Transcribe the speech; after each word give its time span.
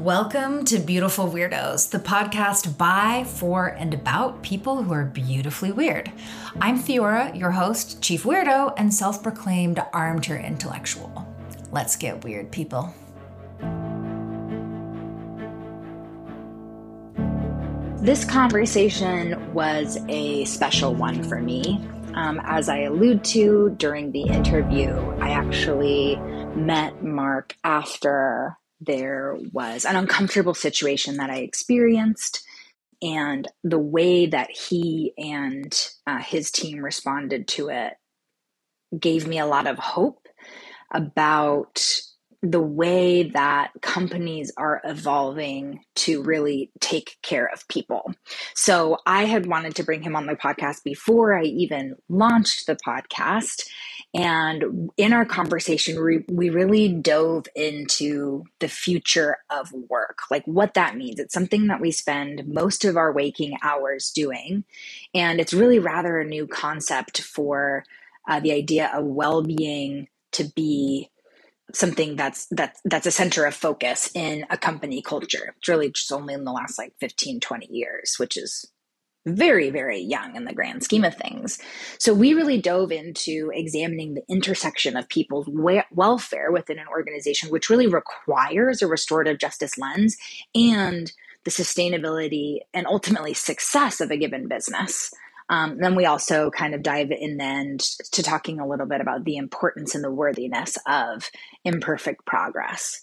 Welcome 0.00 0.64
to 0.64 0.78
Beautiful 0.78 1.28
Weirdos, 1.28 1.90
the 1.90 1.98
podcast 1.98 2.78
by, 2.78 3.24
for, 3.24 3.66
and 3.66 3.92
about 3.92 4.42
people 4.42 4.82
who 4.82 4.94
are 4.94 5.04
beautifully 5.04 5.72
weird. 5.72 6.10
I'm 6.58 6.78
Fiora, 6.78 7.38
your 7.38 7.50
host, 7.50 8.00
chief 8.00 8.22
weirdo, 8.22 8.72
and 8.78 8.94
self 8.94 9.22
proclaimed 9.22 9.78
armchair 9.92 10.38
intellectual. 10.38 11.28
Let's 11.70 11.96
get 11.96 12.24
weird, 12.24 12.50
people. 12.50 12.94
This 18.02 18.24
conversation 18.24 19.52
was 19.52 19.98
a 20.08 20.46
special 20.46 20.94
one 20.94 21.22
for 21.22 21.42
me. 21.42 21.78
Um, 22.14 22.40
as 22.44 22.70
I 22.70 22.84
allude 22.84 23.22
to 23.24 23.74
during 23.76 24.12
the 24.12 24.22
interview, 24.22 24.94
I 25.20 25.32
actually 25.32 26.16
met 26.56 27.04
Mark 27.04 27.54
after 27.64 28.56
there 28.80 29.36
was 29.52 29.84
an 29.84 29.96
uncomfortable 29.96 30.54
situation 30.54 31.16
that 31.16 31.30
I 31.30 31.38
experienced. 31.38 32.42
And 33.02 33.48
the 33.64 33.78
way 33.78 34.26
that 34.26 34.50
he 34.50 35.12
and 35.16 35.74
uh, 36.06 36.18
his 36.18 36.50
team 36.50 36.84
responded 36.84 37.48
to 37.48 37.68
it 37.68 37.94
gave 38.98 39.26
me 39.26 39.38
a 39.38 39.46
lot 39.46 39.66
of 39.66 39.78
hope 39.78 40.26
about 40.92 41.82
the 42.42 42.60
way 42.60 43.24
that 43.24 43.70
companies 43.82 44.50
are 44.56 44.80
evolving 44.84 45.80
to 45.94 46.22
really 46.22 46.70
take 46.80 47.16
care 47.22 47.46
of 47.52 47.68
people. 47.68 48.12
So 48.54 48.96
I 49.06 49.24
had 49.24 49.46
wanted 49.46 49.74
to 49.76 49.82
bring 49.82 50.02
him 50.02 50.16
on 50.16 50.26
the 50.26 50.36
podcast 50.36 50.82
before 50.82 51.38
I 51.38 51.42
even 51.44 51.96
launched 52.08 52.66
the 52.66 52.76
podcast. 52.76 53.68
And 54.12 54.90
in 54.96 55.12
our 55.12 55.24
conversation, 55.24 56.02
we, 56.02 56.24
we 56.28 56.50
really 56.50 56.88
dove 56.88 57.46
into 57.54 58.44
the 58.58 58.68
future 58.68 59.38
of 59.50 59.72
work, 59.72 60.18
like 60.30 60.44
what 60.46 60.74
that 60.74 60.96
means. 60.96 61.20
It's 61.20 61.34
something 61.34 61.68
that 61.68 61.80
we 61.80 61.92
spend 61.92 62.48
most 62.48 62.84
of 62.84 62.96
our 62.96 63.12
waking 63.12 63.56
hours 63.62 64.10
doing. 64.10 64.64
And 65.14 65.40
it's 65.40 65.54
really 65.54 65.78
rather 65.78 66.18
a 66.18 66.26
new 66.26 66.48
concept 66.48 67.20
for 67.22 67.84
uh, 68.28 68.40
the 68.40 68.52
idea 68.52 68.90
of 68.94 69.04
well 69.04 69.42
being 69.42 70.08
to 70.32 70.44
be 70.56 71.10
something 71.74 72.16
that's 72.16 72.46
that's 72.50 72.80
that's 72.84 73.06
a 73.06 73.10
center 73.12 73.44
of 73.44 73.54
focus 73.54 74.10
in 74.14 74.44
a 74.50 74.56
company 74.56 75.02
culture 75.02 75.54
it's 75.56 75.68
really 75.68 75.90
just 75.90 76.12
only 76.12 76.34
in 76.34 76.44
the 76.44 76.52
last 76.52 76.78
like 76.78 76.92
15 77.00 77.40
20 77.40 77.66
years 77.70 78.16
which 78.18 78.36
is 78.36 78.66
very 79.26 79.70
very 79.70 80.00
young 80.00 80.34
in 80.34 80.44
the 80.44 80.52
grand 80.52 80.82
scheme 80.82 81.04
of 81.04 81.14
things 81.14 81.58
so 81.98 82.14
we 82.14 82.32
really 82.34 82.60
dove 82.60 82.90
into 82.90 83.50
examining 83.54 84.14
the 84.14 84.22
intersection 84.28 84.96
of 84.96 85.08
people's 85.08 85.46
we- 85.48 85.82
welfare 85.92 86.50
within 86.50 86.78
an 86.78 86.88
organization 86.88 87.50
which 87.50 87.68
really 87.68 87.86
requires 87.86 88.80
a 88.80 88.86
restorative 88.86 89.38
justice 89.38 89.76
lens 89.76 90.16
and 90.54 91.12
the 91.44 91.50
sustainability 91.50 92.58
and 92.74 92.86
ultimately 92.86 93.34
success 93.34 94.00
of 94.00 94.10
a 94.10 94.16
given 94.16 94.48
business 94.48 95.10
um, 95.50 95.78
then 95.78 95.96
we 95.96 96.06
also 96.06 96.50
kind 96.50 96.74
of 96.74 96.82
dive 96.82 97.10
in 97.10 97.36
then 97.36 97.78
to 98.12 98.22
talking 98.22 98.60
a 98.60 98.66
little 98.66 98.86
bit 98.86 99.00
about 99.00 99.24
the 99.24 99.36
importance 99.36 99.96
and 99.96 100.04
the 100.04 100.10
worthiness 100.10 100.78
of 100.86 101.28
imperfect 101.64 102.24
progress. 102.24 103.02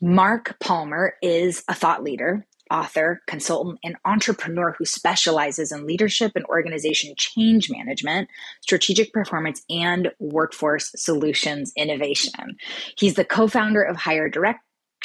Mark 0.00 0.56
Palmer 0.60 1.14
is 1.22 1.64
a 1.68 1.74
thought 1.74 2.04
leader, 2.04 2.46
author, 2.72 3.20
consultant, 3.26 3.78
and 3.84 3.96
entrepreneur 4.04 4.74
who 4.78 4.84
specializes 4.84 5.70
in 5.70 5.86
leadership 5.86 6.32
and 6.34 6.44
organization 6.46 7.14
change 7.16 7.70
management, 7.70 8.28
strategic 8.62 9.12
performance, 9.12 9.62
and 9.68 10.10
workforce 10.18 10.90
solutions 10.96 11.72
innovation. 11.76 12.56
He's 12.96 13.14
the 13.14 13.24
co 13.24 13.46
founder 13.46 13.82
of 13.82 13.96
Hire 13.96 14.28
Direct 14.28 14.60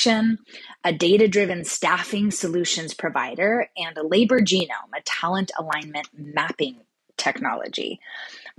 a 0.05 0.93
data 0.95 1.27
driven 1.27 1.63
staffing 1.63 2.29
solutions 2.29 2.93
provider, 2.93 3.67
and 3.75 3.97
a 3.97 4.05
labor 4.05 4.39
genome, 4.41 4.93
a 4.95 5.01
talent 5.05 5.51
alignment 5.57 6.07
mapping 6.15 6.77
technology. 7.17 7.99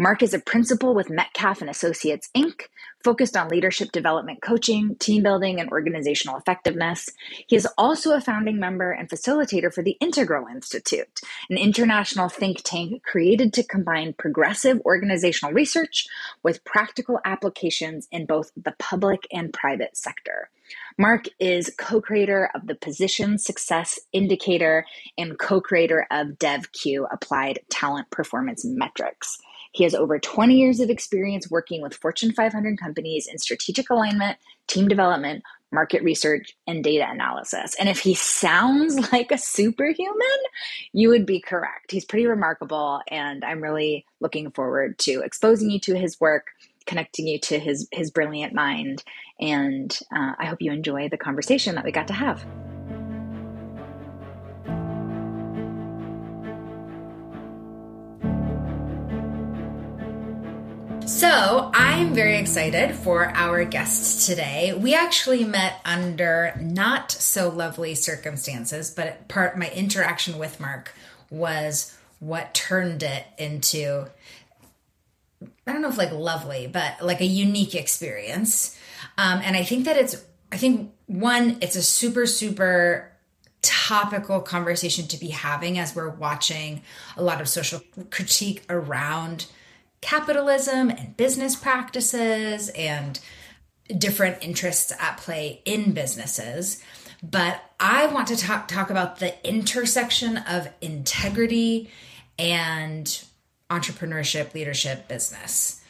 Mark 0.01 0.23
is 0.23 0.33
a 0.33 0.39
principal 0.39 0.95
with 0.95 1.11
Metcalf 1.11 1.61
and 1.61 1.69
Associates 1.69 2.31
Inc., 2.33 2.69
focused 3.03 3.37
on 3.37 3.49
leadership 3.49 3.91
development 3.91 4.41
coaching, 4.41 4.95
team 4.95 5.25
building, 5.25 5.59
and 5.59 5.69
organizational 5.71 6.37
effectiveness. 6.37 7.09
He 7.49 7.57
is 7.57 7.67
also 7.77 8.13
a 8.13 8.21
founding 8.21 8.61
member 8.61 8.93
and 8.93 9.09
facilitator 9.09 9.75
for 9.75 9.83
the 9.83 9.97
Integral 10.01 10.47
Institute, 10.47 11.09
an 11.51 11.59
international 11.59 12.29
think 12.29 12.63
tank 12.63 13.03
created 13.03 13.53
to 13.55 13.65
combine 13.65 14.13
progressive 14.13 14.81
organizational 14.85 15.53
research 15.53 16.07
with 16.45 16.63
practical 16.63 17.19
applications 17.25 18.07
in 18.13 18.25
both 18.25 18.53
the 18.57 18.77
public 18.79 19.27
and 19.33 19.53
private 19.53 19.97
sector. 19.97 20.49
Mark 20.97 21.25
is 21.41 21.75
co 21.77 22.01
creator 22.01 22.51
of 22.55 22.69
the 22.69 22.77
Position 22.77 23.37
Success 23.37 23.99
Indicator 24.13 24.85
and 25.17 25.37
co 25.37 25.61
creator 25.61 26.07
of 26.13 26.39
DevQ 26.39 27.09
Applied 27.11 27.61
Talent 27.69 28.11
Performance 28.11 28.65
Metrics. 28.65 29.39
He 29.73 29.85
has 29.85 29.95
over 29.95 30.19
20 30.19 30.55
years 30.55 30.81
of 30.81 30.91
experience 30.91 31.51
working 31.51 31.83
with 31.83 31.95
Fortune 31.95 32.33
500 32.33 32.79
companies 32.79 33.27
in 33.27 33.39
strategic 33.39 33.91
alignment, 33.91 34.39
team 34.67 34.89
development, 34.89 35.43
market 35.71 36.03
research, 36.03 36.57
and 36.67 36.83
data 36.83 37.07
analysis. 37.09 37.75
And 37.79 37.89
if 37.89 38.01
he 38.01 38.15
sounds 38.15 39.13
like 39.13 39.31
a 39.31 39.39
superhuman, 39.39 40.39
you 40.93 41.09
would 41.11 41.27
be 41.27 41.41
correct. 41.41 41.91
He's 41.91 42.05
pretty 42.05 42.27
remarkable, 42.27 43.01
and 43.09 43.45
I'm 43.45 43.61
really 43.61 44.07
looking 44.21 44.51
forward 44.51 44.99
to 45.01 45.21
exposing 45.21 45.71
you 45.71 45.81
to 45.81 45.95
his 45.95 46.19
work, 46.21 46.49
connecting 46.87 47.27
you 47.27 47.39
to 47.41 47.59
his 47.59 47.87
his 47.93 48.11
brilliant 48.11 48.55
mind, 48.55 49.05
and 49.41 49.97
uh, 50.15 50.33
I 50.39 50.47
hope 50.47 50.63
you 50.63 50.73
enjoy 50.73 51.09
the 51.09 51.19
conversation 51.19 51.75
that 51.75 51.85
we 51.85 51.93
got 51.93 52.09
to 52.09 52.15
have. 52.15 52.45
So, 61.09 61.71
I'm 61.73 62.13
very 62.13 62.37
excited 62.37 62.95
for 62.95 63.31
our 63.35 63.65
guests 63.65 64.27
today. 64.27 64.75
We 64.75 64.95
actually 64.95 65.43
met 65.43 65.81
under 65.83 66.55
not 66.61 67.11
so 67.11 67.49
lovely 67.49 67.95
circumstances, 67.95 68.91
but 68.91 69.27
part 69.27 69.57
my 69.57 69.71
interaction 69.71 70.37
with 70.37 70.61
Mark 70.61 70.93
was 71.31 71.97
what 72.19 72.53
turned 72.53 73.03
it 73.03 73.25
into 73.39 74.05
I 75.67 75.73
don't 75.73 75.81
know 75.81 75.89
if 75.89 75.97
like 75.97 76.13
lovely, 76.13 76.67
but 76.67 77.01
like 77.01 77.23
a 77.23 77.27
unique 77.27 77.75
experience. 77.75 78.79
Um, 79.17 79.41
and 79.43 79.57
I 79.57 79.65
think 79.65 79.87
that 79.87 79.97
it's, 79.97 80.23
I 80.53 80.59
think 80.59 80.93
one, 81.07 81.57
it's 81.63 81.77
a 81.77 81.83
super, 81.83 82.27
super 82.27 83.11
topical 83.63 84.41
conversation 84.41 85.07
to 85.09 85.19
be 85.19 85.29
having 85.29 85.79
as 85.79 85.97
we're 85.97 86.11
watching 86.11 86.83
a 87.17 87.23
lot 87.23 87.41
of 87.41 87.49
social 87.49 87.81
critique 88.11 88.63
around 88.69 89.47
capitalism 90.01 90.91
and 90.91 91.17
business 91.17 91.57
practices 91.57 92.69
and 92.71 93.21
different 93.97 94.43
interests 94.43 94.93
at 94.99 95.17
play 95.17 95.63
in 95.65 95.93
businesses. 95.93 96.83
But 97.23 97.61
I 97.81 98.07
want 98.07 98.29
to 98.29 98.37
talk, 98.37 98.69
talk 98.69 98.91
about 98.91 99.19
the 99.19 99.35
intersection 99.49 100.39
of 100.39 100.69
integrity 100.81 101.91
and 102.39 103.23
entrepreneurship, 103.71 104.55
leadership, 104.55 105.09
business, 105.09 105.83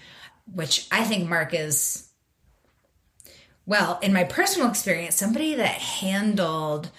which 0.53 0.87
I 0.91 1.05
think 1.05 1.29
Mark 1.29 1.53
is, 1.53 2.09
well, 3.67 3.99
in 4.03 4.13
my 4.13 4.25
personal 4.25 4.69
experience, 4.69 5.17
somebody 5.17 5.55
that 5.55 5.67
handled, 5.67 6.91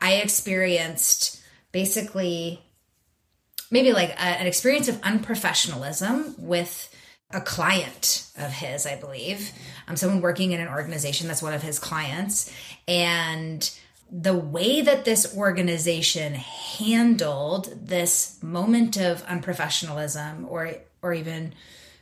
I 0.00 0.14
experienced 0.14 1.42
basically 1.72 2.62
maybe 3.70 3.92
like 3.92 4.10
a, 4.10 4.20
an 4.20 4.46
experience 4.46 4.88
of 4.88 5.00
unprofessionalism 5.02 6.38
with 6.38 6.94
a 7.30 7.40
client 7.40 8.26
of 8.38 8.50
his, 8.50 8.86
I 8.86 8.96
believe, 8.96 9.52
um, 9.86 9.96
someone 9.96 10.22
working 10.22 10.52
in 10.52 10.60
an 10.60 10.68
organization 10.68 11.28
that's 11.28 11.42
one 11.42 11.52
of 11.52 11.62
his 11.62 11.78
clients, 11.78 12.52
and 12.86 13.70
the 14.10 14.34
way 14.34 14.80
that 14.80 15.04
this 15.04 15.36
organization 15.36 16.34
handled 16.34 17.86
this 17.86 18.42
moment 18.42 18.96
of 18.96 19.24
unprofessionalism, 19.26 20.50
or 20.50 20.72
or 21.02 21.12
even 21.12 21.52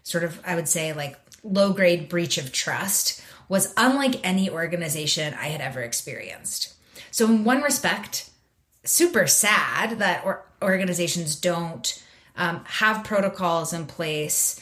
sort 0.04 0.22
of, 0.22 0.40
I 0.46 0.54
would 0.54 0.68
say, 0.68 0.92
like 0.92 1.18
low 1.42 1.72
grade 1.72 2.08
breach 2.08 2.38
of 2.38 2.52
trust, 2.52 3.20
was 3.48 3.74
unlike 3.76 4.24
any 4.24 4.48
organization 4.48 5.34
I 5.34 5.48
had 5.48 5.60
ever 5.60 5.80
experienced. 5.80 6.74
So, 7.10 7.26
in 7.26 7.42
one 7.42 7.62
respect, 7.62 8.30
super 8.86 9.26
sad 9.26 9.98
that 9.98 10.24
or- 10.24 10.44
organizations 10.62 11.36
don't 11.36 12.02
um, 12.36 12.64
have 12.64 13.04
protocols 13.04 13.72
in 13.72 13.86
place 13.86 14.60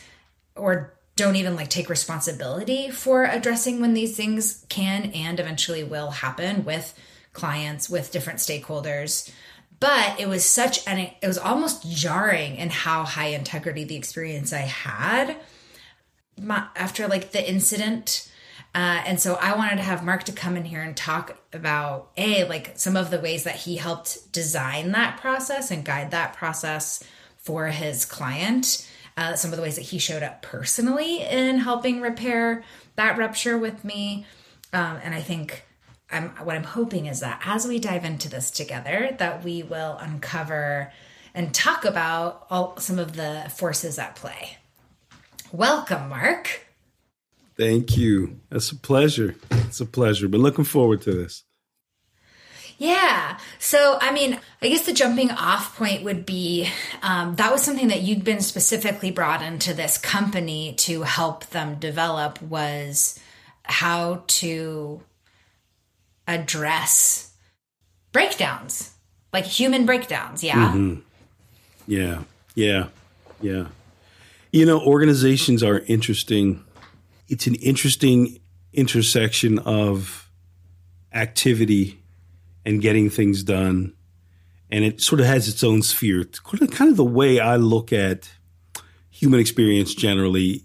or 0.56 0.94
don't 1.17 1.37
even 1.37 1.55
like 1.55 1.69
take 1.69 1.88
responsibility 1.88 2.91
for 2.91 3.25
addressing 3.25 3.81
when 3.81 3.94
these 3.94 4.17
things 4.17 4.65
can 4.69 5.11
and 5.12 5.38
eventually 5.38 5.85
will 5.85 6.11
happen 6.11 6.65
with 6.65 6.99
clients 7.32 7.88
with 7.88 8.11
different 8.11 8.41
stakeholders. 8.41 9.31
But 9.81 10.19
it 10.19 10.29
was 10.29 10.44
such 10.44 10.87
an 10.87 10.99
it 10.99 11.27
was 11.27 11.38
almost 11.38 11.88
jarring 11.88 12.56
in 12.56 12.70
how 12.70 13.05
high 13.05 13.29
integrity 13.29 13.85
the 13.85 13.97
experience 13.97 14.53
i 14.53 14.61
had. 14.61 15.37
My, 16.41 16.67
after 16.75 17.06
like 17.06 17.32
the 17.32 17.49
incident 17.49 18.31
Uh, 18.75 19.03
and 19.06 19.21
so 19.21 19.35
I 19.35 19.56
wanted 19.56 19.76
to 19.76 19.82
have 19.82 20.05
Mark 20.05 20.25
to 20.25 20.32
come 20.32 20.56
in 20.56 20.65
here 20.65 20.82
and 20.82 20.97
talk 20.97 21.37
about 21.53 22.11
a 22.17 22.44
like 22.49 22.73
some 22.75 22.97
of 22.97 23.11
the 23.11 23.21
ways 23.21 23.44
that 23.44 23.55
he 23.55 23.76
helped 23.76 24.32
design 24.32 24.91
that 24.93 25.21
process 25.21 25.71
and 25.71 25.85
guide 25.85 26.11
that 26.11 26.35
process 26.35 27.03
for 27.37 27.69
his 27.69 28.05
client. 28.05 28.88
Uh, 29.17 29.37
some 29.37 29.53
of 29.53 29.56
the 29.56 29.62
ways 29.62 29.76
that 29.76 29.82
he 29.82 29.99
showed 29.99 30.25
up 30.25 30.43
personally 30.43 31.23
in 31.23 31.59
helping 31.59 32.00
repair 32.00 32.65
that 32.97 33.17
rupture 33.17 33.56
with 33.56 33.85
me. 33.85 34.26
Um, 34.73 34.99
and 35.05 35.15
I 35.15 35.20
think 35.20 35.65
I'm, 36.11 36.31
what 36.44 36.56
I'm 36.56 36.65
hoping 36.65 37.06
is 37.06 37.20
that 37.20 37.41
as 37.44 37.65
we 37.65 37.79
dive 37.79 38.05
into 38.05 38.29
this 38.29 38.50
together, 38.50 39.15
that 39.19 39.44
we 39.44 39.62
will 39.62 39.97
uncover 39.99 40.93
and 41.32 41.55
talk 41.55 41.85
about 41.85 42.47
all 42.50 42.77
some 42.79 42.99
of 42.99 43.15
the 43.15 43.53
forces 43.55 44.00
at 44.00 44.17
play. 44.17 44.59
Welcome, 45.53 46.09
Mark. 46.09 46.64
Thank 47.56 47.97
you. 47.97 48.41
That's 48.51 48.71
a 48.73 48.77
pleasure. 48.77 49.37
It's 49.51 49.81
a 49.81 49.87
pleasure. 49.87 50.29
Been 50.29 50.43
looking 50.43 50.65
forward 50.65 51.03
to 51.03 51.12
this. 51.12 51.45
Yeah. 52.79 53.39
So, 53.61 53.99
I 54.01 54.12
mean, 54.12 54.41
I 54.61 54.69
guess 54.69 54.87
the 54.87 54.93
jumping 54.93 55.31
off 55.31 55.77
point 55.77 56.03
would 56.03 56.27
be 56.27 56.69
um, 57.03 57.37
that 57.37 57.53
was 57.53 57.62
something 57.62 57.89
that 57.89 58.03
you'd 58.03 58.25
been 58.25 58.41
specifically 58.41 59.11
brought 59.11 59.43
into 59.43 59.73
this 59.73 59.97
company 59.97 60.75
to 60.79 61.03
help 61.03 61.47
them 61.47 61.77
develop 61.77 62.43
was 62.43 63.21
how 63.62 64.25
to 64.27 65.03
address 66.27 67.33
breakdowns, 68.12 68.93
like 69.33 69.45
human 69.45 69.87
breakdowns. 69.87 70.43
Yeah. 70.43 70.73
Mm-hmm. 70.73 71.01
Yeah. 71.87 72.23
Yeah. 72.55 72.89
Yeah. 73.41 73.67
You 74.53 74.67
know, 74.67 74.81
organizations 74.81 75.62
are 75.62 75.81
interesting. 75.81 76.65
It's 77.29 77.47
an 77.47 77.55
interesting 77.56 78.38
intersection 78.73 79.59
of 79.61 80.31
activity 81.12 82.03
and 82.65 82.81
getting 82.81 83.11
things 83.11 83.43
done. 83.43 83.94
And 84.71 84.85
it 84.85 85.00
sort 85.00 85.21
of 85.21 85.26
has 85.26 85.49
its 85.49 85.62
own 85.62 85.82
sphere. 85.82 86.23
It's 86.23 86.41
kind 86.41 86.91
of 86.91 86.97
the 86.97 87.05
way 87.05 87.38
I 87.38 87.56
look 87.56 87.93
at 87.93 88.31
human 89.11 89.38
experience 89.38 89.94
generally 89.94 90.65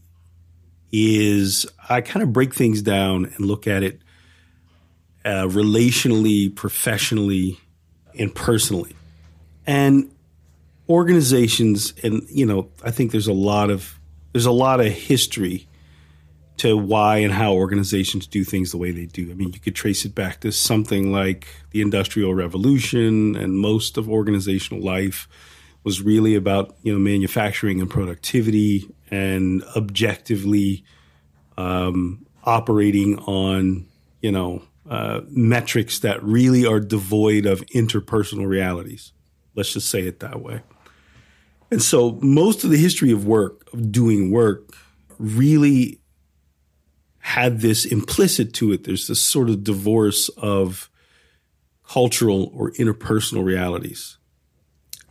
is 0.92 1.68
I 1.88 2.02
kind 2.02 2.24
of 2.24 2.34
break 2.34 2.54
things 2.56 2.82
down 2.82 3.26
and 3.26 3.42
look 3.42 3.68
at 3.68 3.84
it 3.84 4.02
uh, 5.24 5.46
relationally, 5.46 6.54
professionally, 6.56 7.60
and 8.18 8.34
personally. 8.34 8.96
And 9.68 10.12
organizations, 10.88 11.94
and 12.02 12.28
you 12.30 12.46
know, 12.46 12.70
I 12.84 12.90
think 12.90 13.12
there's 13.12 13.28
a 13.28 13.34
lot 13.34 13.70
of 13.70 14.00
there's 14.34 14.48
a 14.48 14.52
lot 14.52 14.80
of 14.80 14.88
history 14.88 15.69
to 16.60 16.78
why 16.78 17.18
and 17.18 17.34
how 17.34 17.54
organizations 17.54 18.28
do 18.28 18.44
things 18.44 18.72
the 18.72 18.78
way 18.78 18.92
they 18.92 19.06
do. 19.06 19.32
I 19.32 19.34
mean, 19.34 19.54
you 19.54 19.60
could 19.60 19.76
trace 19.76 20.06
it 20.06 20.14
back 20.14 20.42
to 20.42 20.52
something 20.52 21.12
like 21.12 21.48
the 21.72 21.82
Industrial 21.82 22.34
Revolution, 22.34 23.36
and 23.36 23.58
most 23.58 23.98
of 23.98 24.10
organizational 24.10 24.84
life 24.84 25.28
was 25.84 26.02
really 26.02 26.36
about 26.36 26.76
you 26.84 26.94
know 26.94 27.00
manufacturing 27.00 27.80
and 27.80 27.90
productivity 27.90 28.90
and 29.10 29.64
objectively 29.76 30.84
um, 31.58 32.26
operating 32.44 33.18
on 33.20 33.88
you 34.22 34.32
know 34.32 34.62
uh, 34.90 35.22
metrics 35.30 36.00
that 36.00 36.22
really 36.24 36.66
are 36.66 36.80
devoid 36.80 37.46
of 37.46 37.62
interpersonal 37.68 38.48
realities. 38.48 39.14
Let's 39.56 39.74
just 39.74 39.90
say 39.90 40.02
it 40.02 40.20
that 40.20 40.42
way. 40.42 40.62
And 41.72 41.82
so, 41.82 42.18
most 42.22 42.64
of 42.64 42.72
the 42.72 42.78
history 42.78 43.12
of 43.12 43.26
work, 43.26 43.72
of 43.74 43.92
doing 43.92 44.32
work, 44.32 44.74
really 45.20 46.00
had 47.30 47.62
this 47.62 47.86
implicit 47.86 48.56
to 48.56 48.72
it. 48.72 48.86
There's 48.86 49.06
this 49.06 49.22
sort 49.22 49.50
of 49.50 49.64
divorce 49.64 50.30
of 50.30 50.90
cultural 51.88 52.52
or 52.56 52.72
interpersonal 52.72 53.44
realities. 53.44 54.18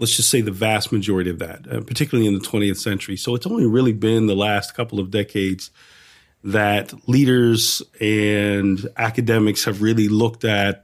Let's 0.00 0.16
just 0.16 0.28
say 0.28 0.40
the 0.40 0.50
vast 0.50 0.90
majority 0.90 1.30
of 1.30 1.38
that, 1.38 1.72
uh, 1.72 1.80
particularly 1.82 2.26
in 2.26 2.34
the 2.34 2.44
20th 2.44 2.78
century. 2.78 3.16
So 3.16 3.36
it's 3.36 3.46
only 3.46 3.66
really 3.66 3.92
been 3.92 4.26
the 4.26 4.34
last 4.34 4.74
couple 4.74 4.98
of 4.98 5.12
decades 5.12 5.70
that 6.42 6.92
leaders 7.08 7.82
and 8.00 8.84
academics 8.96 9.64
have 9.64 9.80
really 9.80 10.08
looked 10.08 10.44
at 10.44 10.82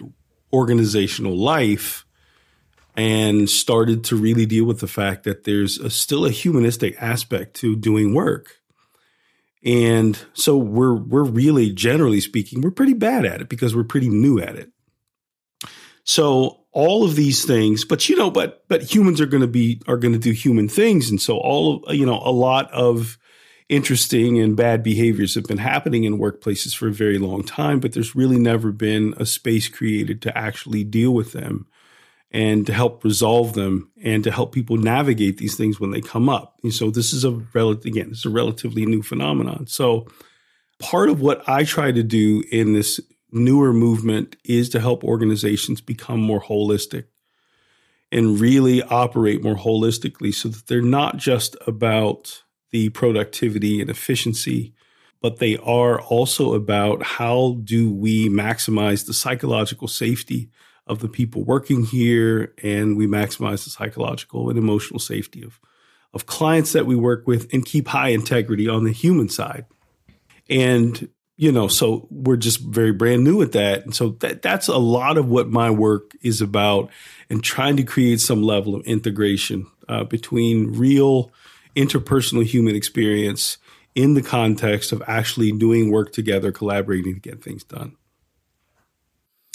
organizational 0.53 1.37
life 1.37 2.07
and 2.97 3.51
started 3.51 4.05
to 4.05 4.15
really 4.15 4.47
deal 4.47 4.67
with 4.67 4.79
the 4.79 4.87
fact 4.87 5.25
that 5.25 5.43
there's 5.43 5.79
a, 5.79 5.91
still 5.91 6.27
a 6.27 6.31
humanistic 6.31 6.95
aspect 7.03 7.55
to 7.55 7.75
doing 7.75 8.15
work. 8.15 8.61
And 9.65 10.19
so 10.35 10.57
we're 10.57 10.95
we're 10.95 11.25
really 11.25 11.73
generally 11.73 12.21
speaking 12.21 12.61
we're 12.61 12.71
pretty 12.71 12.93
bad 12.93 13.25
at 13.25 13.41
it 13.41 13.49
because 13.49 13.75
we're 13.75 13.85
pretty 13.85 14.11
new 14.11 14.39
at 14.39 14.57
it. 14.57 14.71
So 16.05 16.65
all 16.73 17.05
of 17.05 17.17
these 17.17 17.45
things, 17.47 17.85
but 17.85 18.09
you 18.09 18.17
know, 18.17 18.31
but 18.31 18.65
but 18.69 18.83
humans 18.83 19.21
are 19.21 19.27
going 19.27 19.41
to 19.41 19.47
be 19.47 19.81
are 19.87 19.97
going 19.97 20.13
to 20.13 20.19
do 20.19 20.33
human 20.33 20.69
things, 20.69 21.09
and 21.09 21.21
so 21.21 21.39
all 21.39 21.83
of 21.85 21.95
you 21.95 22.05
know 22.05 22.21
a 22.23 22.31
lot 22.31 22.71
of 22.73 23.19
interesting 23.71 24.39
and 24.39 24.57
bad 24.57 24.83
behaviors 24.83 25.35
have 25.35 25.45
been 25.45 25.59
happening 25.59 26.05
in 26.05 26.19
workplaces 26.19 26.77
for 26.77 26.89
a 26.89 26.93
very 26.93 27.19
long 27.19 27.43
time, 27.43 27.81
but 27.81 27.93
there's 27.93 28.15
really 28.15 28.39
never 28.39 28.71
been 28.71 29.15
a 29.17 29.25
space 29.25 29.69
created 29.69 30.21
to 30.21 30.37
actually 30.37 30.85
deal 30.85 31.13
with 31.13 31.33
them 31.33 31.67
and 32.35 32.67
to 32.67 32.73
help 32.73 33.05
resolve 33.05 33.53
them 33.53 33.89
and 34.03 34.25
to 34.25 34.31
help 34.33 34.53
people 34.53 34.77
navigate 34.77 35.39
these 35.39 35.57
things 35.57 35.79
when 35.79 35.93
they 35.93 36.01
come 36.01 36.29
up. 36.29 36.59
And 36.65 36.75
so 36.75 36.91
this 36.91 37.13
is 37.13 37.25
a 37.25 37.31
relative 37.55 37.87
again, 37.87 38.09
it's 38.11 38.27
a 38.27 38.31
relatively 38.31 38.85
new 38.85 39.03
phenomenon. 39.03 39.69
So 39.69 40.09
part 40.81 41.11
of 41.11 41.21
what 41.21 41.49
I 41.49 41.63
try 41.63 41.93
to 41.93 42.03
do 42.03 42.43
in 42.51 42.73
this 42.73 42.99
newer 43.31 43.73
movement 43.73 44.35
is 44.45 44.69
to 44.71 44.81
help 44.81 45.05
organizations 45.05 45.81
become 45.81 46.21
more 46.21 46.43
holistic 46.43 47.05
and 48.11 48.41
really 48.41 48.83
operate 48.83 49.45
more 49.45 49.57
holistically 49.57 50.35
so 50.35 50.49
that 50.49 50.67
they're 50.67 50.83
not 50.83 51.17
just 51.17 51.57
about 51.69 52.43
the 52.73 52.89
productivity 52.89 53.81
and 53.81 53.89
efficiency, 53.89 54.75
but 55.23 55.39
they 55.39 55.57
are 55.59 56.01
also 56.01 56.55
about 56.55 57.05
how 57.05 57.61
do 57.63 57.93
we 57.93 58.29
maximize 58.29 59.07
the 59.07 59.15
psychological 59.15 59.87
safety 59.87 60.51
of 60.87 61.01
the 61.01 61.09
people 61.09 61.43
working 61.45 61.85
here 61.85 62.53
and 62.63 62.97
we 62.97 63.07
maximize 63.07 63.65
the 63.65 63.71
psychological 63.71 64.51
and 64.51 64.59
emotional 64.59 65.01
safety 65.01 65.43
of 65.43 65.61
of 66.13 66.27
clients 66.27 66.73
that 66.73 66.87
we 66.87 66.95
work 66.95 67.27
with 67.27 67.53
and 67.53 67.65
keep 67.65 67.89
high 67.89 68.11
integrity 68.11 68.69
on 68.69 68.85
the 68.85 68.93
human 68.93 69.29
side. 69.29 69.67
And 70.49 71.09
you 71.37 71.51
know, 71.51 71.67
so 71.67 72.07
we're 72.11 72.37
just 72.37 72.61
very 72.61 72.93
brand 72.93 73.25
new 73.25 73.43
at 73.43 73.53
that. 73.53 73.85
And 73.85 73.95
so 73.95 74.11
that 74.21 74.41
that's 74.41 74.69
a 74.69 74.79
lot 74.79 75.19
of 75.19 75.29
what 75.29 75.49
my 75.49 75.71
work 75.71 76.13
is 76.23 76.41
about 76.41 76.91
and 77.29 77.43
trying 77.43 77.77
to 77.77 77.83
create 77.83 78.21
some 78.21 78.43
level 78.43 78.77
of 78.77 78.87
integration 78.87 79.67
uh, 79.89 80.05
between 80.05 80.73
real 80.73 81.33
interpersonal 81.75 82.45
human 82.45 82.77
experience 82.77 83.59
in 83.97 84.15
the 84.15 84.23
context 84.23 84.93
of 84.93 85.03
actually 85.09 85.51
doing 85.51 85.91
work 85.91 86.13
together, 86.13 86.53
collaborating 86.53 87.15
to 87.15 87.21
get 87.21 87.43
things 87.43 87.65
done. 87.65 87.97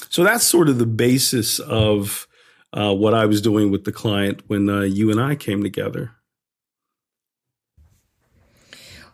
So 0.09 0.23
that's 0.23 0.43
sort 0.43 0.69
of 0.69 0.79
the 0.79 0.85
basis 0.85 1.59
of 1.59 2.27
uh, 2.73 2.93
what 2.93 3.13
I 3.13 3.25
was 3.25 3.41
doing 3.41 3.71
with 3.71 3.85
the 3.85 3.91
client 3.91 4.41
when 4.47 4.69
uh, 4.69 4.81
you 4.81 5.11
and 5.11 5.19
I 5.19 5.35
came 5.35 5.63
together. 5.63 6.11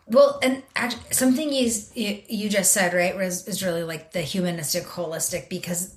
Well, 0.08 0.38
and 0.42 0.62
something 1.10 1.52
you, 1.52 1.70
you 1.94 2.48
just 2.48 2.72
said, 2.72 2.94
right, 2.94 3.16
was, 3.16 3.46
is 3.48 3.62
really 3.62 3.82
like 3.82 4.12
the 4.12 4.20
humanistic, 4.20 4.84
holistic, 4.84 5.48
because, 5.48 5.96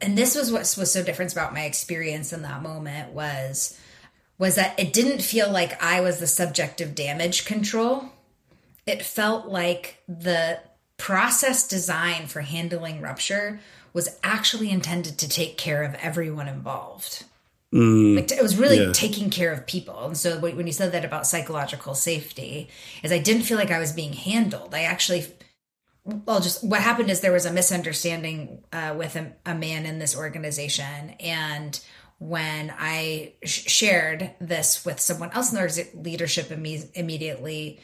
and 0.00 0.16
this 0.16 0.34
was 0.34 0.50
what 0.50 0.60
was 0.78 0.92
so 0.92 1.02
different 1.02 1.32
about 1.32 1.52
my 1.52 1.64
experience 1.64 2.32
in 2.32 2.42
that 2.42 2.62
moment 2.62 3.12
was 3.12 3.78
was 4.36 4.56
that 4.56 4.78
it 4.78 4.92
didn't 4.92 5.22
feel 5.22 5.50
like 5.50 5.80
I 5.80 6.00
was 6.00 6.18
the 6.18 6.26
subject 6.26 6.80
of 6.80 6.94
damage 6.94 7.44
control. 7.44 8.06
It 8.84 9.02
felt 9.02 9.46
like 9.46 10.02
the 10.08 10.58
process 10.96 11.68
design 11.68 12.26
for 12.26 12.40
handling 12.40 13.00
rupture 13.00 13.60
was 13.94 14.18
actually 14.22 14.70
intended 14.70 15.16
to 15.18 15.28
take 15.28 15.56
care 15.56 15.82
of 15.84 15.94
everyone 15.94 16.48
involved. 16.48 17.24
Mm, 17.72 18.16
like 18.16 18.30
it 18.30 18.42
was 18.42 18.56
really 18.56 18.84
yeah. 18.84 18.92
taking 18.92 19.30
care 19.30 19.52
of 19.52 19.66
people. 19.66 20.06
And 20.06 20.16
so 20.16 20.38
when 20.38 20.66
you 20.66 20.72
said 20.72 20.92
that 20.92 21.04
about 21.04 21.26
psychological 21.26 21.94
safety, 21.94 22.68
is 23.02 23.10
I 23.10 23.18
didn't 23.18 23.42
feel 23.42 23.56
like 23.56 23.70
I 23.70 23.80
was 23.80 23.92
being 23.92 24.12
handled. 24.12 24.74
I 24.74 24.82
actually, 24.82 25.26
well, 26.04 26.40
just 26.40 26.62
what 26.62 26.82
happened 26.82 27.10
is 27.10 27.20
there 27.20 27.32
was 27.32 27.46
a 27.46 27.52
misunderstanding 27.52 28.62
uh, 28.72 28.94
with 28.96 29.16
a, 29.16 29.32
a 29.46 29.54
man 29.54 29.86
in 29.86 29.98
this 29.98 30.16
organization, 30.16 31.14
and 31.18 31.80
when 32.18 32.72
I 32.78 33.32
sh- 33.44 33.70
shared 33.70 34.30
this 34.40 34.84
with 34.84 35.00
someone 35.00 35.32
else 35.32 35.52
in 35.52 35.56
their 35.56 35.70
leadership 35.94 36.50
imme- 36.50 36.90
immediately, 36.94 37.80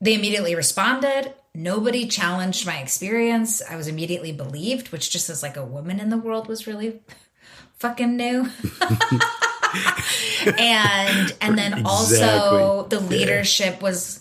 they 0.00 0.14
immediately 0.14 0.54
responded. 0.54 1.34
Nobody 1.58 2.06
challenged 2.06 2.64
my 2.64 2.78
experience. 2.78 3.60
I 3.68 3.74
was 3.74 3.88
immediately 3.88 4.30
believed, 4.30 4.90
which 4.90 5.10
just 5.10 5.28
as 5.28 5.42
like 5.42 5.56
a 5.56 5.64
woman 5.64 5.98
in 5.98 6.08
the 6.08 6.16
world 6.16 6.46
was 6.46 6.68
really 6.68 7.00
fucking 7.80 8.16
new. 8.16 8.48
and 10.56 11.34
and 11.40 11.58
then 11.58 11.72
exactly. 11.72 11.82
also 11.82 12.86
the 12.86 13.00
leadership 13.00 13.74
yeah. 13.74 13.82
was 13.82 14.20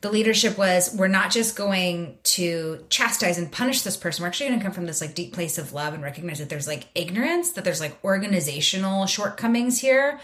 the 0.00 0.10
leadership 0.10 0.58
was 0.58 0.92
we're 0.96 1.06
not 1.06 1.30
just 1.30 1.54
going 1.54 2.18
to 2.24 2.84
chastise 2.90 3.38
and 3.38 3.52
punish 3.52 3.82
this 3.82 3.96
person 3.96 4.22
we're 4.22 4.28
actually 4.28 4.48
going 4.48 4.58
to 4.58 4.62
come 4.62 4.74
from 4.74 4.84
this 4.84 5.00
like 5.00 5.14
deep 5.14 5.32
place 5.32 5.56
of 5.56 5.72
love 5.72 5.94
and 5.94 6.02
recognize 6.02 6.40
that 6.40 6.50
there's 6.50 6.66
like 6.66 6.88
ignorance 6.94 7.52
that 7.52 7.64
there's 7.64 7.80
like 7.80 7.96
organizational 8.04 9.06
shortcomings 9.06 9.80
here 9.80 10.20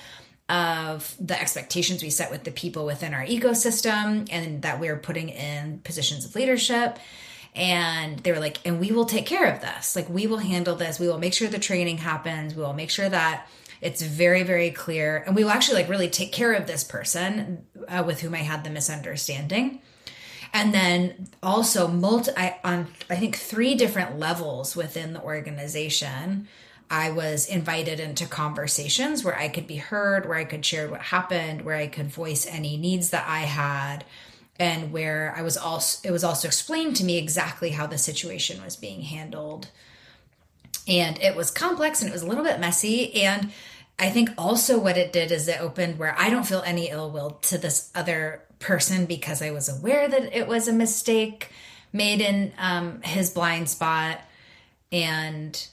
of 0.50 1.14
the 1.20 1.40
expectations 1.40 2.02
we 2.02 2.10
set 2.10 2.30
with 2.30 2.44
the 2.44 2.50
people 2.50 2.84
within 2.84 3.14
our 3.14 3.24
ecosystem 3.24 4.28
and 4.30 4.62
that 4.62 4.80
we're 4.80 4.96
putting 4.96 5.28
in 5.28 5.78
positions 5.80 6.24
of 6.24 6.34
leadership 6.34 6.98
and 7.54 8.18
they 8.20 8.32
were 8.32 8.38
like 8.38 8.58
and 8.64 8.78
we 8.78 8.92
will 8.92 9.04
take 9.04 9.26
care 9.26 9.52
of 9.52 9.60
this 9.60 9.96
like 9.96 10.08
we 10.08 10.26
will 10.26 10.38
handle 10.38 10.76
this 10.76 11.00
we 11.00 11.08
will 11.08 11.18
make 11.18 11.34
sure 11.34 11.48
the 11.48 11.58
training 11.58 11.98
happens 11.98 12.54
we 12.54 12.62
will 12.62 12.72
make 12.72 12.90
sure 12.90 13.08
that 13.08 13.48
it's 13.80 14.02
very, 14.02 14.42
very 14.42 14.70
clear. 14.70 15.22
And 15.26 15.34
we 15.34 15.42
will 15.44 15.50
actually 15.50 15.76
like 15.76 15.88
really 15.88 16.10
take 16.10 16.32
care 16.32 16.52
of 16.52 16.66
this 16.66 16.84
person 16.84 17.64
uh, 17.88 18.04
with 18.06 18.20
whom 18.20 18.34
I 18.34 18.38
had 18.38 18.64
the 18.64 18.70
misunderstanding. 18.70 19.80
And 20.52 20.74
then 20.74 21.28
also 21.42 21.86
multi 21.88 22.32
I, 22.36 22.58
on 22.64 22.88
I 23.08 23.16
think 23.16 23.36
three 23.36 23.74
different 23.74 24.18
levels 24.18 24.76
within 24.76 25.12
the 25.12 25.22
organization. 25.22 26.48
I 26.90 27.10
was 27.10 27.46
invited 27.46 28.00
into 28.00 28.26
conversations 28.26 29.24
where 29.24 29.38
I 29.38 29.48
could 29.48 29.66
be 29.66 29.76
heard, 29.76 30.28
where 30.28 30.36
I 30.36 30.44
could 30.44 30.64
share 30.64 30.88
what 30.88 31.00
happened, 31.00 31.62
where 31.62 31.76
I 31.76 31.86
could 31.86 32.08
voice 32.08 32.46
any 32.46 32.76
needs 32.76 33.10
that 33.10 33.26
I 33.28 33.40
had, 33.40 34.04
and 34.58 34.92
where 34.92 35.32
I 35.36 35.42
was 35.42 35.56
also 35.56 36.06
it 36.06 36.10
was 36.10 36.24
also 36.24 36.48
explained 36.48 36.96
to 36.96 37.04
me 37.04 37.16
exactly 37.16 37.70
how 37.70 37.86
the 37.86 37.98
situation 37.98 38.62
was 38.62 38.76
being 38.76 39.02
handled. 39.02 39.68
And 40.88 41.18
it 41.20 41.36
was 41.36 41.50
complex 41.50 42.00
and 42.00 42.10
it 42.10 42.12
was 42.12 42.22
a 42.22 42.26
little 42.26 42.44
bit 42.44 42.58
messy 42.58 43.22
and 43.22 43.52
I 44.00 44.08
think 44.08 44.30
also 44.38 44.78
what 44.78 44.96
it 44.96 45.12
did 45.12 45.30
is 45.30 45.46
it 45.46 45.60
opened 45.60 45.98
where 45.98 46.16
I 46.18 46.30
don't 46.30 46.46
feel 46.46 46.62
any 46.64 46.88
ill 46.88 47.10
will 47.10 47.32
to 47.42 47.58
this 47.58 47.90
other 47.94 48.42
person 48.58 49.04
because 49.04 49.42
I 49.42 49.50
was 49.50 49.68
aware 49.68 50.08
that 50.08 50.34
it 50.34 50.48
was 50.48 50.66
a 50.66 50.72
mistake 50.72 51.50
made 51.92 52.22
in 52.22 52.52
um, 52.56 53.02
his 53.02 53.30
blind 53.30 53.68
spot. 53.68 54.20
And 54.90 55.68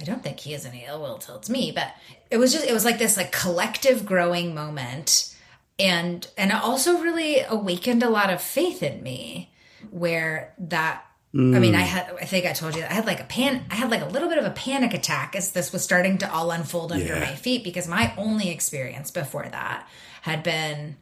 I 0.00 0.04
don't 0.04 0.22
think 0.22 0.40
he 0.40 0.52
has 0.52 0.64
any 0.64 0.84
ill 0.86 1.00
will 1.00 1.18
towards 1.18 1.50
me, 1.50 1.72
but 1.72 1.92
it 2.30 2.38
was 2.38 2.52
just, 2.52 2.66
it 2.66 2.72
was 2.72 2.84
like 2.84 2.98
this 2.98 3.16
like 3.16 3.32
collective 3.32 4.06
growing 4.06 4.54
moment. 4.54 5.34
And, 5.78 6.26
and 6.36 6.50
it 6.50 6.56
also 6.56 6.98
really 6.98 7.40
awakened 7.40 8.02
a 8.02 8.10
lot 8.10 8.30
of 8.30 8.40
faith 8.40 8.82
in 8.82 9.02
me 9.02 9.50
where 9.90 10.54
that 10.58 11.04
Mm. 11.34 11.54
I 11.54 11.58
mean, 11.58 11.74
I 11.74 11.82
mm. 11.82 11.86
had, 11.86 12.14
I 12.20 12.24
think 12.24 12.46
I 12.46 12.52
told 12.52 12.74
you 12.74 12.80
that 12.80 12.90
I 12.90 12.94
had 12.94 13.06
like 13.06 13.20
a 13.20 13.24
pan, 13.24 13.64
I 13.70 13.74
had 13.74 13.90
like 13.90 14.00
a 14.00 14.06
little 14.06 14.28
bit 14.28 14.38
of 14.38 14.44
a 14.44 14.50
panic 14.50 14.94
attack 14.94 15.36
as 15.36 15.52
this 15.52 15.72
was 15.72 15.82
starting 15.82 16.18
to 16.18 16.32
all 16.32 16.50
unfold 16.50 16.90
under 16.90 17.04
yeah. 17.04 17.20
my 17.20 17.34
feet 17.34 17.64
because 17.64 17.86
my 17.86 18.14
only 18.16 18.48
experience 18.48 19.10
before 19.10 19.46
that 19.46 19.86
had 20.22 20.42
been 20.42 20.96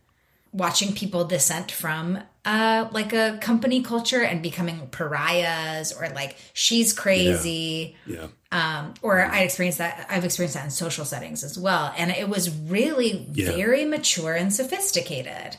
watching 0.52 0.94
people 0.94 1.24
dissent 1.24 1.70
from 1.70 2.18
uh 2.44 2.88
like 2.90 3.12
a 3.12 3.38
company 3.42 3.82
culture 3.82 4.22
and 4.22 4.42
becoming 4.42 4.86
pariahs 4.88 5.92
or 5.92 6.08
like 6.10 6.36
she's 6.54 6.92
crazy. 6.92 7.94
Yeah. 8.06 8.22
yeah. 8.22 8.26
Um, 8.52 8.94
or 9.02 9.20
I 9.20 9.40
experienced 9.40 9.78
that 9.78 10.06
I've 10.08 10.24
experienced 10.24 10.54
that 10.54 10.64
in 10.64 10.70
social 10.70 11.04
settings 11.04 11.42
as 11.42 11.58
well. 11.58 11.92
And 11.96 12.10
it 12.10 12.28
was 12.28 12.56
really 12.60 13.28
yeah. 13.32 13.50
very 13.50 13.84
mature 13.84 14.34
and 14.34 14.52
sophisticated. 14.52 15.56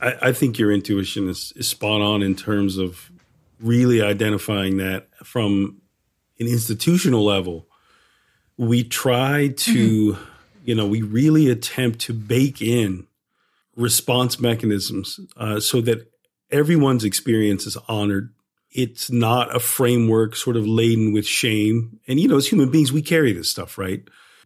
I, 0.00 0.14
I 0.20 0.32
think 0.32 0.58
your 0.58 0.72
intuition 0.72 1.28
is, 1.28 1.52
is 1.56 1.68
spot 1.68 2.00
on 2.00 2.22
in 2.22 2.34
terms 2.34 2.76
of 2.76 3.10
really 3.60 4.02
identifying 4.02 4.78
that 4.78 5.08
from 5.24 5.80
an 6.38 6.46
institutional 6.46 7.24
level. 7.24 7.68
We 8.56 8.82
try 8.82 9.48
to, 9.48 10.12
mm-hmm. 10.12 10.22
you 10.64 10.74
know, 10.74 10.86
we 10.86 11.02
really 11.02 11.50
attempt 11.50 12.00
to 12.00 12.12
bake 12.12 12.60
in 12.60 13.06
response 13.76 14.40
mechanisms 14.40 15.20
uh, 15.36 15.60
so 15.60 15.80
that 15.82 16.10
everyone's 16.50 17.04
experience 17.04 17.66
is 17.66 17.76
honored. 17.88 18.32
It's 18.72 19.10
not 19.10 19.54
a 19.54 19.60
framework 19.60 20.36
sort 20.36 20.56
of 20.56 20.66
laden 20.66 21.12
with 21.12 21.26
shame. 21.26 21.98
And, 22.06 22.20
you 22.20 22.28
know, 22.28 22.36
as 22.36 22.46
human 22.46 22.70
beings, 22.70 22.92
we 22.92 23.02
carry 23.02 23.32
this 23.32 23.50
stuff, 23.50 23.78
right? 23.78 24.02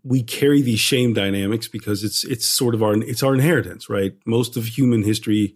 we 0.06 0.22
carry 0.22 0.60
these 0.60 0.80
shame 0.80 1.14
dynamics 1.14 1.66
because 1.66 2.04
it's 2.04 2.24
it's 2.24 2.46
sort 2.46 2.74
of 2.74 2.82
our 2.82 2.94
it's 2.94 3.22
our 3.22 3.34
inheritance, 3.34 3.88
right? 3.88 4.12
Most 4.26 4.54
of 4.56 4.66
human 4.66 5.02
history 5.02 5.54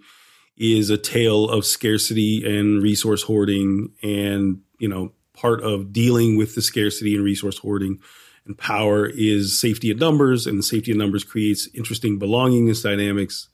is 0.59 0.91
a 0.91 0.99
tale 0.99 1.49
of 1.49 1.65
scarcity 1.65 2.45
and 2.45 2.83
resource 2.83 3.23
hoarding 3.23 3.93
and 4.03 4.61
you 4.79 4.89
know 4.89 5.13
part 5.33 5.63
of 5.63 5.93
dealing 5.93 6.37
with 6.37 6.55
the 6.55 6.63
scarcity 6.63 7.15
and 7.15 7.25
resource 7.25 7.59
hoarding 7.59 8.01
and 8.45 8.59
power 8.59 9.07
is 9.07 9.59
safety 9.59 9.91
of 9.91 9.99
numbers 9.99 10.47
and 10.47 10.59
the 10.59 10.63
safety 10.63 10.91
of 10.91 10.97
numbers 10.97 11.23
creates 11.23 11.69
interesting 11.75 12.19
belongingness 12.19 12.83
dynamics 12.83 13.49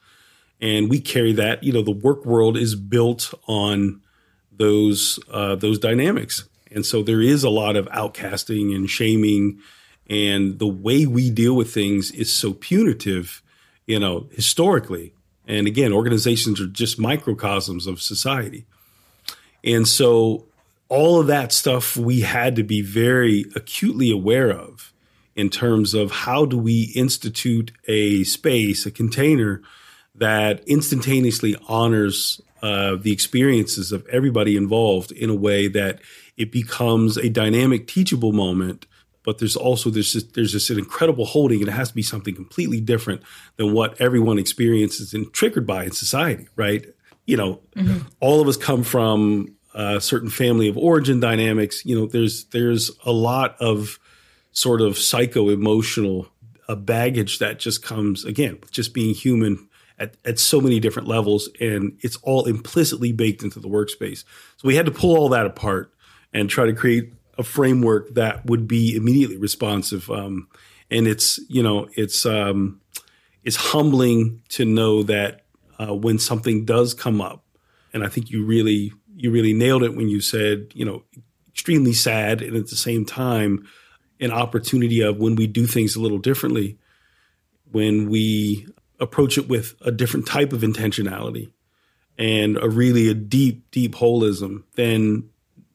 and 0.62 0.88
we 0.88 0.99
carry 0.99 1.33
that 1.33 1.62
you 1.62 1.73
know 1.73 1.83
the 1.83 1.90
work 1.90 2.25
world 2.25 2.56
is 2.56 2.75
built 2.75 3.35
on 3.47 4.00
those 4.56 5.18
uh, 5.30 5.54
those 5.56 5.78
dynamics 5.78 6.49
and 6.70 6.84
so 6.84 7.02
there 7.02 7.20
is 7.20 7.44
a 7.44 7.50
lot 7.50 7.76
of 7.76 7.87
outcasting 7.87 8.75
and 8.75 8.90
shaming 8.90 9.58
and 10.08 10.58
the 10.58 10.66
way 10.66 11.06
we 11.06 11.30
deal 11.30 11.54
with 11.54 11.73
things 11.73 12.11
is 12.11 12.32
so 12.32 12.52
punitive 12.52 13.42
you 13.87 13.99
know 13.99 14.28
historically 14.32 15.14
and 15.46 15.66
again, 15.66 15.92
organizations 15.92 16.61
are 16.61 16.66
just 16.66 16.99
microcosms 16.99 17.87
of 17.87 18.00
society. 18.00 18.64
And 19.62 19.87
so 19.87 20.46
all 20.88 21.20
of 21.20 21.26
that 21.26 21.52
stuff 21.52 21.96
we 21.96 22.20
had 22.20 22.56
to 22.56 22.62
be 22.62 22.82
very 22.82 23.46
acutely 23.54 24.11
aware 24.11 24.50
of 24.50 24.92
in 25.34 25.50
terms 25.50 25.94
of 25.94 26.11
how 26.11 26.46
do 26.46 26.56
we 26.56 26.92
institute 26.94 27.73
a 27.88 28.25
space, 28.25 28.87
a 28.87 28.90
container 28.90 29.62
that 30.14 30.62
instantaneously 30.66 31.56
honors 31.68 32.40
uh, 32.64 32.97
the 32.97 33.12
experiences 33.12 33.92
of 33.92 34.06
everybody 34.06 34.56
involved 34.56 35.12
in 35.12 35.28
a 35.28 35.35
way 35.35 35.68
that 35.68 36.00
it 36.37 36.50
becomes 36.50 37.18
a 37.18 37.28
dynamic, 37.28 37.87
teachable 37.87 38.33
moment 38.33 38.87
but 39.25 39.38
there's 39.38 39.56
also 39.56 39.90
there's 39.90 40.12
just, 40.12 40.35
there's 40.35 40.52
just 40.52 40.71
an 40.71 40.78
incredible 40.78 41.25
holding 41.25 41.61
and 41.61 41.68
it 41.68 41.73
has 41.73 41.88
to 41.88 41.94
be 41.94 42.02
something 42.02 42.35
completely 42.35 42.80
different 42.80 43.23
than 43.56 43.73
what 43.73 44.00
everyone 44.00 44.38
experiences 44.38 45.12
and 45.14 45.33
triggered 45.33 45.66
by 45.66 45.85
in 45.85 45.90
society 45.90 46.47
right 46.54 46.87
you 47.26 47.37
know 47.37 47.61
mm-hmm. 47.75 48.06
all 48.21 48.40
of 48.40 48.47
us 48.47 48.56
come 48.56 48.85
from 48.85 49.49
a 49.75 50.00
certain 50.00 50.30
family 50.30 50.68
of 50.68 50.78
origin 50.78 51.18
dynamics 51.18 51.85
you 51.85 51.99
know 51.99 52.06
there's 52.06 52.44
there's 52.47 52.90
a 53.04 53.12
lot 53.12 53.56
of 53.61 53.99
sort 54.52 54.80
of 54.80 54.97
psycho 54.97 55.49
emotional 55.49 56.28
uh, 56.68 56.75
baggage 56.75 57.40
that 57.40 57.59
just 57.59 57.83
comes 57.83 58.25
again 58.25 58.59
with 58.61 58.71
just 58.71 58.94
being 58.94 59.14
human 59.14 59.68
at, 59.98 60.16
at 60.24 60.38
so 60.38 60.60
many 60.60 60.80
different 60.80 61.08
levels 61.08 61.48
and 61.60 61.96
it's 62.00 62.16
all 62.22 62.46
implicitly 62.46 63.12
baked 63.12 63.42
into 63.42 63.60
the 63.60 63.68
workspace 63.68 64.24
so 64.56 64.66
we 64.66 64.74
had 64.74 64.86
to 64.86 64.92
pull 64.92 65.16
all 65.16 65.28
that 65.28 65.46
apart 65.46 65.92
and 66.32 66.50
try 66.50 66.66
to 66.66 66.72
create 66.72 67.12
a 67.38 67.42
framework 67.42 68.14
that 68.14 68.44
would 68.46 68.68
be 68.68 68.94
immediately 68.94 69.36
responsive. 69.36 70.10
Um, 70.10 70.48
and 70.90 71.06
it's 71.06 71.38
you 71.48 71.62
know 71.62 71.88
it's 71.94 72.26
um, 72.26 72.80
it's 73.42 73.56
humbling 73.56 74.42
to 74.50 74.64
know 74.64 75.02
that 75.04 75.42
uh, 75.78 75.94
when 75.94 76.18
something 76.18 76.64
does 76.64 76.94
come 76.94 77.20
up, 77.20 77.44
and 77.92 78.04
I 78.04 78.08
think 78.08 78.30
you 78.30 78.44
really 78.44 78.92
you 79.16 79.30
really 79.30 79.52
nailed 79.52 79.82
it 79.82 79.96
when 79.96 80.08
you 80.08 80.20
said 80.20 80.72
you 80.74 80.84
know 80.84 81.04
extremely 81.48 81.92
sad 81.92 82.42
and 82.42 82.56
at 82.56 82.68
the 82.68 82.76
same 82.76 83.04
time 83.04 83.66
an 84.20 84.30
opportunity 84.30 85.00
of 85.00 85.18
when 85.18 85.34
we 85.34 85.46
do 85.46 85.66
things 85.66 85.96
a 85.96 86.00
little 86.00 86.18
differently, 86.18 86.78
when 87.70 88.08
we 88.08 88.66
approach 89.00 89.38
it 89.38 89.48
with 89.48 89.74
a 89.80 89.90
different 89.90 90.26
type 90.26 90.52
of 90.52 90.62
intentionality 90.62 91.50
and 92.16 92.56
a 92.58 92.68
really 92.68 93.08
a 93.08 93.14
deep 93.14 93.70
deep 93.70 93.94
holism, 93.94 94.62
then 94.76 95.28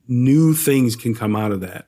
new 0.08 0.54
things 0.54 0.96
can 0.96 1.14
come 1.14 1.36
out 1.36 1.52
of 1.52 1.62
that. 1.62 1.88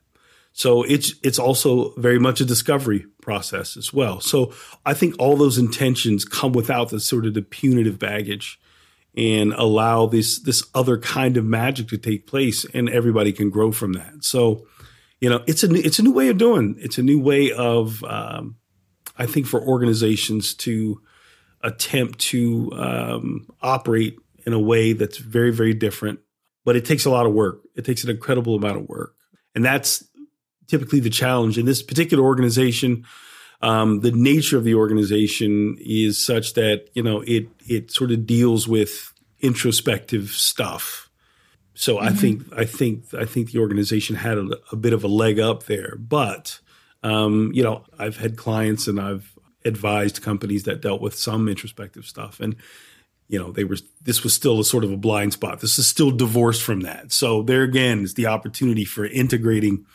So 0.53 0.83
it's 0.83 1.13
it's 1.23 1.39
also 1.39 1.93
very 1.95 2.19
much 2.19 2.41
a 2.41 2.45
discovery 2.45 3.05
process 3.21 3.77
as 3.77 3.93
well. 3.93 4.19
So 4.19 4.53
I 4.85 4.93
think 4.93 5.15
all 5.17 5.37
those 5.37 5.57
intentions 5.57 6.25
come 6.25 6.51
without 6.51 6.89
the 6.89 6.99
sort 6.99 7.25
of 7.25 7.33
the 7.33 7.41
punitive 7.41 7.97
baggage 7.97 8.59
and 9.15 9.53
allow 9.53 10.05
this 10.05 10.39
this 10.39 10.63
other 10.75 10.97
kind 10.97 11.37
of 11.37 11.45
magic 11.45 11.87
to 11.89 11.97
take 11.97 12.27
place 12.27 12.65
and 12.73 12.89
everybody 12.89 13.31
can 13.31 13.49
grow 13.49 13.71
from 13.71 13.93
that. 13.93 14.23
So 14.23 14.67
you 15.21 15.29
know 15.29 15.43
it's 15.47 15.63
a 15.63 15.69
new, 15.69 15.79
it's 15.79 15.99
a 15.99 16.03
new 16.03 16.13
way 16.13 16.27
of 16.27 16.37
doing. 16.37 16.75
It's 16.79 16.97
a 16.97 17.03
new 17.03 17.19
way 17.19 17.51
of 17.53 18.03
um, 18.03 18.57
I 19.17 19.25
think 19.25 19.47
for 19.47 19.61
organizations 19.61 20.53
to 20.55 21.01
attempt 21.63 22.19
to 22.19 22.71
um, 22.73 23.47
operate 23.61 24.17
in 24.45 24.53
a 24.53 24.59
way 24.59 24.93
that's 24.93 25.17
very 25.17 25.51
very 25.51 25.73
different 25.73 26.19
but 26.63 26.75
it 26.75 26.85
takes 26.85 27.05
a 27.05 27.09
lot 27.09 27.25
of 27.25 27.33
work. 27.33 27.61
It 27.75 27.85
takes 27.85 28.03
an 28.03 28.09
incredible 28.09 28.55
amount 28.55 28.77
of 28.77 28.89
work. 28.89 29.15
And 29.55 29.65
that's 29.65 30.03
typically 30.67 30.99
the 30.99 31.09
challenge 31.09 31.57
in 31.57 31.65
this 31.65 31.81
particular 31.81 32.23
organization. 32.23 33.05
Um, 33.61 33.99
the 33.99 34.11
nature 34.11 34.57
of 34.57 34.63
the 34.63 34.75
organization 34.75 35.77
is 35.79 36.23
such 36.23 36.53
that, 36.53 36.89
you 36.93 37.03
know, 37.03 37.21
it, 37.21 37.47
it 37.67 37.91
sort 37.91 38.11
of 38.11 38.25
deals 38.25 38.67
with 38.67 39.13
introspective 39.39 40.29
stuff. 40.29 41.09
So 41.73 41.97
mm-hmm. 41.97 42.07
I 42.07 42.11
think, 42.11 42.53
I 42.55 42.65
think, 42.65 43.13
I 43.13 43.25
think 43.25 43.51
the 43.51 43.59
organization 43.59 44.15
had 44.15 44.37
a, 44.37 44.49
a 44.71 44.75
bit 44.75 44.93
of 44.93 45.03
a 45.03 45.07
leg 45.07 45.39
up 45.39 45.63
there, 45.63 45.95
but, 45.97 46.59
um, 47.03 47.51
you 47.53 47.63
know, 47.63 47.83
I've 47.97 48.17
had 48.17 48.37
clients 48.37 48.87
and 48.87 48.99
I've 48.99 49.37
advised 49.65 50.21
companies 50.21 50.63
that 50.63 50.81
dealt 50.81 51.01
with 51.01 51.15
some 51.15 51.47
introspective 51.47 52.05
stuff 52.05 52.39
and, 52.39 52.55
you 53.27 53.39
know, 53.39 53.51
they 53.51 53.63
were, 53.63 53.77
this 54.01 54.23
was 54.23 54.33
still 54.33 54.59
a 54.59 54.65
sort 54.65 54.83
of 54.83 54.91
a 54.91 54.97
blind 54.97 55.33
spot. 55.33 55.61
This 55.61 55.79
is 55.79 55.87
still 55.87 56.11
divorced 56.11 56.61
from 56.61 56.81
that. 56.81 57.11
So 57.11 57.43
there 57.43 57.63
again 57.63 58.03
is 58.03 58.15
the 58.15 58.27
opportunity 58.27 58.83
for 58.83 59.05
integrating 59.05 59.85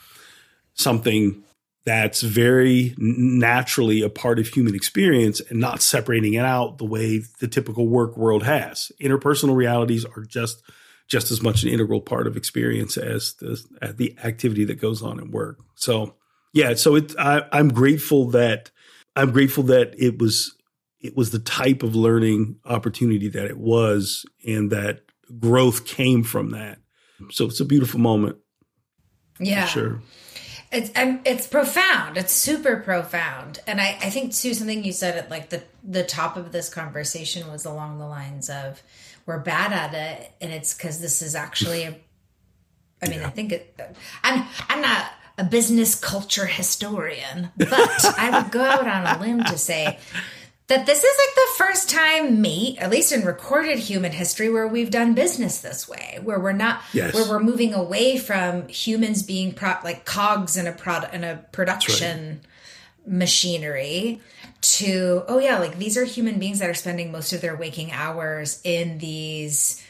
something 0.75 1.43
that's 1.87 2.21
very 2.21 2.95
naturally 2.99 4.03
a 4.03 4.09
part 4.11 4.39
of 4.41 4.49
human 4.49 4.75
experience 4.75 5.41
and 5.41 5.61
not 5.61 5.81
separating 5.81 6.35
it 6.35 6.45
out 6.45 6.79
the 6.79 6.85
way 6.85 7.23
the 7.39 7.47
typical 7.47 7.87
work 7.87 8.17
world 8.17 8.43
has. 8.43 8.91
Interpersonal 9.01 9.55
realities 9.55 10.05
are 10.05 10.23
just 10.23 10.63
just 11.07 11.31
as 11.31 11.41
much 11.41 11.63
an 11.63 11.69
integral 11.69 12.01
part 12.01 12.27
of 12.27 12.37
experience 12.37 12.97
as 12.97 13.35
the 13.35 13.63
as 13.81 13.95
the 13.95 14.17
activity 14.25 14.65
that 14.65 14.81
goes 14.81 15.01
on 15.01 15.21
at 15.21 15.29
work. 15.29 15.61
So 15.77 16.17
yeah, 16.53 16.75
so 16.75 16.97
it 16.97 17.15
I, 17.19 17.43
I'm 17.53 17.69
grateful 17.69 18.31
that 18.31 18.73
I'm 19.17 19.33
grateful 19.33 19.65
that 19.65 19.95
it 19.99 20.19
was 20.19 20.55
it 21.01 21.17
was 21.17 21.31
the 21.31 21.39
type 21.39 21.83
of 21.83 21.97
learning 21.97 22.59
opportunity 22.65 23.29
that 23.29 23.47
it 23.47 23.59
was 23.59 24.25
and 24.47 24.71
that 24.71 25.01
growth 25.39 25.87
came 25.87 26.23
from 26.23 26.51
that. 26.51 26.79
So 27.31 27.47
it's 27.47 27.61
a 27.61 27.65
beautiful 27.65 28.01
moment. 28.01 28.37
Yeah. 29.39 29.67
sure. 29.67 30.01
It's 30.73 30.91
it's 30.97 31.47
profound. 31.47 32.17
It's 32.17 32.33
super 32.33 32.77
profound, 32.77 33.61
and 33.69 33.81
I 33.81 33.99
I 34.03 34.11
think 34.11 34.35
too 34.35 34.53
something 34.53 34.83
you 34.83 34.93
said 34.93 35.17
at 35.17 35.31
like 35.31 35.49
the 35.51 35.63
the 35.85 36.03
top 36.03 36.37
of 36.37 36.51
this 36.51 36.69
conversation 36.69 37.51
was 37.51 37.65
along 37.65 37.99
the 37.99 38.07
lines 38.07 38.51
of 38.51 38.83
we're 39.27 39.39
bad 39.39 39.73
at 39.73 39.95
it, 39.95 40.33
and 40.41 40.53
it's 40.53 40.75
because 40.75 41.01
this 41.01 41.23
is 41.23 41.37
actually 41.37 41.85
a. 41.85 41.97
I 43.01 43.09
mean, 43.09 43.21
yeah. 43.21 43.29
I 43.29 43.31
think 43.31 43.53
it, 43.53 43.81
I'm 44.25 44.45
I'm 44.69 44.81
not 44.81 45.07
a 45.39 45.45
business 45.45 45.95
culture 45.95 46.47
historian, 46.47 47.51
but 47.57 48.19
I 48.19 48.41
would 48.41 48.51
go 48.51 48.63
out 48.63 48.87
on 48.87 49.07
a 49.07 49.21
limb 49.21 49.45
to 49.45 49.59
say 49.59 49.99
that 50.69 50.87
this 50.87 51.05
is 51.05 51.19
like 51.19 51.35
the 51.35 51.65
first 51.65 51.91
time 51.91 52.41
me 52.41 52.77
at 52.79 52.91
least 52.91 53.13
in 53.13 53.25
recorded 53.25 53.79
human 53.79 54.13
history 54.13 54.51
where 54.51 54.67
we've 54.67 54.91
done 54.91 55.15
business 55.15 55.61
this 55.61 55.89
way 55.89 56.19
where 56.23 56.41
we're 56.41 56.53
not 56.53 56.83
yes. 56.93 57.15
where 57.15 57.29
we're 57.29 57.41
moving 57.41 57.73
away 57.73 58.19
from 58.19 58.67
humans 58.69 59.23
being 59.23 59.53
pro- 59.53 59.79
like 59.85 60.05
cogs 60.05 60.57
in 60.57 60.67
a 60.67 60.73
product 60.73 61.15
in 61.15 61.23
a 61.23 61.37
production 61.53 62.29
right. 62.29 62.41
machinery 63.07 64.21
to 64.61 65.23
oh 65.29 65.39
yeah 65.39 65.59
like 65.59 65.79
these 65.79 65.97
are 65.97 66.05
human 66.05 66.39
beings 66.39 66.59
that 66.59 66.69
are 66.69 66.75
spending 66.75 67.13
most 67.13 67.33
of 67.33 67.41
their 67.41 67.57
waking 67.57 67.93
hours 67.93 68.61
in 68.65 68.99
these 68.99 69.85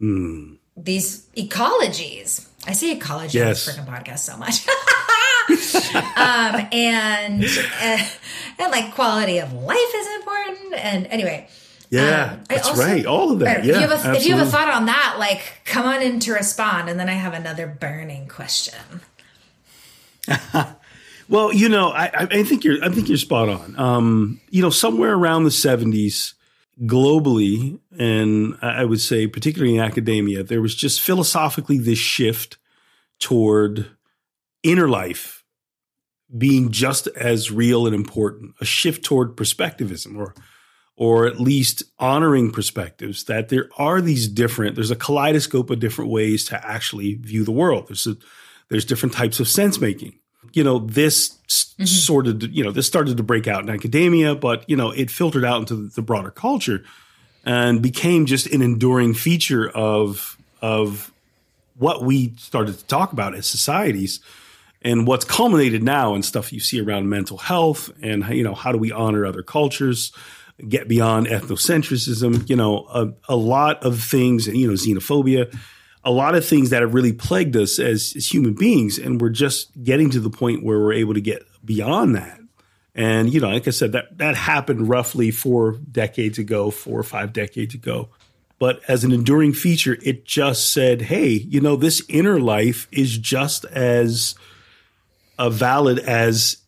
mm. 0.00 0.56
these 0.76 1.26
ecologies 1.36 2.46
i 2.66 2.72
say 2.72 2.92
ecology 2.92 3.38
yes. 3.38 3.68
freaking 3.68 3.86
podcast 3.86 4.20
so 4.20 4.36
much 4.36 4.66
um, 5.94 6.68
and, 6.72 7.44
and 7.80 8.10
and 8.60 8.70
like 8.70 8.94
quality 8.94 9.38
of 9.38 9.52
life 9.52 9.94
is 9.94 10.06
important. 10.16 10.74
And 10.74 11.06
anyway, 11.06 11.48
yeah, 11.88 12.32
um, 12.32 12.44
that's 12.48 12.68
also, 12.68 12.82
right. 12.82 13.06
All 13.06 13.32
of 13.32 13.40
that. 13.40 13.64
Yeah, 13.64 13.74
if 13.74 13.80
you, 13.80 14.10
a, 14.10 14.14
if 14.14 14.26
you, 14.26 14.36
have 14.36 14.46
a, 14.46 14.50
thought 14.50 14.68
on 14.68 14.86
that, 14.86 15.16
like 15.18 15.60
come 15.64 15.86
on 15.86 16.02
in 16.02 16.20
to 16.20 16.32
respond, 16.32 16.88
and 16.88 17.00
then 17.00 17.08
I 17.08 17.14
have 17.14 17.34
another 17.34 17.66
burning 17.66 18.28
question. 18.28 18.78
well, 21.28 21.52
you 21.52 21.68
know, 21.68 21.90
I, 21.90 22.28
I, 22.30 22.42
think 22.44 22.64
you're 22.64 22.84
I 22.84 22.90
think 22.90 23.08
you're 23.08 23.18
spot 23.18 23.48
on. 23.48 23.78
Um, 23.78 24.40
you 24.50 24.62
know, 24.62 24.70
somewhere 24.70 25.14
around 25.14 25.44
the 25.44 25.50
'70s, 25.50 26.34
globally, 26.82 27.78
and 27.98 28.56
I 28.62 28.84
would 28.84 29.00
say 29.00 29.26
particularly 29.26 29.76
in 29.76 29.82
academia, 29.82 30.42
there 30.42 30.62
was 30.62 30.74
just 30.74 31.00
philosophically 31.00 31.78
this 31.78 31.98
shift 31.98 32.58
toward 33.18 33.90
inner 34.62 34.88
life 34.88 35.44
being 36.36 36.70
just 36.70 37.06
as 37.08 37.50
real 37.50 37.86
and 37.86 37.94
important, 37.94 38.54
a 38.60 38.64
shift 38.64 39.04
toward 39.04 39.36
perspectivism 39.36 40.16
or 40.16 40.34
or 40.96 41.26
at 41.26 41.40
least 41.40 41.82
honoring 41.98 42.50
perspectives 42.50 43.24
that 43.24 43.48
there 43.48 43.70
are 43.78 44.02
these 44.02 44.28
different 44.28 44.74
there's 44.74 44.90
a 44.90 44.96
kaleidoscope 44.96 45.70
of 45.70 45.80
different 45.80 46.10
ways 46.10 46.44
to 46.44 46.66
actually 46.66 47.14
view 47.14 47.44
the 47.44 47.52
world. 47.52 47.88
There's 47.88 48.06
a, 48.06 48.16
there's 48.68 48.84
different 48.84 49.14
types 49.14 49.40
of 49.40 49.48
sense 49.48 49.80
making 49.80 50.18
you 50.52 50.64
know 50.64 50.78
this 50.78 51.36
mm-hmm. 51.48 51.84
sort 51.84 52.26
of 52.26 52.42
you 52.42 52.64
know 52.64 52.70
this 52.70 52.86
started 52.86 53.16
to 53.16 53.22
break 53.22 53.46
out 53.46 53.62
in 53.62 53.70
academia 53.70 54.34
but 54.34 54.68
you 54.68 54.76
know 54.76 54.90
it 54.90 55.10
filtered 55.10 55.44
out 55.44 55.60
into 55.60 55.88
the 55.88 56.02
broader 56.02 56.30
culture 56.30 56.84
and 57.44 57.82
became 57.82 58.26
just 58.26 58.46
an 58.48 58.62
enduring 58.62 59.14
feature 59.14 59.68
of 59.70 60.36
of 60.62 61.12
what 61.76 62.02
we 62.04 62.34
started 62.36 62.78
to 62.78 62.84
talk 62.86 63.12
about 63.12 63.34
as 63.34 63.46
societies 63.46 64.20
and 64.82 65.06
what's 65.06 65.24
culminated 65.24 65.82
now 65.82 66.14
in 66.14 66.22
stuff 66.22 66.52
you 66.52 66.60
see 66.60 66.80
around 66.80 67.08
mental 67.08 67.38
health 67.38 67.90
and 68.02 68.26
you 68.28 68.44
know 68.44 68.54
how 68.54 68.72
do 68.72 68.78
we 68.78 68.92
honor 68.92 69.24
other 69.24 69.42
cultures 69.42 70.12
get 70.68 70.88
beyond 70.88 71.26
ethnocentrism 71.26 72.48
you 72.48 72.56
know 72.56 72.86
a, 72.92 73.12
a 73.28 73.36
lot 73.36 73.82
of 73.82 74.02
things 74.02 74.46
you 74.46 74.66
know 74.66 74.74
xenophobia 74.74 75.54
a 76.04 76.10
lot 76.10 76.34
of 76.34 76.46
things 76.46 76.70
that 76.70 76.82
have 76.82 76.94
really 76.94 77.12
plagued 77.12 77.56
us 77.56 77.78
as, 77.78 78.14
as 78.16 78.32
human 78.32 78.54
beings 78.54 78.98
and 78.98 79.20
we're 79.20 79.28
just 79.28 79.70
getting 79.82 80.10
to 80.10 80.20
the 80.20 80.30
point 80.30 80.64
where 80.64 80.78
we're 80.78 80.92
able 80.92 81.14
to 81.14 81.20
get 81.20 81.42
beyond 81.64 82.14
that 82.14 82.40
and 82.94 83.32
you 83.32 83.40
know 83.40 83.48
like 83.48 83.68
i 83.68 83.70
said 83.70 83.92
that 83.92 84.16
that 84.16 84.34
happened 84.34 84.88
roughly 84.88 85.30
four 85.30 85.72
decades 85.90 86.38
ago 86.38 86.70
four 86.70 86.98
or 86.98 87.04
five 87.04 87.32
decades 87.32 87.74
ago 87.74 88.08
but 88.58 88.80
as 88.88 89.04
an 89.04 89.12
enduring 89.12 89.52
feature 89.52 89.98
it 90.02 90.24
just 90.24 90.72
said 90.72 91.02
hey 91.02 91.28
you 91.28 91.60
know 91.60 91.76
this 91.76 92.02
inner 92.08 92.40
life 92.40 92.88
is 92.90 93.18
just 93.18 93.64
as 93.66 94.34
uh, 95.38 95.48
valid 95.48 95.98
as 95.98 96.58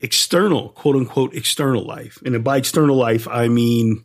external, 0.00 0.70
quote 0.70 0.96
unquote, 0.96 1.34
external 1.34 1.84
life. 1.84 2.18
And 2.24 2.42
by 2.42 2.56
external 2.56 2.96
life, 2.96 3.28
I 3.28 3.48
mean, 3.48 4.04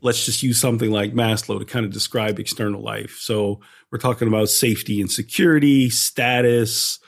let's 0.00 0.24
just 0.24 0.42
use 0.42 0.58
something 0.58 0.90
like 0.90 1.12
Maslow 1.12 1.58
to 1.58 1.64
kind 1.64 1.84
of 1.84 1.92
describe 1.92 2.38
external 2.38 2.82
life. 2.82 3.18
So 3.20 3.60
we're 3.92 3.98
talking 3.98 4.26
about 4.26 4.48
safety 4.48 5.00
and 5.02 5.10
security, 5.10 5.90
status, 5.90 6.98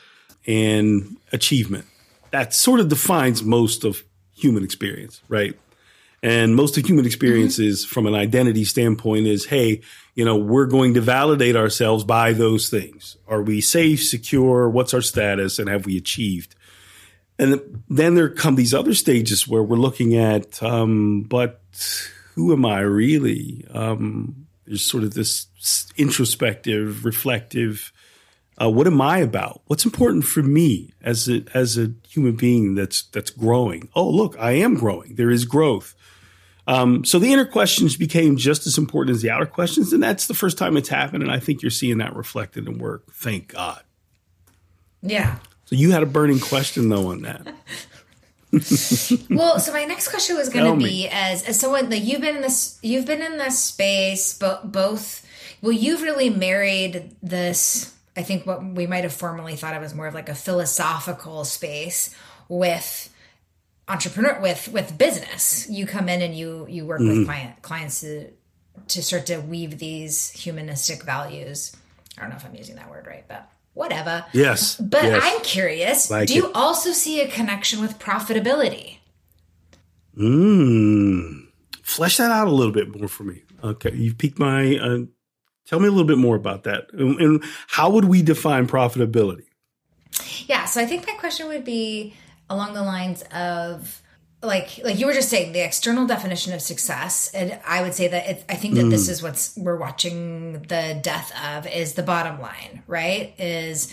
and 0.46 1.16
achievement. 1.32 1.86
That 2.30 2.52
sort 2.52 2.78
of 2.78 2.88
defines 2.88 3.42
most 3.42 3.84
of 3.84 4.04
human 4.36 4.62
experience, 4.62 5.22
right? 5.28 5.58
And 6.22 6.54
most 6.54 6.76
of 6.76 6.86
human 6.86 7.06
experiences 7.06 7.84
mm-hmm. 7.84 7.92
from 7.92 8.06
an 8.06 8.14
identity 8.14 8.64
standpoint 8.64 9.26
is, 9.26 9.46
hey, 9.46 9.80
you 10.14 10.24
know, 10.24 10.36
we're 10.36 10.66
going 10.66 10.94
to 10.94 11.00
validate 11.00 11.56
ourselves 11.56 12.04
by 12.04 12.34
those 12.34 12.68
things. 12.68 13.16
Are 13.26 13.42
we 13.42 13.60
safe, 13.62 14.04
secure? 14.04 14.68
What's 14.68 14.92
our 14.92 15.02
status? 15.02 15.58
And 15.58 15.68
have 15.68 15.86
we 15.86 15.96
achieved? 15.96 16.54
And 17.38 17.82
then 17.88 18.14
there 18.14 18.28
come 18.28 18.56
these 18.56 18.74
other 18.74 18.94
stages 18.94 19.48
where 19.48 19.62
we're 19.62 19.76
looking 19.76 20.16
at, 20.16 20.62
um, 20.62 21.22
but 21.22 21.60
who 22.34 22.52
am 22.52 22.64
I 22.64 22.80
really? 22.80 23.66
Um, 23.70 24.43
there's 24.66 24.82
sort 24.82 25.04
of 25.04 25.14
this 25.14 25.46
introspective, 25.96 27.04
reflective. 27.04 27.92
Uh, 28.60 28.70
what 28.70 28.86
am 28.86 29.00
I 29.00 29.18
about? 29.18 29.62
What's 29.66 29.84
important 29.84 30.24
for 30.24 30.42
me 30.42 30.92
as 31.02 31.28
a 31.28 31.44
as 31.54 31.76
a 31.76 31.92
human 32.08 32.36
being 32.36 32.74
that's 32.74 33.02
that's 33.02 33.30
growing? 33.30 33.88
Oh, 33.94 34.08
look, 34.08 34.36
I 34.38 34.52
am 34.52 34.74
growing. 34.74 35.16
There 35.16 35.30
is 35.30 35.44
growth. 35.44 35.94
Um, 36.66 37.04
so 37.04 37.18
the 37.18 37.32
inner 37.32 37.44
questions 37.44 37.96
became 37.96 38.36
just 38.36 38.66
as 38.66 38.78
important 38.78 39.14
as 39.14 39.22
the 39.22 39.30
outer 39.30 39.46
questions, 39.46 39.92
and 39.92 40.02
that's 40.02 40.28
the 40.28 40.34
first 40.34 40.56
time 40.56 40.76
it's 40.76 40.88
happened. 40.88 41.22
And 41.22 41.32
I 41.32 41.38
think 41.38 41.62
you're 41.62 41.70
seeing 41.70 41.98
that 41.98 42.16
reflected 42.16 42.66
in 42.66 42.78
work. 42.78 43.12
Thank 43.12 43.48
God. 43.48 43.82
Yeah. 45.02 45.38
So 45.66 45.76
you 45.76 45.90
had 45.90 46.02
a 46.02 46.06
burning 46.06 46.40
question 46.40 46.88
though 46.88 47.08
on 47.08 47.22
that. 47.22 47.46
well, 49.30 49.58
so 49.58 49.72
my 49.72 49.84
next 49.84 50.08
question 50.08 50.36
was 50.36 50.48
going 50.48 50.78
to 50.78 50.84
be 50.84 51.08
as 51.08 51.42
as 51.44 51.58
someone 51.58 51.90
like 51.90 52.04
you've 52.04 52.20
been 52.20 52.36
in 52.36 52.42
this 52.42 52.78
you've 52.82 53.06
been 53.06 53.22
in 53.22 53.38
this 53.38 53.58
space, 53.58 54.36
but 54.36 54.70
both 54.70 55.26
well, 55.62 55.72
you've 55.72 56.02
really 56.02 56.30
married 56.30 57.16
this. 57.22 57.94
I 58.16 58.22
think 58.22 58.46
what 58.46 58.64
we 58.64 58.86
might 58.86 59.04
have 59.04 59.12
formerly 59.12 59.56
thought 59.56 59.74
of 59.74 59.82
as 59.82 59.94
more 59.94 60.06
of 60.06 60.14
like 60.14 60.28
a 60.28 60.34
philosophical 60.34 61.44
space 61.44 62.14
with 62.48 63.10
entrepreneur 63.88 64.40
with 64.40 64.68
with 64.68 64.96
business 64.96 65.68
you 65.68 65.86
come 65.86 66.08
in 66.08 66.22
and 66.22 66.34
you 66.34 66.66
you 66.68 66.86
work 66.86 67.00
mm-hmm. 67.00 67.18
with 67.18 67.26
client 67.26 67.60
clients 67.60 68.00
to 68.00 68.30
to 68.88 69.02
start 69.02 69.26
to 69.26 69.38
weave 69.38 69.78
these 69.78 70.30
humanistic 70.30 71.02
values 71.02 71.76
i 72.16 72.22
don't 72.22 72.30
know 72.30 72.36
if 72.36 72.46
i'm 72.46 72.54
using 72.54 72.76
that 72.76 72.88
word 72.88 73.06
right 73.06 73.24
but 73.28 73.50
whatever. 73.74 74.24
Yes 74.32 74.76
but 74.76 75.04
yes. 75.04 75.22
i'm 75.22 75.42
curious 75.42 76.10
like 76.10 76.28
do 76.28 76.34
you 76.34 76.50
also 76.52 76.92
see 76.92 77.20
a 77.20 77.28
connection 77.28 77.80
with 77.80 77.98
profitability? 77.98 78.98
Mmm. 80.16 81.48
flesh 81.82 82.16
that 82.16 82.30
out 82.30 82.46
a 82.48 82.52
little 82.52 82.72
bit 82.72 82.96
more 82.96 83.08
for 83.08 83.24
me. 83.24 83.42
Okay 83.62 83.92
you've 83.94 84.18
piqued 84.18 84.38
my 84.38 84.76
uh, 84.76 84.98
tell 85.66 85.80
me 85.80 85.88
a 85.88 85.90
little 85.90 86.06
bit 86.06 86.18
more 86.18 86.36
about 86.36 86.64
that. 86.64 86.86
And, 86.92 87.20
and 87.20 87.44
how 87.66 87.90
would 87.90 88.06
we 88.06 88.22
define 88.22 88.66
profitability? 88.66 89.44
Yeah 90.46 90.64
so 90.64 90.80
i 90.80 90.86
think 90.86 91.06
my 91.06 91.14
question 91.14 91.48
would 91.48 91.64
be 91.64 92.14
along 92.48 92.74
the 92.74 92.82
lines 92.82 93.22
of 93.32 94.00
like 94.44 94.80
like 94.84 94.98
you 94.98 95.06
were 95.06 95.12
just 95.12 95.28
saying 95.28 95.52
the 95.52 95.64
external 95.64 96.06
definition 96.06 96.52
of 96.52 96.60
success 96.60 97.30
and 97.34 97.58
i 97.66 97.82
would 97.82 97.94
say 97.94 98.08
that 98.08 98.28
it, 98.28 98.44
i 98.48 98.54
think 98.54 98.74
that 98.74 98.84
mm. 98.84 98.90
this 98.90 99.08
is 99.08 99.22
what's 99.22 99.56
we're 99.56 99.76
watching 99.76 100.54
the 100.68 100.98
death 101.02 101.32
of 101.44 101.66
is 101.66 101.94
the 101.94 102.02
bottom 102.02 102.40
line 102.40 102.82
right 102.86 103.34
is 103.38 103.92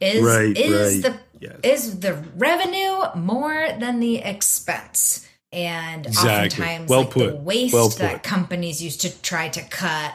is 0.00 0.24
right, 0.24 0.56
is 0.56 1.04
right. 1.04 1.12
the 1.12 1.20
yes. 1.40 1.56
is 1.62 2.00
the 2.00 2.14
revenue 2.36 3.02
more 3.14 3.68
than 3.78 4.00
the 4.00 4.16
expense 4.16 5.26
and 5.52 6.06
Exactly. 6.06 6.46
oftentimes 6.46 6.88
Well 6.88 7.00
like, 7.00 7.10
put. 7.10 7.26
the 7.30 7.36
waste 7.36 7.74
Well 7.74 7.88
that 7.88 8.22
companies 8.22 8.82
used 8.82 9.00
to 9.02 9.22
try 9.22 9.48
to 9.48 9.62
cut 9.62 10.14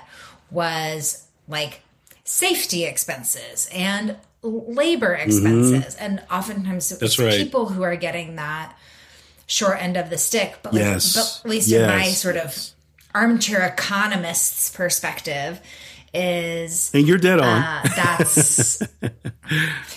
was 0.49 1.27
like 1.47 1.81
safety 2.23 2.85
expenses 2.85 3.69
and 3.73 4.15
labor 4.41 5.13
expenses 5.13 5.95
and 5.95 6.23
oftentimes 6.31 6.91
Mm-hmm. 6.91 6.99
That's 6.99 7.19
right. 7.19 7.37
people 7.37 7.67
who 7.67 7.83
are 7.83 7.95
getting 7.95 8.35
that 8.37 8.75
short 9.47 9.81
end 9.81 9.97
of 9.97 10.09
the 10.09 10.17
stick 10.17 10.57
but 10.63 10.73
like 10.73 10.81
Yes. 10.81 11.13
but 11.13 11.41
at 11.45 11.49
least 11.49 11.71
in 11.71 11.85
my 11.87 12.05
sort 12.07 12.37
of 12.37 12.57
armchair 13.13 13.61
economist's 13.65 14.69
perspective 14.75 15.59
is 16.13 16.91
And 16.93 17.07
you're 17.07 17.17
dead 17.17 17.39
on. 17.39 17.61
uh, 17.61 17.81
that's 17.95 18.81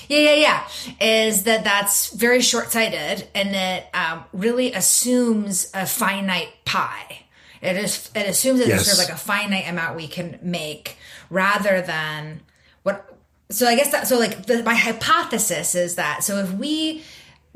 yeah 0.09 0.19
yeah 0.19 0.35
yeah 0.35 0.69
is 1.01 1.45
that 1.45 1.65
that's 1.65 2.11
very 2.13 2.41
short-sighted 2.41 3.27
and 3.35 3.55
it 3.55 3.87
um, 3.95 4.25
really 4.33 4.73
assumes 4.73 5.71
a 5.75 5.87
finite 5.87 6.49
pie 6.65 7.21
it 7.61 7.77
is 7.77 8.11
it 8.15 8.27
assumes 8.29 8.59
that 8.61 8.69
there's 8.69 8.87
sort 8.87 8.99
of 8.99 9.05
like 9.11 9.15
a 9.15 9.19
finite 9.21 9.69
amount 9.69 9.97
we 9.97 10.07
can 10.09 10.39
make 10.43 10.97
rather 11.31 11.81
than 11.83 12.41
what 12.83 13.17
so 13.51 13.67
i 13.67 13.75
guess 13.77 13.91
that 13.93 14.07
so 14.09 14.19
like 14.19 14.47
the, 14.47 14.63
my 14.65 14.75
hypothesis 14.75 15.75
is 15.75 15.95
that 15.97 16.23
so 16.25 16.37
if 16.39 16.53
we 16.53 17.03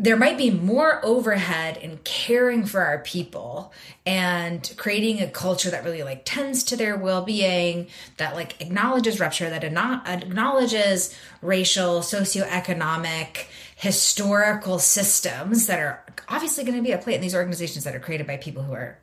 there 0.03 0.17
might 0.17 0.37
be 0.37 0.51
more 0.51 1.01
overhead 1.05 1.77
in 1.77 1.97
caring 2.03 2.67
for 2.67 2.81
our 2.81 2.99
people 2.99 3.73
and 4.05 4.75
creating 4.77 5.21
a 5.21 5.29
culture 5.29 5.71
that 5.71 5.85
really 5.85 6.03
like 6.03 6.23
tends 6.25 6.65
to 6.65 6.77
their 6.77 6.97
well-being 6.97 7.87
that 8.17 8.35
like 8.35 8.61
acknowledges 8.61 9.21
rupture 9.21 9.49
that 9.49 9.63
acknowledges 9.63 11.17
racial 11.41 12.01
socioeconomic 12.01 13.47
historical 13.77 14.81
systems 14.81 15.69
that 15.69 15.79
are 15.79 16.05
obviously 16.29 16.65
going 16.65 16.77
to 16.77 16.83
be 16.83 16.93
at 16.93 17.03
play 17.03 17.15
in 17.15 17.21
these 17.21 17.35
organizations 17.37 17.85
that 17.85 17.95
are 17.95 18.01
created 18.01 18.27
by 18.27 18.37
people 18.37 18.65
who 18.65 18.73
are 18.73 18.99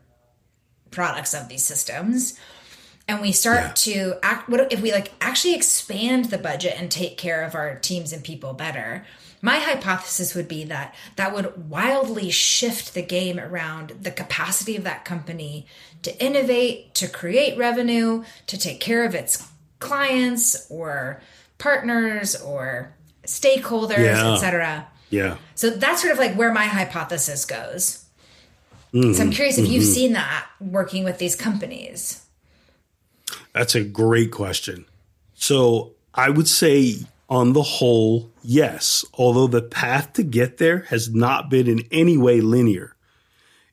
products 0.92 1.34
of 1.34 1.48
these 1.48 1.64
systems. 1.64 2.38
And 3.08 3.22
we 3.22 3.32
start 3.32 3.78
to 3.78 4.16
act 4.22 4.50
what 4.50 4.72
if 4.72 4.82
we 4.82 4.92
like 4.92 5.14
actually 5.22 5.56
expand 5.56 6.26
the 6.26 6.38
budget 6.38 6.76
and 6.78 6.92
take 6.92 7.18
care 7.18 7.44
of 7.44 7.56
our 7.56 7.76
teams 7.76 8.12
and 8.12 8.22
people 8.22 8.54
better 8.54 9.06
my 9.42 9.58
hypothesis 9.60 10.36
would 10.36 10.48
be 10.48 10.66
that 10.66 10.94
that 11.16 11.34
would 11.34 11.70
wildly 11.70 12.30
shift 12.30 12.94
the 12.94 13.02
game 13.02 13.40
around 13.40 13.92
the 14.02 14.12
capacity 14.12 14.76
of 14.76 14.84
that 14.84 15.06
company 15.06 15.66
to 16.04 16.24
innovate 16.24 16.94
to 16.96 17.08
create 17.08 17.58
revenue 17.58 18.24
to 18.48 18.58
take 18.58 18.80
care 18.80 19.06
of 19.06 19.16
its 19.16 19.48
clients 19.80 20.68
or 20.70 21.22
partners 21.58 22.36
or 22.42 22.94
stakeholders 23.26 23.98
Yeah. 24.00 24.34
etc 24.34 24.88
yeah. 25.10 25.38
so 25.56 25.70
that's 25.70 26.02
sort 26.02 26.14
of 26.14 26.20
like 26.20 26.36
where 26.36 26.54
my 26.54 26.66
hypothesis 26.66 27.46
goes 27.46 27.86
so 27.86 28.06
Mm-hmm. 28.98 29.22
i'm 29.22 29.32
curious 29.32 29.58
if 29.60 29.70
you've 29.70 29.84
seen 29.86 30.14
that 30.14 30.48
working 30.60 31.04
with 31.04 31.18
these 31.20 31.36
companies 31.36 32.26
That's 33.54 33.76
a 33.76 33.84
great 33.84 34.32
question. 34.32 34.86
So 35.36 35.92
I 36.14 36.30
would 36.30 36.48
say, 36.48 36.96
on 37.30 37.54
the 37.54 37.62
whole, 37.62 38.32
yes. 38.42 39.06
Although 39.14 39.48
the 39.48 39.62
path 39.62 40.14
to 40.14 40.24
get 40.24 40.58
there 40.58 40.80
has 40.90 41.14
not 41.14 41.50
been 41.50 41.68
in 41.68 41.84
any 41.92 42.18
way 42.18 42.42
linear. 42.42 42.96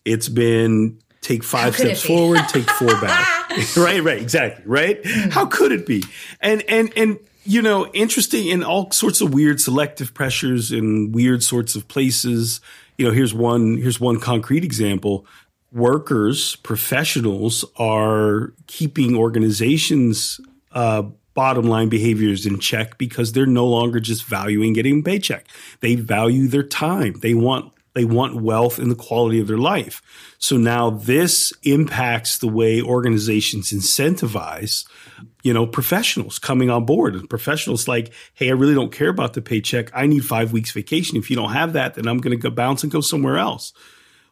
It's 0.05 0.29
been 0.29 0.99
take 1.23 1.43
five 1.43 1.75
steps 1.75 2.03
forward, 2.05 2.43
take 2.49 2.69
four 2.71 3.01
back. 3.01 3.27
right, 3.77 4.03
right, 4.03 4.21
exactly. 4.21 4.65
Right. 4.67 5.01
How 5.05 5.47
could 5.47 5.73
it 5.73 5.87
be? 5.87 6.05
And 6.41 6.63
and 6.69 6.93
and 6.97 7.19
you 7.45 7.63
know, 7.63 7.87
interesting 7.89 8.49
in 8.49 8.63
all 8.63 8.91
sorts 8.91 9.21
of 9.21 9.33
weird 9.33 9.61
selective 9.61 10.13
pressures 10.13 10.71
in 10.71 11.13
weird 11.13 11.43
sorts 11.43 11.75
of 11.75 11.89
places. 11.89 12.61
You 12.99 13.07
know, 13.07 13.13
here's 13.13 13.33
one 13.33 13.79
here's 13.79 13.99
one 13.99 14.21
concrete 14.21 14.65
example 14.65 15.27
workers, 15.73 16.57
professionals 16.57 17.65
are 17.77 18.53
keeping 18.67 19.17
organizations' 19.17 20.41
uh, 20.73 21.05
bottom 21.37 21.69
line 21.69 21.89
behaviors 21.89 22.47
in 22.47 22.59
check 22.59 22.99
because 22.99 23.33
they're 23.33 23.47
no 23.47 23.67
longer 23.67 24.01
just 24.01 24.25
valuing 24.25 24.73
getting 24.73 25.01
a 25.01 25.03
paycheck. 25.03 25.47
They 25.81 25.95
value 25.95 26.49
their 26.49 26.65
time. 26.65 27.21
They 27.21 27.35
want 27.35 27.73
they 27.95 28.05
want 28.05 28.43
wealth 28.43 28.79
and 28.79 28.91
the 28.91 28.95
quality 28.95 29.41
of 29.41 29.47
their 29.47 29.57
life. 29.57 30.03
So 30.39 30.59
now 30.59 30.91
this 30.91 31.53
impacts 31.63 32.37
the 32.37 32.47
way 32.49 32.83
organizations 32.83 33.73
incentivize, 33.73 34.87
you 35.43 35.55
know, 35.55 35.67
professionals 35.67 36.39
coming 36.39 36.69
on 36.69 36.85
board. 36.85 37.15
And 37.15 37.31
professionals 37.31 37.89
like, 37.89 38.13
hey, 38.35 38.49
I 38.49 38.53
really 38.53 38.75
don't 38.75 38.93
care 38.93 39.09
about 39.09 39.33
the 39.33 39.41
paycheck. 39.41 39.91
I 39.95 40.07
need 40.07 40.27
five 40.27 40.53
weeks 40.53 40.73
vacation. 40.73 41.17
If 41.17 41.31
you 41.31 41.37
don't 41.37 41.53
have 41.53 41.73
that, 41.73 41.95
then 41.95 42.07
I'm 42.07 42.19
going 42.19 42.37
to 42.37 42.43
go 42.43 42.51
bounce 42.51 42.83
and 42.83 42.93
go 42.93 43.01
somewhere 43.01 43.39
else. 43.39 43.73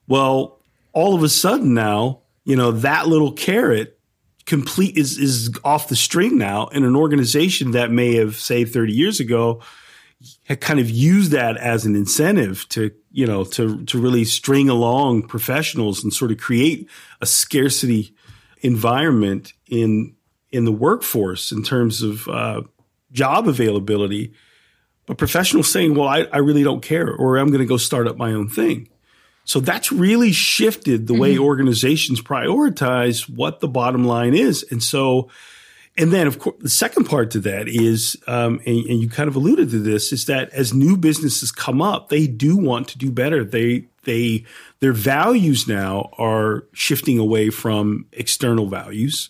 Well, 0.06 0.60
all 0.92 1.14
of 1.14 1.22
a 1.22 1.30
sudden 1.30 1.72
now, 1.72 2.20
you 2.44 2.56
know, 2.56 2.70
that 2.70 3.06
little 3.08 3.32
carrot 3.32 3.98
complete 4.46 4.96
is 4.96 5.18
is 5.18 5.50
off 5.64 5.88
the 5.88 5.96
string 5.96 6.37
now 6.37 6.66
in 6.68 6.85
an 6.85 6.96
organization 6.96 7.70
that 7.72 7.90
may 7.90 8.14
have 8.14 8.37
say 8.37 8.64
30 8.64 8.92
years 8.92 9.20
ago 9.20 9.62
had 10.44 10.61
kind 10.61 10.80
of 10.80 10.88
used 10.90 11.33
that 11.33 11.57
as 11.57 11.85
an 11.85 11.94
incentive 11.94 12.68
to 12.68 12.90
you 13.11 13.26
know 13.26 13.44
to 13.44 13.85
to 13.85 13.98
really 13.98 14.24
string 14.24 14.68
along 14.68 15.22
professionals 15.22 16.02
and 16.02 16.12
sort 16.12 16.30
of 16.30 16.38
create 16.38 16.88
a 17.20 17.26
scarcity 17.26 18.14
environment 18.61 19.52
in 19.66 20.14
in 20.50 20.64
the 20.64 20.72
workforce 20.72 21.50
in 21.50 21.62
terms 21.62 22.02
of 22.02 22.28
uh, 22.28 22.62
job 23.12 23.48
availability. 23.48 24.33
But 25.07 25.18
professionals 25.18 25.70
saying 25.70 25.94
well 25.94 26.09
I, 26.09 26.26
I 26.33 26.38
really 26.38 26.62
don't 26.62 26.80
care 26.80 27.12
or 27.12 27.37
i'm 27.37 27.48
going 27.48 27.61
to 27.61 27.66
go 27.66 27.76
start 27.76 28.09
up 28.09 28.16
my 28.16 28.33
own 28.33 28.48
thing 28.48 28.88
so 29.44 29.61
that's 29.61 29.92
really 29.92 30.33
shifted 30.33 31.07
the 31.07 31.14
way 31.14 31.38
organizations 31.38 32.20
prioritize 32.22 33.28
what 33.28 33.61
the 33.61 33.68
bottom 33.68 34.04
line 34.04 34.35
is. 34.35 34.64
And 34.70 34.83
so, 34.83 35.28
and 35.98 36.12
then 36.12 36.26
of 36.26 36.38
course, 36.38 36.57
the 36.61 36.70
second 36.70 37.04
part 37.04 37.30
to 37.33 37.40
that 37.40 37.68
is, 37.68 38.16
um, 38.26 38.61
and, 38.66 38.85
and 38.87 39.00
you 39.00 39.09
kind 39.09 39.28
of 39.28 39.37
alluded 39.37 39.70
to 39.70 39.78
this, 39.78 40.12
is 40.12 40.24
that 40.26 40.50
as 40.50 40.72
new 40.72 40.96
businesses 40.96 41.52
come 41.52 41.83
up, 41.83 42.09
they 42.09 42.26
do 42.26 42.57
want 42.57 42.88
to 42.88 42.98
do 42.98 43.11
better. 43.11 43.44
They, 43.44 43.87
they, 44.04 44.44
their 44.80 44.94
values 44.94 45.68
now 45.68 46.11
are 46.16 46.64
shifting 46.72 47.18
away 47.18 47.50
from 47.50 48.07
external 48.12 48.66
values 48.66 49.28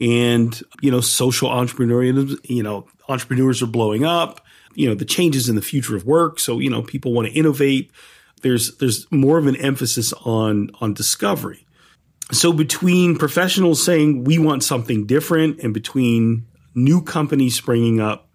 and, 0.00 0.60
you 0.80 0.90
know, 0.92 1.00
social 1.00 1.50
entrepreneurialism, 1.50 2.38
you 2.44 2.62
know, 2.62 2.86
entrepreneurs 3.08 3.60
are 3.60 3.66
blowing 3.66 4.04
up, 4.04 4.44
you 4.74 4.88
know, 4.88 4.94
the 4.94 5.04
changes 5.04 5.48
in 5.48 5.56
the 5.56 5.62
future 5.62 5.96
of 5.96 6.06
work. 6.06 6.38
So, 6.38 6.60
you 6.60 6.70
know, 6.70 6.82
people 6.82 7.12
want 7.12 7.26
to 7.26 7.34
innovate 7.34 7.90
there's 8.42 8.76
there's 8.76 9.10
more 9.10 9.38
of 9.38 9.46
an 9.46 9.56
emphasis 9.56 10.12
on 10.24 10.70
on 10.80 10.94
discovery. 10.94 11.66
So 12.30 12.52
between 12.52 13.16
professionals 13.16 13.82
saying 13.82 14.24
we 14.24 14.38
want 14.38 14.62
something 14.62 15.06
different 15.06 15.60
and 15.60 15.72
between 15.72 16.46
new 16.74 17.02
companies 17.02 17.54
springing 17.54 18.00
up 18.00 18.28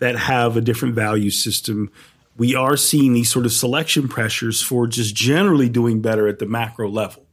that 0.00 0.16
have 0.16 0.56
a 0.56 0.60
different 0.60 0.94
value 0.94 1.30
system, 1.30 1.90
we 2.36 2.54
are 2.54 2.76
seeing 2.76 3.14
these 3.14 3.30
sort 3.30 3.46
of 3.46 3.52
selection 3.52 4.06
pressures 4.06 4.62
for 4.62 4.86
just 4.86 5.14
generally 5.14 5.68
doing 5.68 6.00
better 6.00 6.28
at 6.28 6.38
the 6.38 6.46
macro 6.46 6.88
level. 6.88 7.24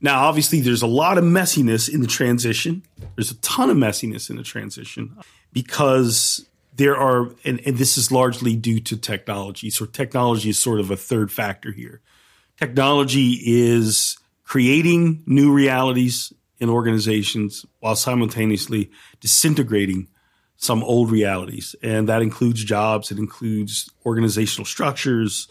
Now, 0.00 0.24
obviously, 0.24 0.60
there's 0.60 0.82
a 0.82 0.88
lot 0.88 1.16
of 1.16 1.22
messiness 1.22 1.88
in 1.88 2.00
the 2.00 2.08
transition. 2.08 2.82
There's 3.14 3.30
a 3.30 3.36
ton 3.36 3.70
of 3.70 3.76
messiness 3.76 4.30
in 4.30 4.36
the 4.36 4.42
transition 4.42 5.16
because 5.52 6.44
there 6.82 6.96
are, 6.96 7.30
and, 7.44 7.60
and 7.64 7.78
this 7.78 7.96
is 7.96 8.10
largely 8.10 8.56
due 8.56 8.80
to 8.80 8.96
technology. 8.96 9.70
So, 9.70 9.86
technology 9.86 10.50
is 10.50 10.58
sort 10.58 10.80
of 10.80 10.90
a 10.90 10.96
third 10.96 11.30
factor 11.30 11.70
here. 11.70 12.00
Technology 12.58 13.38
is 13.44 14.18
creating 14.42 15.22
new 15.24 15.52
realities 15.52 16.32
in 16.58 16.68
organizations 16.68 17.64
while 17.78 17.94
simultaneously 17.94 18.90
disintegrating 19.20 20.08
some 20.56 20.82
old 20.82 21.12
realities. 21.12 21.76
And 21.84 22.08
that 22.08 22.20
includes 22.20 22.64
jobs, 22.64 23.12
it 23.12 23.18
includes 23.18 23.88
organizational 24.04 24.66
structures, 24.66 25.46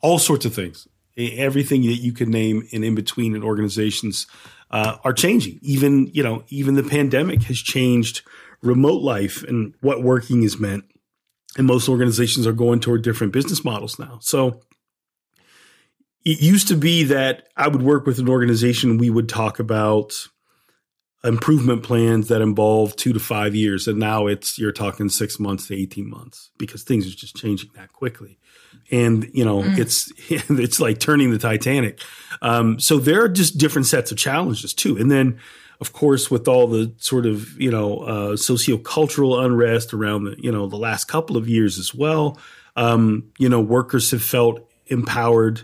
all 0.00 0.18
sorts 0.18 0.46
of 0.46 0.54
things. 0.54 0.88
Everything 1.16 1.82
that 1.82 1.94
you 1.94 2.12
could 2.12 2.28
name 2.28 2.66
in 2.72 2.94
between 2.96 3.36
in 3.36 3.44
organizations 3.44 4.26
uh, 4.72 4.96
are 5.04 5.12
changing. 5.12 5.60
Even, 5.62 6.08
you 6.08 6.24
know, 6.24 6.42
even 6.48 6.74
the 6.74 6.82
pandemic 6.82 7.44
has 7.44 7.58
changed 7.58 8.22
remote 8.66 9.02
life 9.02 9.42
and 9.42 9.74
what 9.80 10.02
working 10.02 10.42
is 10.42 10.58
meant. 10.58 10.84
And 11.56 11.66
most 11.66 11.88
organizations 11.88 12.46
are 12.46 12.52
going 12.52 12.80
toward 12.80 13.02
different 13.02 13.32
business 13.32 13.64
models 13.64 13.98
now. 13.98 14.18
So 14.20 14.60
it 16.24 16.40
used 16.40 16.68
to 16.68 16.76
be 16.76 17.04
that 17.04 17.48
I 17.56 17.68
would 17.68 17.82
work 17.82 18.04
with 18.04 18.18
an 18.18 18.28
organization, 18.28 18.98
we 18.98 19.10
would 19.10 19.28
talk 19.28 19.58
about 19.58 20.28
improvement 21.24 21.82
plans 21.82 22.28
that 22.28 22.40
involve 22.40 22.94
two 22.96 23.12
to 23.12 23.20
five 23.20 23.54
years. 23.54 23.88
And 23.88 23.98
now 23.98 24.26
it's, 24.26 24.58
you're 24.58 24.72
talking 24.72 25.08
six 25.08 25.40
months 25.40 25.68
to 25.68 25.74
18 25.74 26.08
months 26.08 26.50
because 26.58 26.82
things 26.82 27.06
are 27.06 27.16
just 27.16 27.36
changing 27.36 27.70
that 27.74 27.92
quickly. 27.92 28.38
And, 28.90 29.28
you 29.32 29.44
know, 29.44 29.62
it's, 29.64 30.12
it's 30.28 30.78
like 30.78 31.00
turning 31.00 31.30
the 31.30 31.38
Titanic. 31.38 32.00
Um, 32.42 32.78
so 32.78 32.98
there 32.98 33.24
are 33.24 33.28
just 33.28 33.58
different 33.58 33.86
sets 33.86 34.12
of 34.12 34.18
challenges 34.18 34.74
too. 34.74 34.96
And 34.96 35.10
then, 35.10 35.38
of 35.80 35.92
course, 35.92 36.30
with 36.30 36.48
all 36.48 36.66
the 36.66 36.92
sort 36.98 37.26
of, 37.26 37.60
you 37.60 37.70
know, 37.70 37.98
uh, 37.98 38.32
sociocultural 38.32 39.44
unrest 39.44 39.92
around 39.92 40.24
the, 40.24 40.36
you 40.38 40.50
know, 40.50 40.66
the 40.66 40.76
last 40.76 41.04
couple 41.04 41.36
of 41.36 41.48
years 41.48 41.78
as 41.78 41.94
well, 41.94 42.38
um, 42.76 43.24
you 43.38 43.48
know, 43.48 43.60
workers 43.60 44.10
have 44.10 44.22
felt 44.22 44.68
empowered 44.86 45.62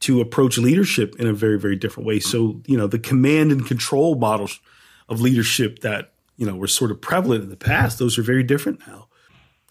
to 0.00 0.20
approach 0.20 0.58
leadership 0.58 1.16
in 1.18 1.26
a 1.26 1.32
very, 1.32 1.58
very 1.58 1.76
different 1.76 2.06
way. 2.06 2.20
So, 2.20 2.60
you 2.66 2.76
know, 2.76 2.86
the 2.86 2.98
command 2.98 3.52
and 3.52 3.66
control 3.66 4.16
models 4.16 4.60
of 5.08 5.20
leadership 5.20 5.80
that, 5.80 6.12
you 6.36 6.46
know, 6.46 6.56
were 6.56 6.66
sort 6.66 6.90
of 6.90 7.00
prevalent 7.00 7.44
in 7.44 7.50
the 7.50 7.56
past, 7.56 7.98
those 7.98 8.18
are 8.18 8.22
very 8.22 8.42
different 8.42 8.86
now. 8.86 9.08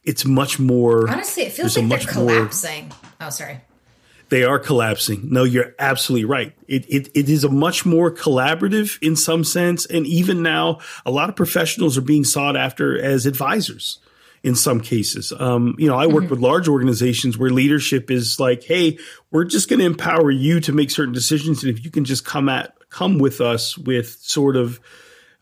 It's 0.03 0.25
much 0.25 0.59
more. 0.59 1.09
Honestly, 1.09 1.43
it 1.43 1.53
feels 1.53 1.77
like 1.77 1.87
they're 1.87 2.13
collapsing. 2.13 2.89
More, 2.89 2.97
oh, 3.21 3.29
sorry. 3.29 3.61
They 4.33 4.43
are 4.43 4.57
collapsing. 4.57 5.29
No, 5.29 5.43
you're 5.43 5.75
absolutely 5.77 6.25
right. 6.25 6.55
It, 6.67 6.87
it, 6.89 7.09
it 7.13 7.29
is 7.29 7.43
a 7.43 7.49
much 7.49 7.85
more 7.85 8.11
collaborative 8.11 8.97
in 8.99 9.15
some 9.15 9.43
sense. 9.43 9.85
And 9.85 10.07
even 10.07 10.41
now, 10.41 10.79
a 11.05 11.11
lot 11.11 11.29
of 11.29 11.35
professionals 11.35 11.99
are 11.99 12.01
being 12.01 12.23
sought 12.23 12.57
after 12.57 12.99
as 12.99 13.27
advisors 13.27 13.99
in 14.41 14.55
some 14.55 14.81
cases. 14.81 15.31
Um, 15.37 15.75
you 15.77 15.87
know, 15.87 15.95
I 15.95 16.07
work 16.07 16.23
mm-hmm. 16.23 16.31
with 16.31 16.39
large 16.39 16.67
organizations 16.67 17.37
where 17.37 17.51
leadership 17.51 18.09
is 18.09 18.39
like, 18.39 18.63
hey, 18.63 18.97
we're 19.29 19.43
just 19.43 19.69
going 19.69 19.81
to 19.81 19.85
empower 19.85 20.31
you 20.31 20.59
to 20.61 20.71
make 20.71 20.89
certain 20.89 21.13
decisions. 21.13 21.63
And 21.63 21.71
if 21.71 21.85
you 21.85 21.91
can 21.91 22.03
just 22.03 22.25
come 22.25 22.49
at, 22.49 22.75
come 22.89 23.19
with 23.19 23.39
us 23.39 23.77
with 23.77 24.17
sort 24.19 24.55
of, 24.55 24.79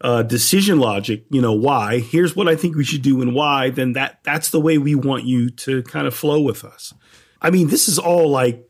uh, 0.02 0.24
decision 0.24 0.82
logic, 0.82 1.24
you 1.30 1.42
know, 1.42 1.54
why, 1.54 2.00
here's 2.00 2.36
what 2.36 2.50
I 2.50 2.58
think 2.58 2.76
we 2.76 2.84
should 2.84 3.04
do 3.04 3.22
and 3.22 3.34
why, 3.34 3.70
then 3.70 3.94
that, 3.94 4.20
that's 4.24 4.50
the 4.50 4.60
way 4.60 4.78
we 4.78 4.96
want 4.96 5.24
you 5.24 5.50
to 5.50 5.82
kind 5.84 6.08
of 6.08 6.14
flow 6.14 6.42
with 6.42 6.66
us. 6.66 6.94
I 7.42 7.52
mean, 7.52 7.70
this 7.70 7.88
is 7.88 7.98
all 7.98 8.30
like 8.30 8.68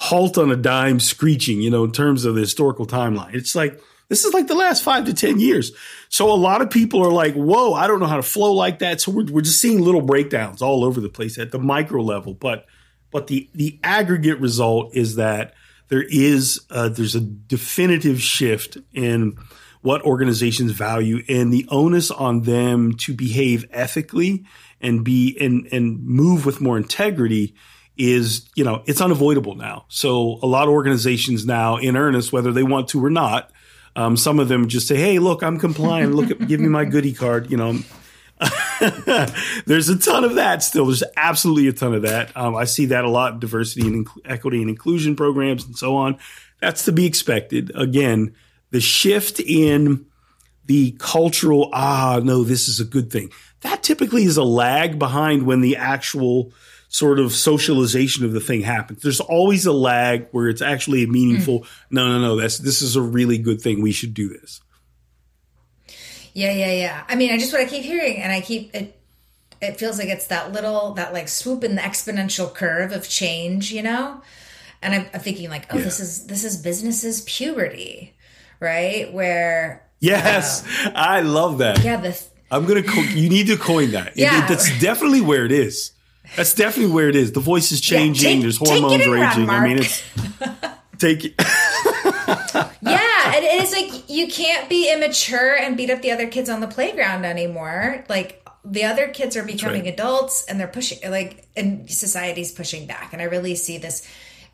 halt 0.00 0.38
on 0.38 0.52
a 0.52 0.56
dime 0.56 1.00
screeching, 1.00 1.60
you 1.60 1.70
know, 1.70 1.82
in 1.82 1.90
terms 1.90 2.24
of 2.24 2.36
the 2.36 2.40
historical 2.40 2.86
timeline. 2.86 3.34
It's 3.34 3.56
like, 3.56 3.80
this 4.08 4.24
is 4.24 4.32
like 4.32 4.46
the 4.46 4.54
last 4.54 4.84
five 4.84 5.04
to 5.06 5.12
10 5.12 5.40
years. 5.40 5.72
So 6.08 6.32
a 6.32 6.38
lot 6.38 6.62
of 6.62 6.70
people 6.70 7.04
are 7.04 7.10
like, 7.10 7.34
whoa, 7.34 7.74
I 7.74 7.88
don't 7.88 7.98
know 7.98 8.06
how 8.06 8.16
to 8.16 8.22
flow 8.22 8.52
like 8.52 8.78
that. 8.78 9.00
So 9.00 9.10
we're, 9.10 9.24
we're 9.24 9.40
just 9.42 9.60
seeing 9.60 9.82
little 9.82 10.00
breakdowns 10.00 10.62
all 10.62 10.84
over 10.84 11.00
the 11.00 11.08
place 11.08 11.36
at 11.36 11.50
the 11.50 11.58
micro 11.58 12.00
level. 12.00 12.32
But, 12.32 12.66
but 13.10 13.26
the, 13.26 13.50
the 13.54 13.80
aggregate 13.82 14.38
result 14.38 14.94
is 14.94 15.16
that 15.16 15.54
there 15.88 16.04
is, 16.08 16.60
there's 16.70 17.16
a 17.16 17.20
definitive 17.20 18.22
shift 18.22 18.78
in 18.92 19.36
what 19.82 20.02
organizations 20.02 20.70
value 20.70 21.24
and 21.28 21.52
the 21.52 21.66
onus 21.70 22.12
on 22.12 22.42
them 22.42 22.92
to 22.92 23.12
behave 23.14 23.66
ethically 23.72 24.44
and 24.80 25.04
be, 25.04 25.36
and, 25.40 25.66
and 25.72 26.04
move 26.04 26.46
with 26.46 26.60
more 26.60 26.76
integrity 26.76 27.56
is, 27.98 28.48
you 28.54 28.64
know, 28.64 28.82
it's 28.86 29.00
unavoidable 29.00 29.56
now. 29.56 29.84
So 29.88 30.38
a 30.42 30.46
lot 30.46 30.68
of 30.68 30.70
organizations 30.70 31.44
now 31.44 31.76
in 31.76 31.96
earnest, 31.96 32.32
whether 32.32 32.52
they 32.52 32.62
want 32.62 32.88
to 32.90 33.04
or 33.04 33.10
not, 33.10 33.50
um, 33.96 34.16
some 34.16 34.38
of 34.38 34.48
them 34.48 34.68
just 34.68 34.86
say, 34.86 34.96
"Hey, 34.96 35.18
look, 35.18 35.42
I'm 35.42 35.58
compliant. 35.58 36.14
Look, 36.14 36.30
at, 36.30 36.38
give 36.48 36.60
me 36.60 36.68
my 36.68 36.84
goodie 36.84 37.12
card." 37.12 37.50
You 37.50 37.56
know, 37.56 37.78
there's 39.66 39.88
a 39.88 39.98
ton 39.98 40.22
of 40.22 40.36
that 40.36 40.62
still. 40.62 40.86
There's 40.86 41.02
absolutely 41.16 41.66
a 41.66 41.72
ton 41.72 41.94
of 41.94 42.02
that. 42.02 42.34
Um, 42.36 42.54
I 42.54 42.64
see 42.64 42.86
that 42.86 43.04
a 43.04 43.10
lot 43.10 43.32
in 43.34 43.40
diversity 43.40 43.86
and 43.88 44.06
inc- 44.06 44.20
equity 44.24 44.60
and 44.60 44.70
inclusion 44.70 45.16
programs 45.16 45.66
and 45.66 45.76
so 45.76 45.96
on. 45.96 46.18
That's 46.60 46.84
to 46.84 46.92
be 46.92 47.06
expected. 47.06 47.72
Again, 47.74 48.34
the 48.70 48.80
shift 48.80 49.40
in 49.40 50.06
the 50.66 50.92
cultural, 50.98 51.70
ah, 51.72 52.20
no, 52.22 52.44
this 52.44 52.68
is 52.68 52.78
a 52.78 52.84
good 52.84 53.10
thing. 53.10 53.30
That 53.62 53.82
typically 53.82 54.24
is 54.24 54.36
a 54.36 54.44
lag 54.44 54.98
behind 54.98 55.44
when 55.44 55.60
the 55.60 55.76
actual 55.76 56.52
sort 56.88 57.18
of 57.18 57.32
socialization 57.32 58.24
of 58.24 58.32
the 58.32 58.40
thing 58.40 58.62
happens. 58.62 59.02
There's 59.02 59.20
always 59.20 59.66
a 59.66 59.72
lag 59.72 60.28
where 60.30 60.48
it's 60.48 60.62
actually 60.62 61.04
a 61.04 61.06
meaningful. 61.06 61.60
Mm. 61.60 61.66
No, 61.90 62.08
no, 62.08 62.20
no. 62.20 62.36
That's 62.36 62.58
this 62.58 62.82
is 62.82 62.96
a 62.96 63.02
really 63.02 63.38
good 63.38 63.60
thing. 63.60 63.82
We 63.82 63.92
should 63.92 64.14
do 64.14 64.28
this. 64.28 64.60
Yeah, 66.34 66.52
yeah, 66.52 66.72
yeah. 66.72 67.04
I 67.08 67.16
mean, 67.16 67.32
I 67.32 67.38
just 67.38 67.52
what 67.52 67.62
I 67.62 67.66
keep 67.66 67.84
hearing, 67.84 68.18
and 68.18 68.32
I 68.32 68.40
keep 68.40 68.74
it. 68.74 68.94
It 69.60 69.76
feels 69.76 69.98
like 69.98 70.08
it's 70.08 70.28
that 70.28 70.52
little 70.52 70.94
that 70.94 71.12
like 71.12 71.28
swoop 71.28 71.64
in 71.64 71.74
the 71.74 71.82
exponential 71.82 72.52
curve 72.52 72.92
of 72.92 73.08
change, 73.08 73.72
you 73.72 73.82
know. 73.82 74.22
And 74.80 74.94
I'm, 74.94 75.06
I'm 75.12 75.20
thinking 75.20 75.50
like, 75.50 75.72
oh, 75.74 75.78
yeah. 75.78 75.84
this 75.84 76.00
is 76.00 76.26
this 76.26 76.44
is 76.44 76.56
business's 76.56 77.22
puberty, 77.22 78.14
right? 78.60 79.12
Where 79.12 79.84
yes, 79.98 80.64
uh, 80.86 80.92
I 80.94 81.20
love 81.20 81.58
that. 81.58 81.82
Yeah, 81.82 81.96
the. 81.96 82.22
I'm 82.50 82.66
gonna. 82.66 82.84
Co- 82.84 83.00
you 83.00 83.28
need 83.28 83.48
to 83.48 83.56
coin 83.56 83.90
that. 83.90 84.16
Yeah, 84.16 84.44
it, 84.44 84.48
that's 84.48 84.80
definitely 84.80 85.20
where 85.20 85.44
it 85.44 85.52
is. 85.52 85.90
That's 86.36 86.54
definitely 86.54 86.92
where 86.92 87.08
it 87.08 87.16
is. 87.16 87.32
The 87.32 87.40
voice 87.40 87.72
is 87.72 87.80
changing. 87.80 88.28
Yeah, 88.28 88.34
take, 88.34 88.42
There's 88.42 88.56
hormones 88.58 89.06
raging. 89.06 89.50
I 89.50 89.66
mean, 89.66 89.78
it's 89.78 90.02
take 90.98 91.24
it. 91.24 91.34
yeah, 92.80 93.34
and 93.34 93.44
it's 93.44 93.72
like 93.72 94.08
you 94.08 94.28
can't 94.28 94.68
be 94.68 94.92
immature 94.92 95.56
and 95.56 95.76
beat 95.76 95.90
up 95.90 96.02
the 96.02 96.10
other 96.10 96.26
kids 96.26 96.48
on 96.48 96.60
the 96.60 96.68
playground 96.68 97.24
anymore. 97.24 98.04
Like 98.08 98.46
the 98.64 98.84
other 98.84 99.08
kids 99.08 99.36
are 99.36 99.44
becoming 99.44 99.84
right. 99.84 99.92
adults 99.92 100.44
and 100.46 100.60
they're 100.60 100.68
pushing 100.68 100.98
like 101.10 101.46
and 101.56 101.90
society's 101.90 102.52
pushing 102.52 102.86
back. 102.86 103.12
And 103.12 103.22
I 103.22 103.26
really 103.26 103.54
see 103.54 103.78
this 103.78 104.06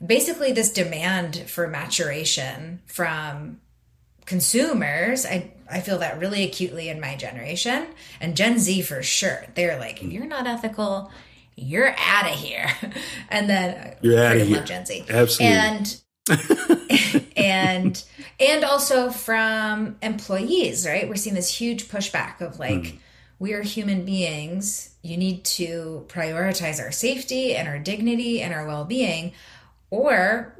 basically 0.04 0.52
this 0.52 0.70
demand 0.70 1.36
for 1.48 1.66
maturation 1.66 2.80
from 2.86 3.60
consumers. 4.26 5.26
I 5.26 5.52
I 5.70 5.80
feel 5.80 5.98
that 5.98 6.18
really 6.18 6.44
acutely 6.44 6.88
in 6.88 7.00
my 7.00 7.16
generation 7.16 7.86
and 8.20 8.36
Gen 8.36 8.58
Z 8.58 8.82
for 8.82 9.02
sure. 9.02 9.44
They're 9.54 9.78
like, 9.78 10.02
if 10.02 10.12
you're 10.12 10.26
not 10.26 10.46
ethical, 10.46 11.10
you're 11.56 11.94
out 11.98 12.26
of 12.30 12.38
here. 12.38 12.70
And 13.30 13.50
then 13.50 13.96
you're 14.00 14.22
out 14.22 14.36
of 14.36 14.46
here. 14.46 14.62
Gen 14.62 14.86
Z. 14.86 15.06
Absolutely. 15.08 15.56
And 15.56 16.00
and 17.36 18.04
and 18.38 18.64
also 18.64 19.10
from 19.10 19.96
employees, 20.02 20.86
right? 20.86 21.08
We're 21.08 21.16
seeing 21.16 21.34
this 21.34 21.52
huge 21.52 21.88
pushback 21.88 22.40
of 22.40 22.60
like, 22.60 22.74
mm. 22.74 22.98
we 23.40 23.54
are 23.54 23.62
human 23.62 24.04
beings. 24.04 24.94
You 25.02 25.16
need 25.16 25.44
to 25.46 26.04
prioritize 26.08 26.80
our 26.80 26.92
safety 26.92 27.56
and 27.56 27.66
our 27.66 27.78
dignity 27.78 28.40
and 28.40 28.54
our 28.54 28.66
well 28.66 28.84
being, 28.84 29.32
or 29.90 30.56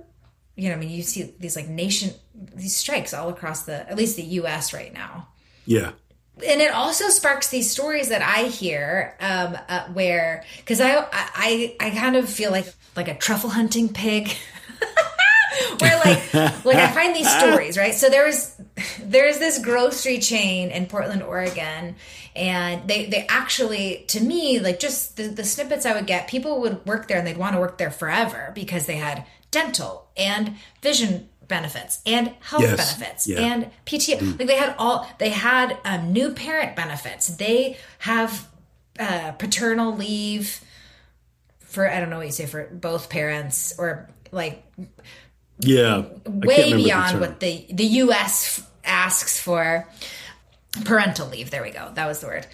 you 0.57 0.69
know, 0.69 0.75
I 0.75 0.79
mean, 0.79 0.91
you 0.91 1.03
see 1.03 1.35
these 1.39 1.55
like 1.55 1.69
nation 1.69 2.13
these 2.35 2.77
strikes 2.77 3.15
all 3.15 3.29
across 3.29 3.63
the 3.63 3.89
at 3.89 3.97
least 3.97 4.17
the 4.17 4.23
U.S. 4.23 4.75
right 4.75 4.93
now. 4.93 5.29
Yeah 5.65 5.93
and 6.37 6.61
it 6.61 6.73
also 6.73 7.09
sparks 7.09 7.49
these 7.49 7.71
stories 7.71 8.09
that 8.09 8.23
I 8.23 8.45
hear, 8.45 9.17
um, 9.21 9.57
uh, 9.69 9.87
where 9.89 10.45
because 10.57 10.81
I, 10.81 11.07
I 11.13 11.77
I 11.79 11.91
kind 11.91 12.17
of 12.17 12.29
feel 12.29 12.51
like 12.51 12.73
like 12.97 13.09
a 13.09 13.15
truffle 13.15 13.51
hunting 13.51 13.89
pig, 13.89 14.29
where 15.79 15.97
like 16.05 16.35
like 16.65 16.77
I 16.77 16.91
find 16.93 17.15
these 17.15 17.31
stories 17.31 17.79
right. 17.79 17.95
So 17.95 18.09
there 18.09 18.27
was 18.27 18.57
there's 19.01 19.39
this 19.39 19.59
grocery 19.59 20.19
chain 20.19 20.71
in 20.71 20.87
Portland, 20.87 21.23
Oregon, 21.23 21.95
and 22.35 22.89
they 22.89 23.07
they 23.07 23.27
actually 23.29 24.05
to 24.09 24.21
me 24.21 24.59
like 24.59 24.81
just 24.81 25.17
the, 25.17 25.29
the 25.29 25.45
snippets 25.45 25.87
I 25.87 25.95
would 25.95 26.07
get, 26.07 26.27
people 26.27 26.61
would 26.63 26.85
work 26.85 27.07
there 27.07 27.19
and 27.19 27.27
they'd 27.27 27.37
want 27.37 27.55
to 27.55 27.61
work 27.61 27.79
there 27.79 27.93
forever 27.93 28.51
because 28.55 28.87
they 28.87 28.97
had 28.97 29.25
dental 29.53 30.09
and 30.17 30.57
vision 30.83 31.29
benefits 31.49 32.01
and 32.07 32.33
health 32.41 32.63
yes. 32.63 32.95
benefits 32.95 33.27
yeah. 33.27 33.41
and 33.41 33.71
PTO. 33.87 34.19
Mm. 34.19 34.39
Like 34.39 34.49
they 34.49 34.57
had 34.57 34.75
all, 34.79 35.09
they 35.19 35.31
had 35.31 35.79
um, 35.85 36.13
new 36.13 36.31
parent 36.31 36.77
benefits. 36.77 37.29
They 37.29 37.77
have 37.99 38.49
uh, 38.99 39.33
paternal 39.33 39.95
leave 39.95 40.61
for, 41.61 41.89
I 41.91 42.01
don't 42.01 42.11
know 42.11 42.19
what 42.19 42.27
you 42.27 42.33
say, 42.33 42.47
for 42.47 42.69
both 42.73 43.11
parents 43.11 43.75
or 43.79 44.09
like, 44.31 44.65
yeah, 45.61 46.05
way 46.27 46.73
beyond 46.75 47.21
what 47.21 47.41
the, 47.41 47.67
the 47.71 47.85
US 47.85 48.67
asks 48.85 49.41
for 49.41 49.89
parental 50.85 51.29
leave. 51.29 51.51
There 51.51 51.63
we 51.63 51.71
go. 51.71 51.91
That 51.95 52.07
was 52.07 52.21
the 52.21 52.27
word. 52.27 52.47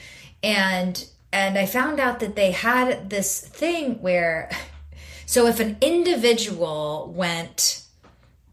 And, 0.43 1.05
and 1.33 1.59
I 1.59 1.67
found 1.67 2.01
out 2.01 2.21
that 2.21 2.37
they 2.37 2.51
had 2.51 3.11
this 3.11 3.41
thing 3.41 4.01
where, 4.01 4.51
so 5.27 5.47
if 5.47 5.61
an 5.61 5.77
individual 5.81 7.13
went 7.15 7.85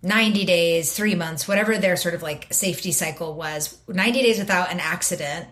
90 0.08 0.46
days, 0.46 0.93
three 0.93 1.15
months, 1.15 1.48
whatever 1.48 1.78
their 1.78 1.98
sort 1.98 2.15
of 2.15 2.24
like 2.24 2.48
safety 2.52 2.91
cycle 2.91 3.34
was, 3.34 3.78
90 3.88 4.22
days 4.22 4.39
without 4.39 4.72
an 4.72 4.80
accident, 4.80 5.48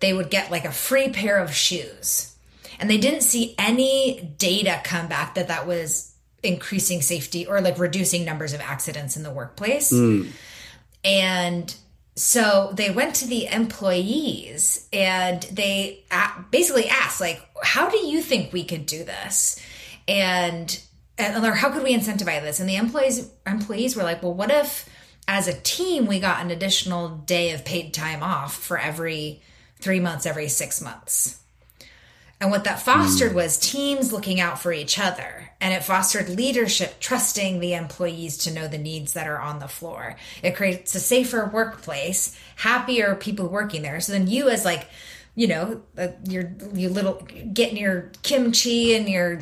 they 0.00 0.12
would 0.12 0.30
get 0.30 0.50
like 0.50 0.66
a 0.66 0.72
free 0.72 1.08
pair 1.08 1.38
of 1.38 1.54
shoes. 1.54 2.36
And 2.78 2.90
they 2.90 2.98
didn't 2.98 3.22
see 3.22 3.54
any 3.58 4.34
data 4.36 4.80
come 4.84 5.08
back 5.08 5.36
that 5.36 5.48
that 5.48 5.66
was 5.66 6.14
increasing 6.42 7.00
safety 7.00 7.46
or 7.46 7.62
like 7.62 7.78
reducing 7.78 8.24
numbers 8.24 8.52
of 8.52 8.60
accidents 8.60 9.16
in 9.16 9.22
the 9.22 9.30
workplace. 9.30 9.90
Mm. 9.90 10.28
And 11.02 11.74
so 12.14 12.72
they 12.74 12.90
went 12.90 13.14
to 13.16 13.26
the 13.26 13.46
employees 13.46 14.86
and 14.92 15.42
they 15.44 16.04
basically 16.50 16.88
asked 16.88 17.20
like 17.20 17.42
how 17.62 17.88
do 17.88 17.96
you 17.96 18.22
think 18.22 18.52
we 18.52 18.64
could 18.64 18.86
do 18.86 19.02
this 19.02 19.60
and 20.06 20.80
and 21.18 21.44
how 21.46 21.70
could 21.70 21.82
we 21.82 21.94
incentivize 21.94 22.42
this? 22.42 22.60
And 22.60 22.68
the 22.68 22.76
employees 22.76 23.30
employees 23.46 23.96
were 23.96 24.02
like, 24.02 24.22
well, 24.22 24.34
what 24.34 24.50
if 24.50 24.88
as 25.28 25.48
a 25.48 25.60
team 25.60 26.06
we 26.06 26.20
got 26.20 26.42
an 26.42 26.50
additional 26.50 27.08
day 27.08 27.52
of 27.52 27.64
paid 27.64 27.94
time 27.94 28.22
off 28.22 28.56
for 28.56 28.78
every 28.78 29.42
three 29.80 30.00
months, 30.00 30.26
every 30.26 30.48
six 30.48 30.80
months? 30.80 31.40
And 32.40 32.50
what 32.50 32.64
that 32.64 32.80
fostered 32.80 33.32
mm. 33.32 33.36
was 33.36 33.56
teams 33.56 34.12
looking 34.12 34.40
out 34.40 34.60
for 34.60 34.72
each 34.72 34.98
other. 34.98 35.50
And 35.60 35.72
it 35.72 35.84
fostered 35.84 36.28
leadership, 36.28 37.00
trusting 37.00 37.60
the 37.60 37.74
employees 37.74 38.36
to 38.38 38.52
know 38.52 38.68
the 38.68 38.76
needs 38.76 39.14
that 39.14 39.28
are 39.28 39.38
on 39.40 39.60
the 39.60 39.68
floor. 39.68 40.16
It 40.42 40.56
creates 40.56 40.94
a 40.94 41.00
safer 41.00 41.46
workplace, 41.46 42.38
happier 42.56 43.14
people 43.14 43.48
working 43.48 43.82
there. 43.82 44.00
So 44.00 44.12
then 44.12 44.26
you, 44.26 44.50
as 44.50 44.64
like, 44.64 44.88
you 45.34 45.46
know, 45.46 45.80
uh, 45.96 46.08
your 46.28 46.52
you 46.74 46.90
little 46.90 47.26
getting 47.52 47.76
your 47.76 48.10
kimchi 48.22 48.94
and 48.94 49.08
your 49.08 49.40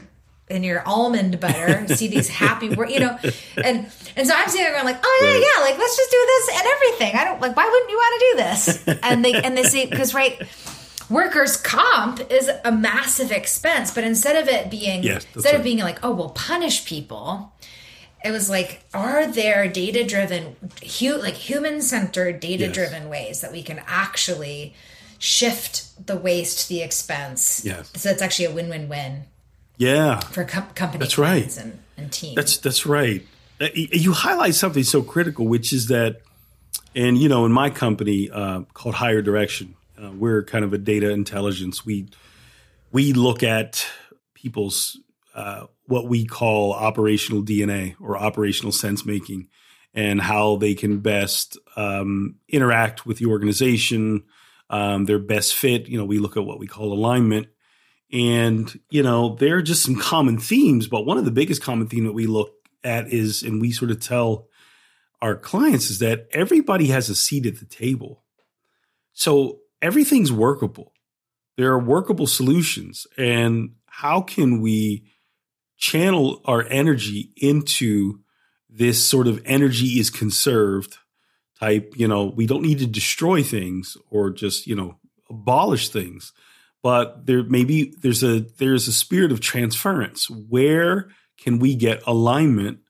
in 0.53 0.63
your 0.63 0.87
almond 0.87 1.41
butter, 1.41 1.87
see 1.97 2.09
these 2.09 2.29
happy, 2.43 2.67
you 2.67 3.01
know, 3.01 3.19
and 3.65 3.91
and 4.17 4.27
so 4.29 4.35
I'm 4.35 4.49
sitting 4.49 4.65
there 4.65 4.73
going 4.73 4.85
like, 4.85 5.01
oh 5.03 5.21
yeah, 5.23 5.33
yeah, 5.39 5.65
like 5.65 5.79
let's 5.79 5.97
just 5.97 6.11
do 6.11 6.25
this 6.27 6.57
and 6.59 6.67
everything. 6.67 7.17
I 7.17 7.25
don't 7.25 7.41
like, 7.41 7.57
why 7.57 7.65
wouldn't 7.69 7.91
you 7.91 7.97
want 7.97 8.21
to 8.21 8.27
do 8.31 8.37
this? 8.45 8.99
And 9.03 9.25
they 9.25 9.35
and 9.35 9.57
they 9.57 9.65
say 9.65 9.87
because 9.87 10.15
right, 10.15 10.41
workers 11.09 11.57
comp 11.57 12.21
is 12.31 12.51
a 12.65 12.71
massive 12.71 13.33
expense, 13.33 13.93
but 13.93 14.05
instead 14.05 14.37
of 14.37 14.49
it 14.49 14.71
being 14.71 15.03
Yes, 15.03 15.27
instead 15.35 15.55
of 15.55 15.63
being 15.65 15.79
like, 15.79 15.99
oh, 16.05 16.13
we'll 16.13 16.31
punish 16.31 16.85
people. 16.85 17.53
It 18.25 18.31
was 18.31 18.49
like, 18.49 18.85
are 18.95 19.27
there 19.27 19.67
data 19.67 20.05
driven, 20.05 20.55
hu- 21.01 21.17
like 21.17 21.35
human 21.35 21.83
centered, 21.83 22.39
data 22.39 22.69
driven 22.69 23.09
ways 23.09 23.41
that 23.41 23.51
we 23.51 23.65
can 23.65 23.83
actually 23.89 24.75
shift 25.19 26.07
the 26.07 26.17
waste, 26.17 26.69
the 26.69 26.83
expense? 26.83 27.65
Yes. 27.65 27.91
So 27.97 28.11
it's 28.11 28.23
actually 28.23 28.45
a 28.45 28.53
win 28.53 28.69
win 28.69 28.89
win 28.89 29.25
Yeah. 29.77 30.21
for 30.21 30.45
com- 30.45 30.69
company 30.75 31.01
That's 31.01 31.19
right. 31.19 31.57
and, 31.59 31.79
and 31.97 32.13
teams. 32.13 32.37
That's 32.37 32.57
that's 32.59 32.87
right. 32.87 33.27
Uh, 33.61 33.69
You 33.75 34.13
highlight 34.13 34.55
something 34.55 34.83
so 34.85 35.03
critical, 35.03 35.47
which 35.47 35.73
is 35.73 35.89
that, 35.89 36.21
and 36.95 37.19
you 37.19 37.29
know, 37.29 37.45
in 37.47 37.53
my 37.53 37.71
company 37.71 38.31
uh, 38.31 38.63
called 38.75 38.97
Higher 38.97 39.23
Direction, 39.23 39.75
uh, 40.03 40.11
we're 40.13 40.43
kind 40.43 40.65
of 40.65 40.73
a 40.73 40.79
data 40.79 41.11
intelligence. 41.11 41.85
We 41.85 42.09
we 42.91 43.13
look 43.13 43.43
at 43.43 43.87
people's 44.35 44.99
uh, 45.35 45.67
what 45.87 46.07
we 46.07 46.25
call 46.25 46.73
operational 46.73 47.43
DNA 47.43 47.95
or 48.01 48.17
operational 48.19 48.73
sense 48.73 49.05
making, 49.07 49.49
and 49.95 50.21
how 50.21 50.57
they 50.57 50.75
can 50.75 51.01
best 51.01 51.57
um, 51.77 52.37
interact 52.49 53.07
with 53.07 53.19
the 53.19 53.27
organization, 53.27 54.25
um, 54.71 55.07
their 55.07 55.19
best 55.19 55.55
fit. 55.55 55.89
You 55.89 55.99
know, 55.99 56.05
we 56.05 56.19
look 56.19 56.37
at 56.37 56.45
what 56.45 56.59
we 56.59 56.67
call 56.67 56.93
alignment. 56.93 57.49
And, 58.13 58.79
you 58.91 59.03
know, 59.03 59.37
there 59.37 59.57
are 59.57 59.63
just 59.63 59.83
some 59.83 59.97
common 59.97 60.39
themes, 60.39 60.87
but 60.87 61.07
one 61.07 61.17
of 61.17 61.25
the 61.25 61.31
biggest 61.31 61.63
common 61.63 61.89
theme 61.89 62.05
that 62.05 62.13
we 62.13 62.27
look 62.27 62.53
at 62.85 63.09
is, 63.13 63.43
and 63.43 63.61
we 63.61 63.73
sort 63.73 63.91
of 63.91 64.01
tell 64.01 64.49
our 65.23 65.37
clients 65.37 65.89
is 65.89 66.01
that 66.01 66.27
everybody 66.33 66.89
has 66.89 67.09
a 67.09 67.15
seat 67.15 67.47
at 67.47 67.59
the 67.59 67.65
table. 67.65 68.23
So 69.13 69.61
everything's 69.81 70.33
workable. 70.33 70.93
There 71.57 71.73
are 71.73 71.79
workable 71.79 72.27
solutions. 72.27 73.07
And 73.17 73.77
how 73.87 74.21
can 74.21 74.61
we 74.61 75.05
channel 75.79 76.41
our 76.45 76.67
energy 76.69 77.33
into 77.37 78.21
this 78.69 79.03
sort 79.03 79.27
of 79.27 79.43
energy 79.45 79.99
is 79.99 80.11
conserved 80.11 80.97
type, 81.59 81.95
you 81.97 82.09
know, 82.09 82.27
we 82.27 82.47
don't 82.47 82.63
need 82.63 82.79
to 82.81 82.87
destroy 82.87 83.43
things 83.43 83.97
or 84.11 84.31
just, 84.31 84.67
you 84.67 84.75
know, 84.75 84.99
abolish 85.31 85.89
things 85.89 86.33
but 86.83 87.27
there 87.27 87.45
maybe 87.45 87.95
there's 88.03 88.23
a 88.23 88.41
there's 88.59 88.89
a 88.89 88.93
spirit 88.93 89.33
of 89.33 89.41
transference. 89.41 90.29
Where 90.29 91.09
can 91.39 91.59
we 91.59 91.75
get 91.75 92.03
alignment 92.07 92.81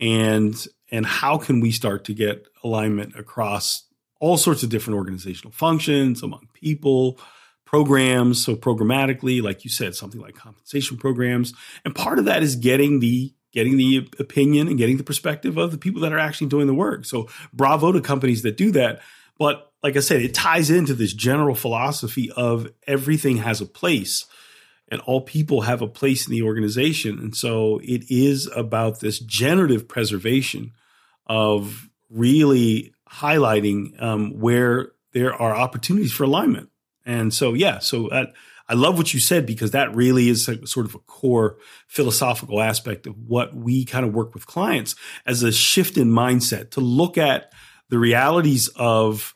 and 0.00 0.54
and 0.90 1.04
how 1.04 1.38
can 1.38 1.60
we 1.60 1.70
start 1.70 2.04
to 2.04 2.14
get 2.14 2.46
alignment 2.64 3.16
across 3.16 3.84
all 4.20 4.38
sorts 4.38 4.62
of 4.62 4.70
different 4.70 4.96
organizational 4.96 5.52
functions 5.52 6.22
among 6.22 6.48
people 6.54 7.18
programs? 7.66 8.42
So 8.42 8.56
programmatically 8.56 9.42
like 9.42 9.64
you 9.64 9.70
said 9.70 9.94
something 9.94 10.20
like 10.20 10.34
compensation 10.34 10.96
programs. 10.96 11.52
And 11.84 11.94
part 11.94 12.18
of 12.18 12.24
that 12.24 12.42
is 12.42 12.56
getting 12.56 13.00
the 13.00 13.34
getting 13.52 13.76
the 13.76 14.08
opinion 14.18 14.68
and 14.68 14.78
getting 14.78 14.96
the 14.96 15.04
perspective 15.04 15.56
of 15.56 15.70
the 15.70 15.78
people 15.78 16.02
that 16.02 16.12
are 16.12 16.18
actually 16.18 16.46
doing 16.48 16.66
the 16.66 16.74
work. 16.74 17.04
So 17.04 17.28
bravo 17.52 17.92
to 17.92 18.00
companies 18.00 18.42
that 18.42 18.56
do 18.56 18.70
that. 18.72 19.00
But 19.38 19.72
like 19.86 19.96
I 19.96 20.00
said, 20.00 20.20
it 20.20 20.34
ties 20.34 20.68
into 20.68 20.94
this 20.94 21.12
general 21.12 21.54
philosophy 21.54 22.32
of 22.32 22.68
everything 22.88 23.36
has 23.36 23.60
a 23.60 23.66
place 23.66 24.26
and 24.88 25.00
all 25.02 25.20
people 25.20 25.60
have 25.60 25.80
a 25.80 25.86
place 25.86 26.26
in 26.26 26.32
the 26.32 26.42
organization. 26.42 27.20
And 27.20 27.36
so 27.36 27.78
it 27.84 28.10
is 28.10 28.50
about 28.56 28.98
this 28.98 29.20
generative 29.20 29.86
preservation 29.86 30.72
of 31.28 31.88
really 32.10 32.94
highlighting 33.08 34.02
um, 34.02 34.40
where 34.40 34.90
there 35.12 35.32
are 35.32 35.54
opportunities 35.54 36.12
for 36.12 36.24
alignment. 36.24 36.68
And 37.04 37.32
so, 37.32 37.54
yeah, 37.54 37.78
so 37.78 38.08
uh, 38.08 38.26
I 38.68 38.74
love 38.74 38.98
what 38.98 39.14
you 39.14 39.20
said 39.20 39.46
because 39.46 39.70
that 39.70 39.94
really 39.94 40.28
is 40.28 40.48
a, 40.48 40.66
sort 40.66 40.86
of 40.86 40.96
a 40.96 40.98
core 40.98 41.58
philosophical 41.86 42.60
aspect 42.60 43.06
of 43.06 43.16
what 43.16 43.54
we 43.54 43.84
kind 43.84 44.04
of 44.04 44.12
work 44.12 44.34
with 44.34 44.46
clients 44.46 44.96
as 45.26 45.44
a 45.44 45.52
shift 45.52 45.96
in 45.96 46.10
mindset 46.10 46.72
to 46.72 46.80
look 46.80 47.16
at 47.16 47.52
the 47.88 48.00
realities 48.00 48.66
of 48.74 49.35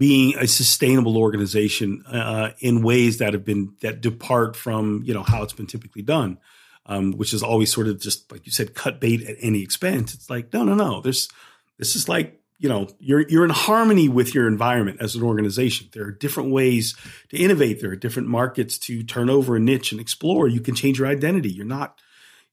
being 0.00 0.34
a 0.38 0.48
sustainable 0.48 1.18
organization 1.18 2.02
uh, 2.06 2.52
in 2.60 2.82
ways 2.82 3.18
that 3.18 3.34
have 3.34 3.44
been 3.44 3.74
that 3.82 4.00
depart 4.00 4.56
from 4.56 5.02
you 5.04 5.12
know 5.12 5.22
how 5.22 5.42
it's 5.42 5.52
been 5.52 5.66
typically 5.66 6.00
done, 6.00 6.38
um, 6.86 7.12
which 7.12 7.34
is 7.34 7.42
always 7.42 7.70
sort 7.70 7.86
of 7.86 8.00
just 8.00 8.32
like 8.32 8.46
you 8.46 8.50
said, 8.50 8.74
cut 8.74 8.98
bait 8.98 9.22
at 9.28 9.36
any 9.40 9.62
expense. 9.62 10.14
It's 10.14 10.30
like 10.30 10.54
no, 10.54 10.64
no, 10.64 10.74
no. 10.74 11.02
There's 11.02 11.28
this 11.76 11.96
is 11.96 12.08
like 12.08 12.40
you 12.58 12.66
know 12.66 12.88
you're 12.98 13.28
you're 13.28 13.44
in 13.44 13.50
harmony 13.50 14.08
with 14.08 14.34
your 14.34 14.48
environment 14.48 15.02
as 15.02 15.16
an 15.16 15.22
organization. 15.22 15.90
There 15.92 16.06
are 16.06 16.12
different 16.12 16.50
ways 16.50 16.96
to 17.28 17.36
innovate. 17.36 17.82
There 17.82 17.90
are 17.90 17.96
different 17.96 18.28
markets 18.28 18.78
to 18.78 19.02
turn 19.02 19.28
over 19.28 19.54
a 19.54 19.60
niche 19.60 19.92
and 19.92 20.00
explore. 20.00 20.48
You 20.48 20.62
can 20.62 20.74
change 20.74 20.98
your 20.98 21.08
identity. 21.08 21.50
You're 21.50 21.66
not. 21.66 22.00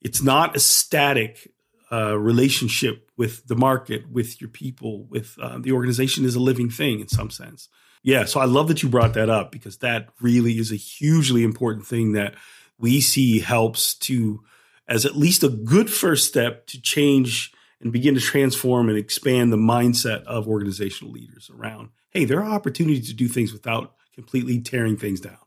It's 0.02 0.22
not 0.22 0.58
a 0.58 0.60
static 0.60 1.50
uh, 1.92 2.18
relationship 2.18 3.10
with 3.18 3.48
the 3.48 3.56
market, 3.56 4.10
with 4.12 4.42
your 4.42 4.50
people, 4.50 5.06
with 5.06 5.38
uh, 5.42 5.58
the 5.60 5.72
organization 5.72 6.26
is 6.26 6.36
a 6.36 6.40
living 6.40 6.70
thing 6.70 7.00
in 7.00 7.08
some 7.08 7.30
sense. 7.30 7.70
Yeah, 8.04 8.26
so 8.26 8.40
I 8.40 8.46
love 8.46 8.68
that 8.68 8.84
you 8.84 8.90
brought 8.90 9.16
that 9.16 9.30
up 9.30 9.52
because 9.52 9.78
that 9.78 10.10
really 10.22 10.60
is 10.60 10.72
a 10.72 10.76
hugely 10.76 11.44
important 11.44 11.86
thing 11.86 12.14
that 12.14 12.36
we 12.78 13.02
see 13.02 13.40
helps 13.40 13.96
to, 13.96 14.44
as 14.88 15.06
at 15.06 15.16
least 15.16 15.44
a 15.44 15.50
good 15.50 15.90
first 15.90 16.28
step 16.28 16.68
to 16.68 16.82
change 16.82 17.52
and 17.82 17.92
begin 17.92 18.16
to 18.16 18.22
transform 18.22 18.90
and 18.90 18.98
expand 18.98 19.52
the 19.52 19.58
mindset 19.58 20.24
of 20.24 20.48
organizational 20.48 21.12
leaders 21.12 21.50
around. 21.54 21.90
Hey, 22.10 22.26
there 22.26 22.42
are 22.42 22.52
opportunities 22.52 23.08
to 23.10 23.16
do 23.16 23.28
things 23.28 23.54
without 23.54 23.94
completely 24.14 24.62
tearing 24.62 24.98
things 24.98 25.20
down. 25.20 25.38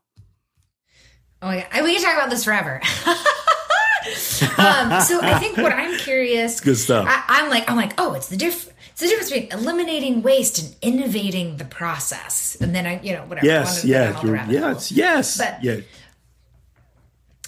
Oh 1.41 1.47
my 1.47 1.67
god, 1.71 1.83
we 1.83 1.93
can 1.93 2.03
talk 2.03 2.15
about 2.15 2.29
this 2.29 2.43
forever. 2.43 2.81
um, 4.57 5.01
so 5.01 5.19
I 5.21 5.37
think 5.39 5.57
what 5.57 5.71
I'm 5.71 5.97
curious, 5.97 6.59
good 6.59 6.77
stuff. 6.77 7.05
I, 7.07 7.23
I'm 7.27 7.49
like, 7.49 7.69
I'm 7.69 7.75
like, 7.75 7.93
oh, 7.99 8.13
it's 8.13 8.27
the 8.29 8.37
diff, 8.37 8.71
it's 8.91 9.01
the 9.01 9.07
difference 9.07 9.31
between 9.31 9.51
eliminating 9.51 10.21
waste 10.21 10.59
and 10.59 10.75
innovating 10.81 11.57
the 11.57 11.65
process, 11.65 12.57
and 12.59 12.73
then 12.75 12.85
I, 12.87 12.99
you 13.01 13.13
know, 13.13 13.23
whatever. 13.25 13.45
Yes, 13.47 13.67
wanted 13.67 13.81
to 13.81 13.87
go 14.27 14.33
down 14.35 14.49
yeah, 14.49 14.59
you're- 14.59 14.69
yes, 14.73 14.91
yes, 14.91 15.37
But- 15.37 15.63
yeah. 15.63 15.77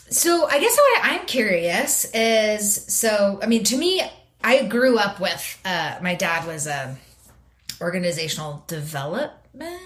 So 0.10 0.48
I 0.48 0.60
guess 0.60 0.78
what 0.78 1.00
I'm 1.04 1.26
curious 1.26 2.06
is, 2.14 2.86
so 2.86 3.40
I 3.42 3.48
mean, 3.48 3.64
to 3.64 3.78
me, 3.78 4.02
I 4.44 4.66
grew 4.66 4.98
up 5.00 5.20
with 5.20 5.60
uh, 5.66 5.98
my 6.02 6.14
dad 6.14 6.46
was 6.46 6.68
a 6.68 6.96
organizational 7.82 8.64
development 8.68 9.82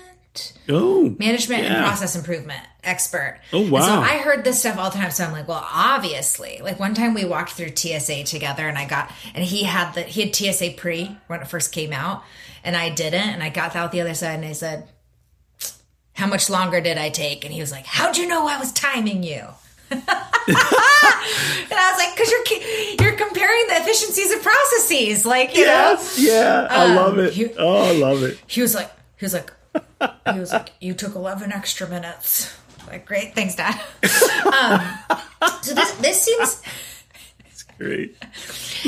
Oh, 0.69 1.15
management 1.19 1.63
and 1.65 1.83
process 1.85 2.15
improvement 2.15 2.59
expert. 2.83 3.39
Oh, 3.53 3.61
And 3.63 3.69
so. 3.83 4.01
I 4.01 4.17
heard 4.17 4.43
this 4.43 4.59
stuff 4.59 4.77
all 4.77 4.89
the 4.89 4.97
time. 4.97 5.11
So 5.11 5.23
I'm 5.25 5.31
like, 5.31 5.47
well, 5.47 5.65
obviously, 5.71 6.59
like 6.61 6.79
one 6.79 6.93
time 6.93 7.13
we 7.13 7.25
walked 7.25 7.51
through 7.51 7.75
TSA 7.75 8.23
together, 8.25 8.67
and 8.67 8.77
I 8.77 8.85
got, 8.87 9.11
and 9.33 9.43
he 9.43 9.63
had 9.63 9.93
the 9.93 10.01
he 10.03 10.21
had 10.21 10.35
TSA 10.35 10.71
pre 10.77 11.17
when 11.27 11.41
it 11.41 11.47
first 11.47 11.71
came 11.71 11.93
out, 11.93 12.23
and 12.63 12.75
I 12.75 12.89
didn't, 12.89 13.29
and 13.29 13.41
I 13.43 13.49
got 13.49 13.75
out 13.75 13.91
the 13.91 14.01
other 14.01 14.13
side, 14.13 14.35
and 14.39 14.45
I 14.45 14.53
said, 14.53 14.87
how 16.13 16.27
much 16.27 16.49
longer 16.49 16.81
did 16.81 16.97
I 16.97 17.09
take? 17.09 17.45
And 17.45 17.53
he 17.53 17.61
was 17.61 17.71
like, 17.71 17.85
how'd 17.85 18.17
you 18.17 18.27
know 18.27 18.47
I 18.47 18.57
was 18.57 18.71
timing 18.71 19.21
you? 19.23 19.43
and 19.91 20.03
I 20.07 21.91
was 21.91 21.97
like, 21.97 22.15
because 22.15 22.31
you're 22.31 23.07
you're 23.07 23.17
comparing 23.17 23.67
the 23.67 23.75
efficiencies 23.77 24.31
of 24.33 24.41
processes, 24.41 25.25
like 25.25 25.55
you 25.55 25.65
know. 25.65 25.95
Yes, 25.97 26.19
yeah, 26.19 26.67
I 26.69 26.85
Um, 26.85 26.95
love 26.95 27.17
it. 27.19 27.35
you- 27.37 27.53
oh, 27.57 27.77
I 27.89 27.91
love 27.93 28.23
it. 28.23 28.39
He 28.47 28.61
was 28.61 28.75
like, 28.75 28.91
he 29.17 29.25
was 29.25 29.33
like, 29.33 29.51
he 30.33 30.39
was 30.39 30.51
like, 30.53 30.71
you 30.79 30.93
took 30.93 31.15
11 31.15 31.51
extra 31.51 31.87
minutes. 31.87 32.55
Like, 32.87 33.05
great, 33.05 33.35
thanks, 33.35 33.55
Dad. 33.55 33.79
Um, 34.47 34.79
so 35.61 35.73
this 35.75 35.91
this 35.95 36.21
seems 36.21 36.61
Great. 37.77 38.15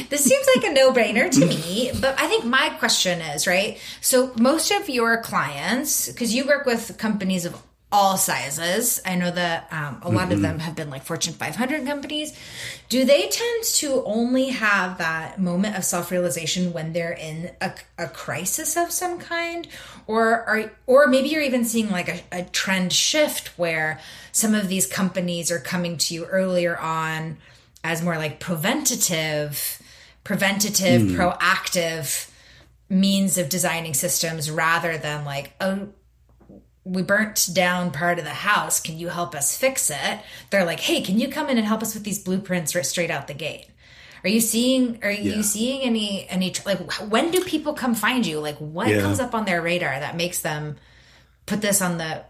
this 0.10 0.24
seems 0.24 0.48
like 0.56 0.66
a 0.66 0.74
no 0.74 0.92
brainer 0.92 1.30
to 1.30 1.46
me. 1.46 1.92
But 2.00 2.20
I 2.20 2.28
think 2.28 2.44
my 2.44 2.70
question 2.80 3.22
is 3.22 3.46
right. 3.46 3.78
So 4.02 4.34
most 4.40 4.72
of 4.72 4.90
your 4.90 5.22
clients, 5.22 6.08
because 6.08 6.34
you 6.34 6.46
work 6.48 6.66
with 6.66 6.98
companies 6.98 7.46
of 7.46 7.56
all 7.92 8.18
sizes, 8.18 9.02
I 9.04 9.16
know 9.16 9.32
that 9.32 9.68
um, 9.72 10.00
a 10.04 10.12
lot 10.12 10.32
of 10.32 10.42
them 10.42 10.60
have 10.60 10.76
been 10.76 10.92
like 10.92 11.04
Fortune 11.04 11.34
500 11.34 11.86
companies. 11.88 12.38
Do 12.88 13.04
they 13.04 13.28
tend 13.28 13.64
to 13.64 14.04
only 14.06 14.50
have 14.50 15.00
that 15.00 15.40
moment 15.40 15.76
of 15.76 15.84
self 15.84 16.12
realization 16.12 16.72
when 16.72 16.94
they're 16.94 17.14
in 17.14 17.50
a, 17.60 17.74
a 17.98 18.08
crisis 18.08 18.78
of 18.78 18.92
some 18.92 19.18
kind, 19.18 19.68
or 20.06 20.44
are 20.44 20.72
or 20.86 21.08
maybe 21.08 21.30
you're 21.30 21.42
even 21.42 21.66
seeing 21.66 21.90
like 21.90 22.10
a, 22.10 22.22
a 22.32 22.44
trend 22.44 22.94
shift 22.94 23.58
where 23.58 24.00
some 24.32 24.54
of 24.54 24.68
these 24.68 24.86
companies 24.86 25.50
are 25.50 25.60
coming 25.60 25.98
to 25.98 26.14
you 26.14 26.26
earlier 26.26 26.78
on 26.78 27.38
as 27.84 28.04
more 28.04 28.18
like 28.18 28.40
preventative, 28.40 29.82
preventative, 30.24 31.02
proactive 31.02 32.30
means 32.88 33.38
of 33.38 33.50
designing 33.50 33.94
systems 33.96 34.52
rather 34.52 34.98
than 34.98 35.26
like, 35.26 35.54
oh, 35.62 35.90
we 36.84 37.02
burnt 37.02 37.50
down 37.54 37.92
part 37.92 38.20
of 38.20 38.26
the 38.26 38.32
house. 38.32 38.80
Can 38.80 38.98
you 38.98 39.10
help 39.10 39.36
us 39.36 39.58
fix 39.58 39.90
it? 39.90 40.20
They're 40.50 40.66
like, 40.66 40.80
hey, 40.80 41.02
can 41.02 41.20
you 41.20 41.28
come 41.28 41.50
in 41.50 41.58
and 41.58 41.68
help 41.68 41.82
us 41.82 41.94
with 41.94 42.04
these 42.04 42.20
blueprints 42.20 42.74
right 42.76 42.86
straight 42.86 43.12
out 43.12 43.28
the 43.28 43.34
gate? 43.34 43.68
Are 44.24 44.30
you 44.30 44.42
seeing? 44.42 45.00
Are 45.04 45.12
you 45.12 45.36
Yeah. 45.36 45.42
seeing 45.42 45.82
any 45.82 46.28
any 46.30 46.54
like? 46.66 46.80
When 47.10 47.32
do 47.32 47.44
people 47.44 47.74
come 47.74 47.96
find 47.96 48.26
you? 48.26 48.40
Like, 48.40 48.58
what 48.58 48.90
Yeah. 48.90 49.02
comes 49.02 49.20
up 49.20 49.34
on 49.34 49.46
their 49.46 49.62
radar 49.62 50.00
that 50.00 50.18
makes 50.18 50.42
them 50.42 50.76
put 51.46 51.62
this 51.62 51.82
on 51.82 51.98
the 51.98 52.26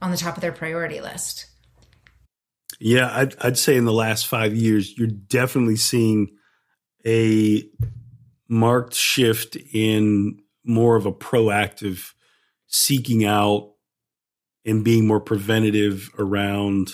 on 0.00 0.10
the 0.10 0.16
top 0.16 0.36
of 0.36 0.40
their 0.40 0.52
priority 0.52 1.00
list? 1.00 1.46
Yeah, 2.80 3.10
I'd, 3.16 3.36
I'd 3.40 3.58
say 3.58 3.76
in 3.76 3.84
the 3.84 3.92
last 3.92 4.26
five 4.26 4.54
years, 4.54 4.96
you're 4.98 5.06
definitely 5.06 5.76
seeing 5.76 6.36
a 7.06 7.64
marked 8.48 8.94
shift 8.94 9.56
in 9.56 10.40
more 10.64 10.96
of 10.96 11.06
a 11.06 11.12
proactive 11.12 12.12
seeking 12.66 13.24
out 13.24 13.71
and 14.64 14.84
being 14.84 15.06
more 15.06 15.20
preventative 15.20 16.10
around, 16.18 16.92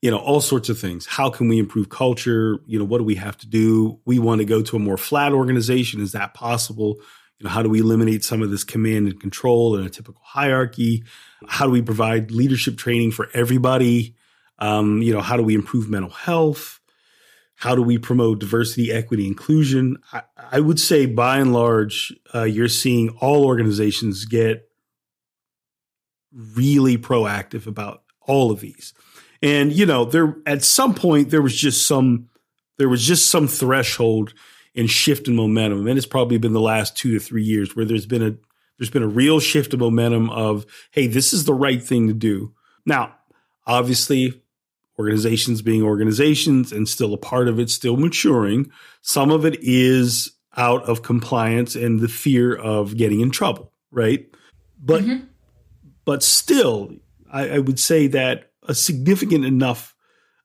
you 0.00 0.10
know, 0.10 0.18
all 0.18 0.40
sorts 0.40 0.68
of 0.68 0.78
things. 0.78 1.06
How 1.06 1.30
can 1.30 1.48
we 1.48 1.58
improve 1.58 1.88
culture? 1.88 2.60
You 2.66 2.78
know, 2.78 2.84
what 2.84 2.98
do 2.98 3.04
we 3.04 3.16
have 3.16 3.36
to 3.38 3.46
do? 3.46 4.00
We 4.04 4.18
want 4.18 4.40
to 4.40 4.44
go 4.44 4.62
to 4.62 4.76
a 4.76 4.80
more 4.80 4.96
flat 4.96 5.32
organization. 5.32 6.00
Is 6.00 6.12
that 6.12 6.34
possible? 6.34 6.96
You 7.38 7.44
know, 7.44 7.50
how 7.50 7.62
do 7.62 7.68
we 7.68 7.80
eliminate 7.80 8.24
some 8.24 8.42
of 8.42 8.50
this 8.50 8.64
command 8.64 9.06
and 9.06 9.20
control 9.20 9.76
in 9.76 9.84
a 9.84 9.90
typical 9.90 10.22
hierarchy? 10.24 11.04
How 11.46 11.66
do 11.66 11.70
we 11.70 11.82
provide 11.82 12.30
leadership 12.30 12.76
training 12.76 13.12
for 13.12 13.28
everybody? 13.32 14.16
Um, 14.58 15.02
you 15.02 15.12
know, 15.12 15.20
how 15.20 15.36
do 15.36 15.42
we 15.42 15.54
improve 15.54 15.88
mental 15.88 16.10
health? 16.10 16.80
How 17.54 17.74
do 17.74 17.82
we 17.82 17.98
promote 17.98 18.38
diversity, 18.38 18.92
equity, 18.92 19.26
inclusion? 19.26 19.98
I, 20.12 20.22
I 20.52 20.60
would 20.60 20.78
say, 20.78 21.06
by 21.06 21.38
and 21.38 21.52
large, 21.52 22.12
uh, 22.34 22.44
you're 22.44 22.68
seeing 22.68 23.10
all 23.20 23.44
organizations 23.44 24.24
get 24.24 24.67
really 26.32 26.98
proactive 26.98 27.66
about 27.66 28.02
all 28.22 28.50
of 28.50 28.60
these. 28.60 28.94
And 29.42 29.72
you 29.72 29.86
know, 29.86 30.04
there 30.04 30.36
at 30.46 30.62
some 30.64 30.94
point 30.94 31.30
there 31.30 31.42
was 31.42 31.56
just 31.56 31.86
some 31.86 32.28
there 32.76 32.88
was 32.88 33.04
just 33.04 33.30
some 33.30 33.48
threshold 33.48 34.34
and 34.74 34.90
shift 34.90 35.28
in 35.28 35.36
momentum, 35.36 35.86
and 35.86 35.96
it's 35.96 36.06
probably 36.06 36.38
been 36.38 36.52
the 36.52 36.60
last 36.60 36.96
two 36.96 37.12
to 37.12 37.20
three 37.20 37.44
years 37.44 37.74
where 37.74 37.84
there's 37.84 38.06
been 38.06 38.22
a 38.22 38.36
there's 38.78 38.90
been 38.90 39.02
a 39.02 39.08
real 39.08 39.40
shift 39.40 39.74
of 39.74 39.80
momentum 39.80 40.30
of 40.30 40.66
hey, 40.92 41.06
this 41.06 41.32
is 41.32 41.44
the 41.44 41.54
right 41.54 41.82
thing 41.82 42.08
to 42.08 42.14
do. 42.14 42.52
Now, 42.84 43.14
obviously, 43.66 44.42
organizations 44.98 45.62
being 45.62 45.82
organizations 45.82 46.72
and 46.72 46.88
still 46.88 47.14
a 47.14 47.18
part 47.18 47.48
of 47.48 47.58
it, 47.58 47.70
still 47.70 47.96
maturing. 47.96 48.70
Some 49.02 49.30
of 49.30 49.44
it 49.44 49.58
is 49.60 50.32
out 50.56 50.82
of 50.84 51.02
compliance 51.02 51.76
and 51.76 52.00
the 52.00 52.08
fear 52.08 52.54
of 52.54 52.96
getting 52.96 53.20
in 53.20 53.30
trouble, 53.30 53.72
right? 53.92 54.26
But 54.82 55.02
mm-hmm. 55.02 55.24
But 56.08 56.22
still, 56.22 56.90
I, 57.30 57.50
I 57.50 57.58
would 57.58 57.78
say 57.78 58.06
that 58.06 58.52
a 58.66 58.74
significant 58.74 59.44
enough 59.44 59.94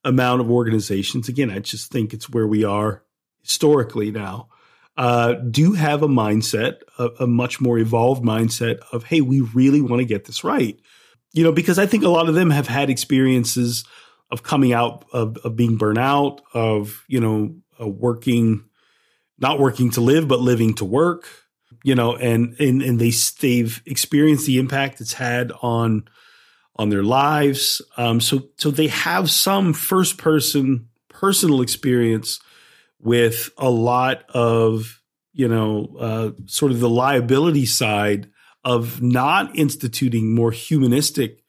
amount 0.03 0.41
of 0.41 0.51
organizations, 0.51 1.29
again, 1.29 1.49
I 1.49 1.59
just 1.59 1.89
think 1.89 2.13
it's 2.13 2.29
where 2.29 2.45
we 2.45 2.65
are 2.65 3.01
historically 3.43 4.11
now, 4.11 4.49
uh, 4.97 5.35
do 5.35 5.71
have 5.71 6.03
a 6.03 6.09
mindset, 6.09 6.79
a, 6.99 7.07
a 7.21 7.27
much 7.27 7.61
more 7.61 7.79
evolved 7.79 8.25
mindset 8.25 8.79
of, 8.91 9.05
hey, 9.05 9.21
we 9.21 9.39
really 9.39 9.79
want 9.79 10.01
to 10.01 10.05
get 10.05 10.25
this 10.25 10.43
right. 10.43 10.77
You 11.31 11.45
know, 11.45 11.53
because 11.53 11.79
I 11.79 11.85
think 11.85 12.03
a 12.03 12.09
lot 12.09 12.27
of 12.27 12.35
them 12.35 12.49
have 12.49 12.67
had 12.67 12.89
experiences 12.89 13.85
of 14.31 14.43
coming 14.43 14.73
out 14.73 15.05
of, 15.13 15.37
of 15.45 15.55
being 15.55 15.77
burnt 15.77 15.97
out, 15.97 16.41
of, 16.53 17.05
you 17.07 17.21
know, 17.21 17.55
uh, 17.79 17.87
working, 17.87 18.65
not 19.39 19.59
working 19.59 19.91
to 19.91 20.01
live, 20.01 20.27
but 20.27 20.41
living 20.41 20.73
to 20.73 20.83
work, 20.83 21.25
you 21.83 21.93
know, 21.95 22.15
and, 22.15 22.55
and, 22.59 22.81
and 22.81 22.99
they, 22.99 23.11
they've 23.41 23.81
experienced 23.85 24.47
the 24.47 24.57
impact 24.57 25.01
it's 25.01 25.13
had 25.13 25.51
on, 25.61 26.05
on 26.77 26.89
their 26.89 27.03
lives. 27.03 27.81
Um, 27.97 28.19
so, 28.19 28.49
so 28.57 28.71
they 28.71 28.87
have 28.87 29.29
some 29.29 29.73
first 29.73 30.17
person 30.17 30.87
personal 31.09 31.61
experience 31.61 32.39
with 32.99 33.49
a 33.57 33.69
lot 33.69 34.23
of, 34.29 35.01
you 35.33 35.47
know, 35.47 35.95
uh, 35.99 36.31
sort 36.47 36.71
of 36.71 36.79
the 36.79 36.89
liability 36.89 37.65
side 37.65 38.29
of 38.63 39.01
not 39.01 39.55
instituting 39.55 40.33
more 40.33 40.51
humanistic 40.51 41.43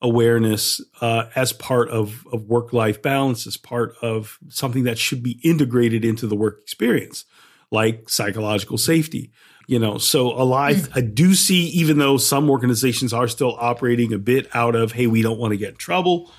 awareness 0.00 0.80
uh, 1.00 1.24
as 1.34 1.52
part 1.52 1.88
of, 1.88 2.26
of 2.32 2.44
work 2.44 2.72
life 2.72 3.02
balance, 3.02 3.46
as 3.46 3.56
part 3.56 3.94
of 4.00 4.38
something 4.48 4.84
that 4.84 4.98
should 4.98 5.22
be 5.22 5.40
integrated 5.42 6.04
into 6.04 6.26
the 6.26 6.36
work 6.36 6.60
experience, 6.62 7.24
like 7.70 8.08
psychological 8.08 8.78
safety. 8.78 9.32
You 9.68 9.78
know, 9.78 9.98
so 9.98 10.28
a 10.32 10.44
lot 10.44 10.74
I 10.94 11.02
do 11.02 11.34
see, 11.34 11.66
even 11.66 11.98
though 11.98 12.16
some 12.16 12.48
organizations 12.48 13.12
are 13.12 13.28
still 13.28 13.54
operating 13.60 14.14
a 14.14 14.18
bit 14.18 14.48
out 14.54 14.74
of, 14.74 14.92
hey, 14.92 15.06
we 15.06 15.20
don't 15.20 15.38
want 15.38 15.52
to 15.52 15.58
get 15.58 15.68
in 15.68 15.76
trouble. 15.76 16.32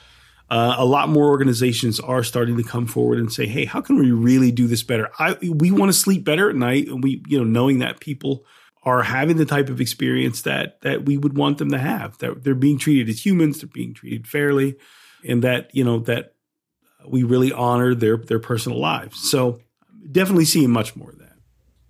Uh, 0.50 0.76
a 0.80 0.84
lot 0.86 1.10
more 1.10 1.28
organizations 1.28 2.00
are 2.00 2.24
starting 2.24 2.58
to 2.58 2.64
come 2.64 2.88
forward 2.88 3.20
and 3.20 3.32
say, 3.32 3.46
"Hey, 3.46 3.66
how 3.66 3.82
can 3.82 4.00
we 4.00 4.10
really 4.10 4.52
do 4.52 4.66
this 4.66 4.82
better? 4.82 5.12
I 5.20 5.38
we 5.44 5.70
want 5.70 5.90
to 5.90 5.94
sleep 5.94 6.24
better 6.24 6.50
at 6.50 6.56
night, 6.56 6.88
and 6.88 7.04
we, 7.04 7.22
you 7.28 7.38
know, 7.38 7.44
knowing 7.44 7.80
that 7.80 8.00
people 8.00 8.46
are 8.82 9.04
having 9.04 9.38
the 9.38 9.46
type 9.46 9.70
of 9.70 9.80
experience 9.80 10.42
that 10.42 10.82
that 10.82 11.06
we 11.06 11.16
would 11.16 11.38
want 11.38 11.60
them 11.60 11.70
to 11.70 11.78
have. 11.78 12.18
That 12.18 12.44
they're 12.44 12.56
being 12.56 12.80
treated 12.80 13.10
as 13.10 13.24
humans, 13.24 13.60
they're 13.60 13.70
being 13.72 13.94
treated 13.94 14.28
fairly, 14.28 14.76
and 15.24 15.44
that 15.44 15.70
you 15.76 15.84
know 15.84 16.00
that 16.00 16.34
we 17.08 17.22
really 17.22 17.52
honor 17.52 17.94
their 17.94 18.18
their 18.18 18.40
personal 18.40 18.80
lives. 18.80 19.30
So 19.30 19.60
definitely 20.12 20.46
seeing 20.46 20.72
much 20.72 20.96
more 20.96 21.12
of 21.12 21.20
that. 21.20 21.36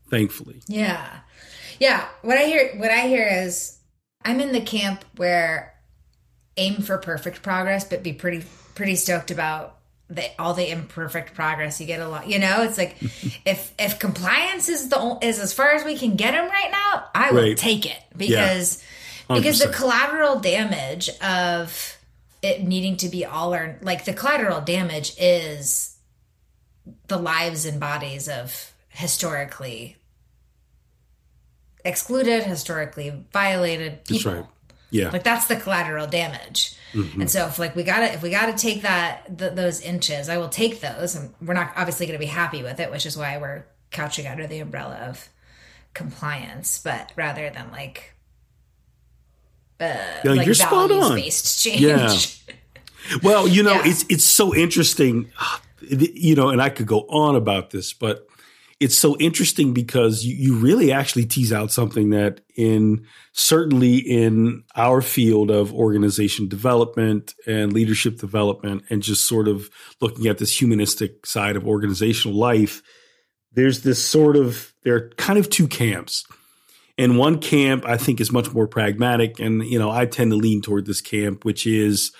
Thankfully, 0.09 0.61
Yeah. 0.67 1.18
Yeah. 1.80 2.07
What 2.21 2.38
I 2.38 2.43
hear 2.45 2.71
what 2.75 2.91
I 2.91 3.07
hear 3.07 3.27
is 3.27 3.77
I'm 4.23 4.39
in 4.39 4.51
the 4.51 4.61
camp 4.61 5.03
where 5.15 5.73
aim 6.57 6.82
for 6.82 6.97
perfect 6.97 7.41
progress, 7.41 7.86
but 7.86 8.03
be 8.03 8.13
pretty 8.13 8.43
pretty 8.75 8.95
stoked 8.95 9.32
about 9.32 9.77
the 10.09 10.25
all 10.39 10.53
the 10.53 10.69
imperfect 10.69 11.34
progress 11.36 11.80
you 11.80 11.86
get 11.88 12.01
a 12.01 12.07
lot. 12.07 12.27
You 12.27 12.39
know, 12.39 12.63
it's 12.63 12.77
like 12.77 12.97
if 13.45 13.73
if 13.80 13.99
compliance 13.99 14.67
is 14.69 14.89
the 14.89 15.17
is 15.21 15.39
as 15.39 15.53
far 15.53 15.71
as 15.71 15.84
we 15.86 15.97
can 15.97 16.15
get 16.15 16.32
them 16.32 16.47
right 16.49 16.71
now, 16.71 17.05
I 17.15 17.32
will 17.32 17.41
Right. 17.43 17.57
take 17.57 17.86
it 17.86 18.01
because 18.15 18.84
because 19.27 19.59
the 19.59 19.67
collateral 19.69 20.39
damage 20.39 21.09
of 21.21 21.97
it 22.41 22.63
needing 22.63 22.97
to 22.97 23.09
be 23.09 23.25
all 23.25 23.53
or 23.53 23.77
like 23.84 24.05
the 24.05 24.13
collateral 24.13 24.59
damage 24.61 25.13
is 25.19 25.95
the 27.07 27.17
lives 27.17 27.65
and 27.65 27.80
bodies 27.80 28.27
of 28.27 28.73
historically 28.89 29.95
excluded, 31.86 32.43
historically 32.43 33.25
violated 33.34 33.99
that's 34.05 34.09
people. 34.09 34.34
right. 34.34 34.45
Yeah, 34.91 35.09
Like 35.11 35.23
that's 35.23 35.45
the 35.47 35.55
collateral 35.55 36.07
damage. 36.07 36.75
And 36.93 37.30
so 37.30 37.45
if 37.45 37.59
like 37.59 37.75
we 37.75 37.84
got 37.84 37.99
to 37.99 38.11
if 38.13 38.23
we 38.23 38.32
got 38.32 38.47
to 38.47 38.53
take 38.59 38.82
that 38.82 39.38
th- 39.38 39.53
those 39.53 39.82
inches, 39.82 40.27
I 40.30 40.38
will 40.38 40.49
take 40.49 40.82
those 40.82 41.15
and 41.15 41.32
we're 41.39 41.53
not 41.53 41.71
obviously 41.75 42.07
going 42.07 42.17
to 42.17 42.25
be 42.25 42.25
happy 42.25 42.63
with 42.63 42.80
it, 42.80 42.89
which 42.89 43.05
is 43.05 43.15
why 43.15 43.38
we're 43.38 43.65
couching 43.91 44.25
under 44.25 44.47
the 44.47 44.57
umbrella 44.59 44.95
of 45.07 45.30
compliance, 45.93 46.80
but 46.84 47.11
rather 47.15 47.51
than 47.51 47.69
like 47.71 48.13
uh, 49.80 49.86
Yeah, 50.23 50.32
like 50.32 50.45
you're 50.45 50.55
spot 50.55 50.91
on. 50.91 51.15
based 51.15 51.63
change. 51.63 51.82
Yeah. 51.82 52.17
Well, 53.23 53.47
you 53.47 53.63
know, 53.63 53.73
Yeah. 53.73 53.82
it's 53.86 54.05
it's 54.09 54.23
so 54.25 54.55
interesting, 54.55 55.32
you 55.88 56.36
know, 56.36 56.49
and 56.49 56.61
I 56.61 56.69
could 56.69 56.88
go 56.88 57.01
on 57.09 57.36
about 57.36 57.69
this, 57.69 57.93
but 57.93 58.27
it's 58.80 58.97
so 58.97 59.17
interesting 59.17 59.73
because 59.73 60.23
you, 60.23 60.36
you 60.36 60.55
really 60.55 60.91
actually 60.91 61.25
tease 61.25 61.51
out 61.51 61.71
something 61.71 62.11
that 62.11 62.41
in 62.55 63.05
certainly 63.34 63.97
in 63.97 64.63
our 64.75 65.01
field 65.01 65.51
of 65.51 65.73
organization 65.73 66.47
development 66.47 67.36
and 67.45 67.73
leadership 67.73 68.17
development 68.17 68.84
and 68.89 69.03
just 69.03 69.25
sort 69.25 69.49
of 69.49 69.69
looking 69.99 70.27
at 70.27 70.38
this 70.38 70.57
humanistic 70.57 71.25
side 71.25 71.57
of 71.57 71.67
organizational 71.67 72.38
life, 72.38 72.82
there's 73.51 73.82
this 73.82 74.03
sort 74.03 74.38
of 74.38 74.73
there 74.84 74.95
are 74.95 75.09
kind 75.17 75.38
of 75.38 75.49
two 75.49 75.67
camps. 75.67 76.25
And 76.97 77.17
one 77.17 77.39
camp 77.39 77.86
I 77.86 77.97
think 77.97 78.19
is 78.19 78.32
much 78.32 78.53
more 78.53 78.67
pragmatic. 78.67 79.39
And, 79.39 79.63
you 79.65 79.80
know, 79.80 79.89
I 79.89 80.05
tend 80.05 80.32
to 80.32 80.38
lean 80.38 80.61
toward 80.61 80.86
this 80.86 81.01
camp, 81.01 81.45
which 81.45 81.65
is 81.65 82.11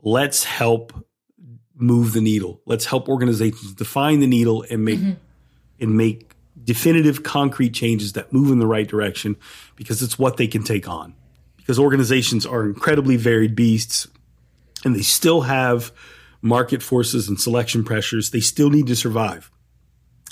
let's 0.00 0.44
help 0.44 0.92
move 1.76 2.12
the 2.12 2.20
needle. 2.20 2.60
Let's 2.66 2.84
help 2.84 3.08
organizations 3.08 3.74
define 3.74 4.20
the 4.20 4.26
needle 4.26 4.64
and 4.68 4.84
make 4.84 4.98
mm-hmm. 4.98 5.12
And 5.84 5.96
make 5.96 6.34
definitive 6.64 7.22
concrete 7.22 7.70
changes 7.70 8.14
that 8.14 8.32
move 8.32 8.50
in 8.50 8.58
the 8.58 8.66
right 8.66 8.88
direction 8.88 9.36
because 9.76 10.02
it's 10.02 10.18
what 10.18 10.36
they 10.36 10.48
can 10.48 10.64
take 10.64 10.88
on. 10.88 11.14
Because 11.58 11.78
organizations 11.78 12.44
are 12.44 12.64
incredibly 12.64 13.16
varied 13.16 13.54
beasts 13.54 14.08
and 14.84 14.96
they 14.96 15.02
still 15.02 15.42
have 15.42 15.92
market 16.42 16.82
forces 16.82 17.28
and 17.28 17.38
selection 17.40 17.84
pressures. 17.84 18.30
They 18.30 18.40
still 18.40 18.70
need 18.70 18.86
to 18.88 18.96
survive. 18.96 19.50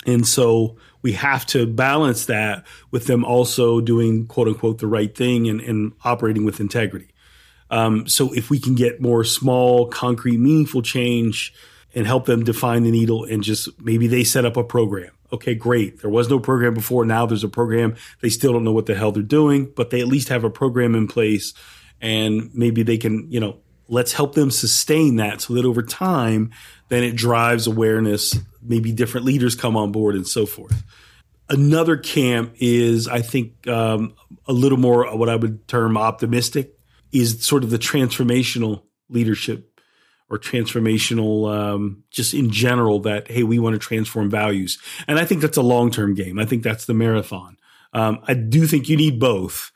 And 0.05 0.27
so 0.27 0.77
we 1.01 1.13
have 1.13 1.45
to 1.47 1.65
balance 1.65 2.25
that 2.25 2.65
with 2.91 3.07
them 3.07 3.23
also 3.23 3.79
doing 3.79 4.27
quote 4.27 4.47
unquote 4.47 4.79
the 4.79 4.87
right 4.87 5.15
thing 5.15 5.47
and, 5.47 5.61
and 5.61 5.93
operating 6.03 6.45
with 6.45 6.59
integrity. 6.59 7.09
Um, 7.69 8.07
so 8.07 8.33
if 8.33 8.49
we 8.49 8.59
can 8.59 8.75
get 8.75 9.01
more 9.01 9.23
small, 9.23 9.87
concrete, 9.87 10.37
meaningful 10.37 10.81
change 10.81 11.53
and 11.95 12.05
help 12.05 12.25
them 12.25 12.43
define 12.43 12.83
the 12.83 12.91
needle 12.91 13.23
and 13.23 13.43
just 13.43 13.69
maybe 13.81 14.07
they 14.07 14.23
set 14.23 14.45
up 14.45 14.57
a 14.57 14.63
program. 14.63 15.11
Okay, 15.33 15.55
great. 15.55 16.01
There 16.01 16.11
was 16.11 16.29
no 16.29 16.39
program 16.39 16.75
before. 16.75 17.05
Now 17.05 17.25
there's 17.25 17.43
a 17.43 17.49
program. 17.49 17.95
They 18.21 18.29
still 18.29 18.53
don't 18.53 18.63
know 18.63 18.71
what 18.71 18.85
the 18.85 18.93
hell 18.93 19.11
they're 19.11 19.23
doing, 19.23 19.73
but 19.75 19.89
they 19.89 19.99
at 19.99 20.07
least 20.07 20.29
have 20.29 20.43
a 20.43 20.49
program 20.49 20.93
in 20.93 21.07
place 21.07 21.53
and 21.99 22.53
maybe 22.53 22.83
they 22.83 22.97
can, 22.97 23.31
you 23.31 23.39
know, 23.39 23.57
let's 23.87 24.13
help 24.13 24.35
them 24.35 24.51
sustain 24.51 25.15
that 25.15 25.41
so 25.41 25.55
that 25.55 25.65
over 25.65 25.81
time, 25.81 26.51
then 26.89 27.03
it 27.03 27.15
drives 27.15 27.65
awareness. 27.65 28.37
Maybe 28.61 28.91
different 28.91 29.25
leaders 29.25 29.55
come 29.55 29.75
on 29.75 29.91
board 29.91 30.15
and 30.15 30.27
so 30.27 30.45
forth. 30.45 30.83
Another 31.49 31.97
camp 31.97 32.53
is, 32.59 33.07
I 33.07 33.21
think, 33.21 33.67
um, 33.67 34.13
a 34.47 34.53
little 34.53 34.77
more 34.77 35.15
what 35.17 35.29
I 35.29 35.35
would 35.35 35.67
term 35.67 35.97
optimistic, 35.97 36.77
is 37.11 37.45
sort 37.45 37.63
of 37.63 37.69
the 37.69 37.79
transformational 37.79 38.83
leadership 39.09 39.72
or 40.33 40.39
transformational, 40.39 41.53
um, 41.53 42.03
just 42.09 42.33
in 42.33 42.49
general, 42.49 42.99
that, 43.01 43.29
hey, 43.29 43.43
we 43.43 43.59
want 43.59 43.73
to 43.73 43.79
transform 43.79 44.29
values. 44.29 44.79
And 45.07 45.19
I 45.19 45.25
think 45.25 45.41
that's 45.41 45.57
a 45.57 45.61
long 45.61 45.91
term 45.91 46.15
game. 46.15 46.39
I 46.39 46.45
think 46.45 46.63
that's 46.63 46.85
the 46.85 46.93
marathon. 46.93 47.57
Um, 47.93 48.19
I 48.27 48.33
do 48.33 48.65
think 48.65 48.89
you 48.89 48.97
need 48.97 49.19
both 49.19 49.71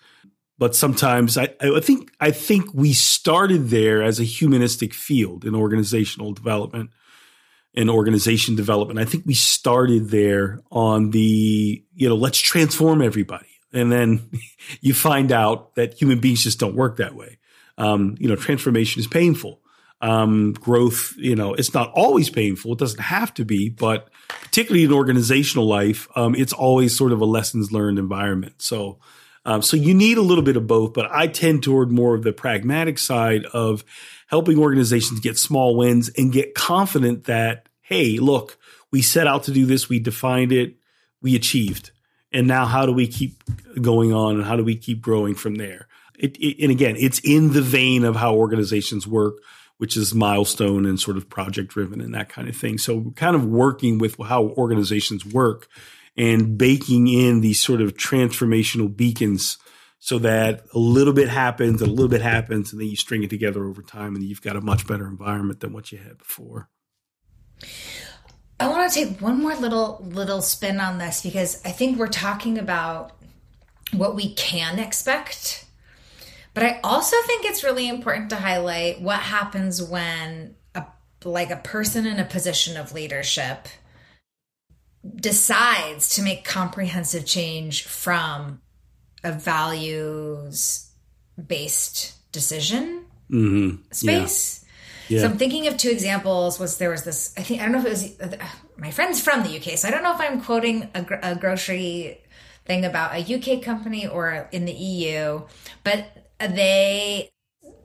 but 0.58 0.76
sometimes 0.76 1.38
I, 1.38 1.50
I 1.62 1.80
think 1.80 2.12
I 2.20 2.32
think 2.32 2.74
we 2.74 2.94
started 2.94 3.70
there 3.70 4.02
as 4.02 4.20
a 4.20 4.24
humanistic 4.24 4.94
field 4.94 5.46
in 5.46 5.54
organizational 5.56 6.34
development 6.34 6.90
and 7.76 7.90
organization 7.90 8.56
development. 8.56 9.00
I 9.00 9.06
think 9.06 9.26
we 9.26 9.36
started 9.36 10.10
there 10.10 10.62
on 10.72 11.12
the 11.12 11.84
you 11.94 12.10
know 12.10 12.16
let's 12.16 12.40
transform 12.40 13.02
everybody, 13.02 13.60
and 13.72 13.92
then 13.92 14.32
you 14.82 14.94
find 14.94 15.32
out 15.32 15.76
that 15.76 15.94
human 15.94 16.20
beings 16.20 16.44
just 16.44 16.60
don't 16.60 16.76
work 16.76 16.98
that 16.98 17.16
way. 17.16 17.38
Um, 17.78 18.16
you 18.20 18.28
know, 18.28 18.36
transformation 18.36 19.00
is 19.00 19.08
painful. 19.08 19.62
Um, 20.00 20.54
growth, 20.54 21.16
you 21.18 21.36
know, 21.36 21.56
it's 21.56 21.74
not 21.74 21.92
always 21.96 22.30
painful. 22.30 22.74
It 22.74 22.80
doesn't 22.80 23.00
have 23.00 23.34
to 23.34 23.46
be, 23.46 23.70
but 23.70 24.10
particularly 24.28 24.84
in 24.84 24.94
organizational 24.94 25.68
life, 25.68 26.08
um, 26.16 26.36
it's 26.36 26.54
always 26.54 26.96
sort 26.96 27.12
of 27.12 27.22
a 27.22 27.26
lessons 27.26 27.72
learned 27.72 27.98
environment. 27.98 28.62
So 28.62 29.00
um, 29.48 29.62
so 29.62 29.78
you 29.78 29.94
need 29.94 30.18
a 30.18 30.22
little 30.22 30.44
bit 30.44 30.58
of 30.58 30.68
both, 30.68 30.94
but 30.94 31.10
I 31.10 31.28
tend 31.28 31.64
toward 31.64 31.90
more 31.90 32.14
of 32.14 32.22
the 32.22 32.34
pragmatic 32.34 33.00
side 33.00 33.46
of 33.46 33.86
helping 34.28 34.60
organizations 34.60 35.22
get 35.22 35.38
small 35.38 35.78
wins 35.78 36.10
and 36.18 36.34
get 36.34 36.54
confident 36.54 37.24
that, 37.24 37.70
hey, 37.80 38.20
look, 38.20 38.58
we 38.92 39.02
set 39.02 39.26
out 39.26 39.44
to 39.44 39.52
do 39.52 39.66
this, 39.66 39.88
we 39.88 40.00
defined 40.00 40.52
it, 40.52 40.76
we 41.22 41.34
achieved. 41.34 41.92
And 42.34 42.46
now 42.46 42.66
how 42.66 42.86
do 42.86 42.92
we 42.92 43.08
keep 43.08 43.42
going 43.82 44.12
on 44.12 44.36
and 44.36 44.44
how 44.44 44.58
do 44.58 44.66
we 44.66 44.76
keep 44.76 45.00
growing 45.00 45.34
from 45.34 45.56
there? 45.56 45.88
It, 46.20 46.36
it, 46.36 46.62
and 46.62 46.70
again, 46.70 46.98
it's 46.98 47.20
in 47.20 47.54
the 47.54 47.62
vein 47.62 48.04
of 48.04 48.18
how 48.18 48.36
organizations 48.36 49.08
work, 49.08 49.38
which 49.78 49.96
is 49.96 50.14
milestone 50.14 50.86
and 50.86 51.00
sort 51.00 51.18
of 51.18 51.30
project 51.30 51.70
driven 51.70 52.02
and 52.02 52.14
that 52.14 52.30
kind 52.30 52.50
of 52.50 52.56
thing. 52.56 52.78
So 52.78 53.12
kind 53.16 53.36
of 53.36 53.46
working 53.46 53.98
with 53.98 54.18
how 54.18 54.46
organizations 54.50 55.26
work 55.26 55.68
and 56.16 56.58
baking 56.58 57.08
in 57.08 57.42
these 57.42 57.62
sort 57.62 57.82
of 57.82 57.96
transformational 57.96 58.96
beacons 58.96 59.58
so 60.00 60.20
that 60.20 60.66
a 60.74 60.80
little 60.80 61.14
bit 61.14 61.30
happens, 61.30 61.82
a 61.82 61.86
little 61.86 62.08
bit 62.08 62.22
happens, 62.22 62.72
and 62.72 62.82
then 62.82 62.88
you 62.88 62.96
string 62.96 63.24
it 63.24 63.30
together 63.30 63.66
over 63.66 63.82
time, 63.82 64.16
and 64.16 64.24
you've 64.24 64.42
got 64.42 64.56
a 64.56 64.62
much 64.62 64.88
better 64.88 65.08
environment 65.08 65.60
than 65.60 65.74
what 65.74 65.92
you 65.92 65.98
had 65.98 66.18
before. 66.18 66.70
I 68.60 68.68
want 68.68 68.92
to 68.92 69.06
take 69.06 69.22
one 69.22 69.42
more 69.42 69.56
little 69.56 70.04
little 70.10 70.42
spin 70.42 70.80
on 70.80 70.98
this 70.98 71.22
because 71.22 71.62
I 71.64 71.72
think 71.72 71.98
we're 71.98 72.08
talking 72.08 72.58
about 72.58 73.12
what 73.94 74.16
we 74.16 74.34
can 74.34 74.80
expect. 74.80 75.66
But 76.58 76.66
I 76.66 76.80
also 76.84 77.16
think 77.28 77.46
it's 77.46 77.64
really 77.64 77.88
important 77.88 78.32
to 78.32 78.36
highlight 78.36 79.00
what 79.00 79.20
happens 79.20 79.80
when 79.80 80.56
a 80.74 80.88
like 81.24 81.52
a 81.52 81.58
person 81.58 82.08
in 82.08 82.18
a 82.18 82.26
position 82.26 82.78
of 82.78 82.94
leadership 82.94 83.68
decides 85.16 86.16
to 86.16 86.24
make 86.24 86.46
comprehensive 86.46 87.28
change 87.28 87.84
from 87.84 88.60
a 89.24 89.34
values 89.34 90.90
based 91.38 92.16
decision 92.32 93.06
mm-hmm. 93.30 93.84
space. 93.92 94.66
Yeah. 95.10 95.18
Yeah. 95.18 95.22
So 95.22 95.30
I'm 95.30 95.38
thinking 95.38 95.68
of 95.68 95.78
two 95.78 95.92
examples. 95.92 96.58
Was 96.58 96.80
there 96.80 96.90
was 96.90 97.04
this? 97.04 97.36
I 97.38 97.44
think 97.44 97.62
I 97.62 97.66
don't 97.66 97.74
know 97.74 97.80
if 97.82 97.86
it 97.86 97.90
was 97.90 98.34
uh, 98.34 98.46
my 98.78 98.90
friend's 98.90 99.22
from 99.22 99.44
the 99.44 99.58
UK, 99.58 99.78
so 99.78 99.90
I 99.90 99.92
don't 99.92 100.02
know 100.02 100.16
if 100.16 100.20
I'm 100.20 100.42
quoting 100.42 100.90
a, 100.96 101.06
a 101.22 101.36
grocery 101.36 102.20
thing 102.66 102.84
about 102.84 103.14
a 103.14 103.36
UK 103.36 103.62
company 103.62 104.08
or 104.08 104.50
in 104.52 104.66
the 104.66 104.74
EU, 104.74 105.44
but 105.84 106.17
they 106.40 107.32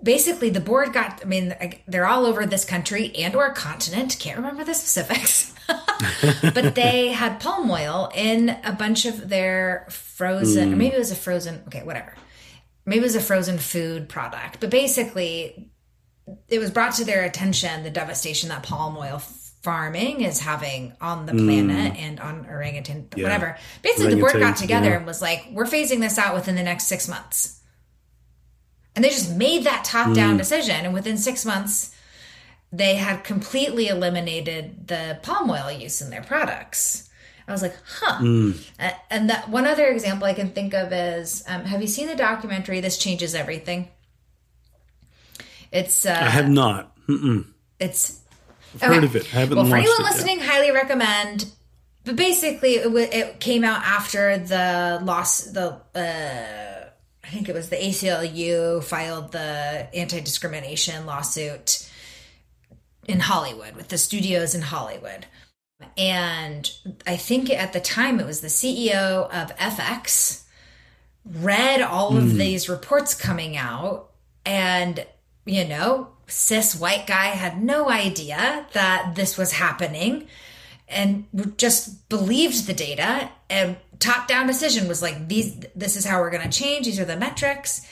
basically 0.02 0.50
the 0.50 0.60
board 0.60 0.92
got 0.92 1.20
i 1.22 1.24
mean 1.24 1.54
they're 1.86 2.06
all 2.06 2.26
over 2.26 2.44
this 2.44 2.64
country 2.64 3.12
and 3.16 3.34
or 3.34 3.52
continent 3.52 4.16
can't 4.18 4.36
remember 4.36 4.64
the 4.64 4.74
specifics 4.74 5.54
but 6.42 6.74
they 6.74 7.08
had 7.12 7.40
palm 7.40 7.70
oil 7.70 8.10
in 8.14 8.50
a 8.64 8.72
bunch 8.72 9.04
of 9.04 9.28
their 9.28 9.86
frozen 9.90 10.70
mm. 10.70 10.72
or 10.72 10.76
maybe 10.76 10.94
it 10.94 10.98
was 10.98 11.12
a 11.12 11.16
frozen 11.16 11.62
okay 11.66 11.82
whatever 11.82 12.14
maybe 12.84 13.00
it 13.00 13.04
was 13.04 13.16
a 13.16 13.20
frozen 13.20 13.58
food 13.58 14.08
product 14.08 14.58
but 14.60 14.70
basically 14.70 15.70
it 16.48 16.58
was 16.58 16.70
brought 16.70 16.94
to 16.94 17.04
their 17.04 17.24
attention 17.24 17.82
the 17.82 17.90
devastation 17.90 18.48
that 18.48 18.62
palm 18.62 18.96
oil 18.96 19.20
farming 19.62 20.22
is 20.22 20.40
having 20.40 20.92
on 21.00 21.26
the 21.26 21.32
planet 21.32 21.92
mm. 21.92 21.98
and 21.98 22.18
on 22.18 22.44
orangutan 22.46 23.06
yeah. 23.14 23.22
whatever 23.22 23.56
basically 23.82 24.06
orangutan, 24.06 24.18
the 24.18 24.40
board 24.40 24.40
got 24.40 24.56
together 24.56 24.88
yeah. 24.88 24.96
and 24.96 25.06
was 25.06 25.22
like 25.22 25.46
we're 25.52 25.64
phasing 25.64 26.00
this 26.00 26.18
out 26.18 26.34
within 26.34 26.56
the 26.56 26.62
next 26.64 26.88
six 26.88 27.06
months 27.06 27.61
and 28.94 29.04
they 29.04 29.08
just 29.08 29.34
made 29.34 29.64
that 29.64 29.84
top 29.84 30.14
down 30.14 30.34
mm. 30.34 30.38
decision. 30.38 30.84
And 30.84 30.94
within 30.94 31.16
six 31.16 31.44
months, 31.44 31.94
they 32.72 32.96
had 32.96 33.24
completely 33.24 33.88
eliminated 33.88 34.88
the 34.88 35.18
palm 35.22 35.50
oil 35.50 35.70
use 35.70 36.00
in 36.00 36.10
their 36.10 36.22
products. 36.22 37.08
I 37.46 37.52
was 37.52 37.62
like, 37.62 37.76
huh. 37.98 38.18
Mm. 38.20 38.58
And 39.10 39.30
that 39.30 39.48
one 39.48 39.66
other 39.66 39.86
example 39.88 40.26
I 40.26 40.34
can 40.34 40.50
think 40.50 40.74
of 40.74 40.92
is 40.92 41.44
um, 41.48 41.64
have 41.64 41.80
you 41.80 41.88
seen 41.88 42.06
the 42.06 42.14
documentary 42.14 42.80
This 42.80 42.98
Changes 42.98 43.34
Everything? 43.34 43.88
It's. 45.72 46.06
Uh, 46.06 46.10
I 46.10 46.28
have 46.28 46.48
not. 46.48 46.94
Mm-mm. 47.06 47.46
It's. 47.80 48.20
I've 48.76 48.84
okay. 48.84 48.94
heard 48.94 49.04
of 49.04 49.16
it. 49.16 49.34
I 49.34 49.40
haven't 49.40 49.56
well, 49.56 49.66
for 49.66 49.76
anyone 49.76 50.00
it 50.00 50.04
listening, 50.04 50.38
yet. 50.38 50.48
highly 50.48 50.70
recommend. 50.70 51.46
But 52.04 52.16
basically, 52.16 52.76
it, 52.76 52.84
w- 52.84 53.08
it 53.10 53.40
came 53.40 53.64
out 53.64 53.82
after 53.84 54.38
the 54.38 55.00
loss, 55.02 55.44
the. 55.44 55.80
Uh, 55.94 56.81
I 57.24 57.28
think 57.28 57.48
it 57.48 57.54
was 57.54 57.68
the 57.68 57.76
ACLU 57.76 58.82
filed 58.82 59.32
the 59.32 59.88
anti 59.94 60.20
discrimination 60.20 61.06
lawsuit 61.06 61.88
in 63.06 63.20
Hollywood 63.20 63.74
with 63.76 63.88
the 63.88 63.98
studios 63.98 64.54
in 64.54 64.62
Hollywood. 64.62 65.26
And 65.96 66.70
I 67.06 67.16
think 67.16 67.50
at 67.50 67.72
the 67.72 67.80
time 67.80 68.20
it 68.20 68.26
was 68.26 68.40
the 68.40 68.48
CEO 68.48 69.28
of 69.30 69.56
FX 69.56 70.44
read 71.24 71.80
all 71.80 72.16
of 72.16 72.24
mm. 72.24 72.36
these 72.36 72.68
reports 72.68 73.14
coming 73.14 73.56
out 73.56 74.10
and, 74.44 75.06
you 75.44 75.64
know, 75.64 76.08
cis 76.26 76.74
white 76.74 77.06
guy 77.06 77.26
had 77.26 77.62
no 77.62 77.88
idea 77.88 78.66
that 78.72 79.12
this 79.14 79.36
was 79.36 79.52
happening 79.52 80.26
and 80.88 81.26
just 81.56 82.08
believed 82.08 82.66
the 82.66 82.74
data 82.74 83.30
and 83.48 83.76
top 84.02 84.26
down 84.26 84.46
decision 84.46 84.88
was 84.88 85.00
like 85.00 85.28
these 85.28 85.56
this 85.76 85.96
is 85.96 86.04
how 86.04 86.20
we're 86.20 86.30
going 86.30 86.42
to 86.48 86.58
change 86.58 86.86
these 86.86 86.98
are 86.98 87.04
the 87.04 87.16
metrics 87.16 87.86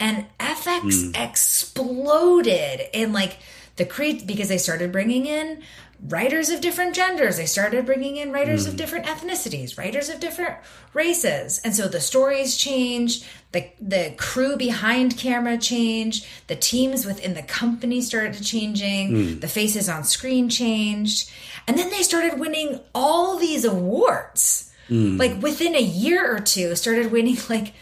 and 0.00 0.24
fx 0.40 0.82
mm. 0.82 1.24
exploded 1.24 2.80
in 2.92 3.12
like 3.12 3.38
the 3.76 3.84
creed 3.84 4.26
because 4.26 4.48
they 4.48 4.58
started 4.58 4.90
bringing 4.90 5.26
in 5.26 5.62
writers 6.08 6.48
of 6.48 6.62
different 6.62 6.94
genders 6.94 7.36
they 7.36 7.46
started 7.46 7.84
bringing 7.84 8.16
in 8.16 8.32
writers 8.32 8.64
mm. 8.64 8.68
of 8.68 8.72
hmm. 8.72 8.78
different 8.78 9.04
ethnicities 9.04 9.78
writers 9.78 10.08
of 10.08 10.18
different 10.18 10.56
races 10.94 11.60
and 11.64 11.76
so 11.76 11.86
the 11.86 12.00
stories 12.00 12.56
changed 12.56 13.24
the 13.52 13.70
the 13.80 14.12
crew 14.16 14.56
behind 14.56 15.16
camera 15.16 15.56
changed 15.58 16.26
the 16.48 16.56
teams 16.56 17.04
within 17.04 17.34
the 17.34 17.42
company 17.42 18.00
started 18.00 18.42
changing 18.42 19.10
mm. 19.10 19.40
the 19.40 19.46
faces 19.46 19.88
on 19.88 20.02
screen 20.02 20.48
changed 20.48 21.30
and 21.68 21.78
then 21.78 21.90
they 21.90 22.02
started 22.02 22.40
winning 22.40 22.80
all 22.94 23.38
these 23.38 23.64
awards 23.64 24.71
mm. 24.92 25.18
like 25.18 25.42
within 25.42 25.74
a 25.74 25.80
year 25.80 26.34
or 26.34 26.40
two 26.40 26.74
started 26.76 27.10
winning 27.10 27.36
like 27.48 27.74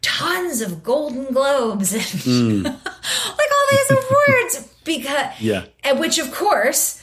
tons 0.00 0.60
of 0.60 0.82
golden 0.82 1.32
globes 1.32 1.92
and 1.92 2.02
mm. 2.02 2.64
like 2.64 2.74
all 2.74 3.66
these 3.70 3.90
awards 3.90 4.74
because 4.84 5.40
yeah 5.40 5.64
and 5.84 6.00
which 6.00 6.18
of 6.18 6.32
course 6.32 7.02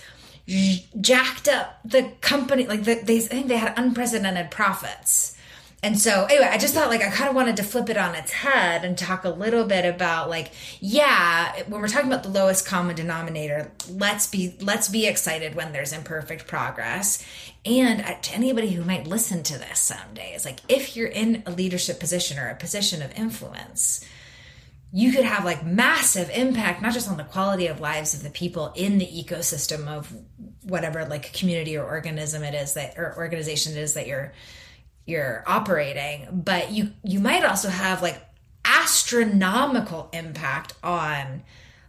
jacked 0.99 1.47
up 1.47 1.80
the 1.86 2.11
company 2.22 2.66
like 2.66 2.84
the, 2.84 2.95
they 3.03 3.18
i 3.18 3.22
think 3.22 3.47
they 3.47 3.57
had 3.57 3.74
unprecedented 3.78 4.49
profits 4.51 5.38
and 5.84 5.99
so 5.99 6.24
anyway, 6.24 6.47
I 6.49 6.57
just 6.57 6.74
thought 6.74 6.89
like 6.89 7.01
I 7.01 7.09
kind 7.09 7.30
of 7.30 7.36
wanted 7.36 7.57
to 7.57 7.64
flip 7.64 7.89
it 7.89 7.97
on 7.97 8.16
its 8.16 8.32
head 8.32 8.86
and 8.86 8.97
talk 8.97 9.26
a 9.26 9.30
little 9.30 9.66
bit 9.66 9.84
about 9.84 10.30
like 10.30 10.53
yeah, 10.80 11.61
when 11.68 11.82
we're 11.82 11.89
talking 11.89 12.07
about 12.07 12.24
the 12.24 12.30
lowest 12.30 12.66
common 12.66 12.95
denominator, 12.95 13.70
let's 13.89 14.26
be 14.28 14.55
let's 14.61 14.88
be 14.88 15.05
excited 15.05 15.55
when 15.55 15.74
there's 15.74 15.91
imperfect 15.91 16.47
progress. 16.47 17.22
And 17.66 18.01
uh, 18.01 18.16
to 18.22 18.34
anybody 18.34 18.72
who 18.72 18.84
might 18.84 19.07
listen 19.07 19.43
to 19.43 19.57
this 19.57 19.80
someday, 19.80 20.34
is 20.34 20.45
like 20.45 20.59
if 20.68 20.95
you're 20.95 21.07
in 21.07 21.43
a 21.45 21.51
leadership 21.51 21.99
position 21.99 22.38
or 22.38 22.49
a 22.49 22.55
position 22.55 23.01
of 23.01 23.18
influence, 23.18 24.03
you 24.95 25.11
could 25.11 25.26
have 25.26 25.43
like 25.43 25.66
massive 25.66 26.30
impact 26.30 26.82
not 26.82 26.93
just 26.93 27.09
on 27.09 27.18
the 27.18 27.24
quality 27.24 27.66
of 27.66 27.82
lives 27.82 28.14
of 28.14 28.22
the 28.22 28.30
people 28.30 28.72
in 28.76 28.99
the 28.99 29.07
ecosystem 29.07 29.88
of 29.88 30.14
whatever 30.61 31.03
like 31.05 31.34
community 31.34 31.76
or 31.76 31.84
organism 31.84 32.43
it 32.43 32.53
is 32.53 32.76
that 32.76 32.93
or 32.95 33.16
organization 33.18 33.74
it 33.74 33.80
is 33.80 33.95
that 33.95 34.05
you're 34.05 34.32
you're 35.07 35.43
operating 35.47 36.43
but 36.45 36.72
you 36.72 36.91
you 37.03 37.20
might 37.20 37.43
also 37.43 37.70
have 37.70 38.03
like 38.03 38.24
astronomical 38.64 40.09
impact 40.14 40.74
on 40.84 41.41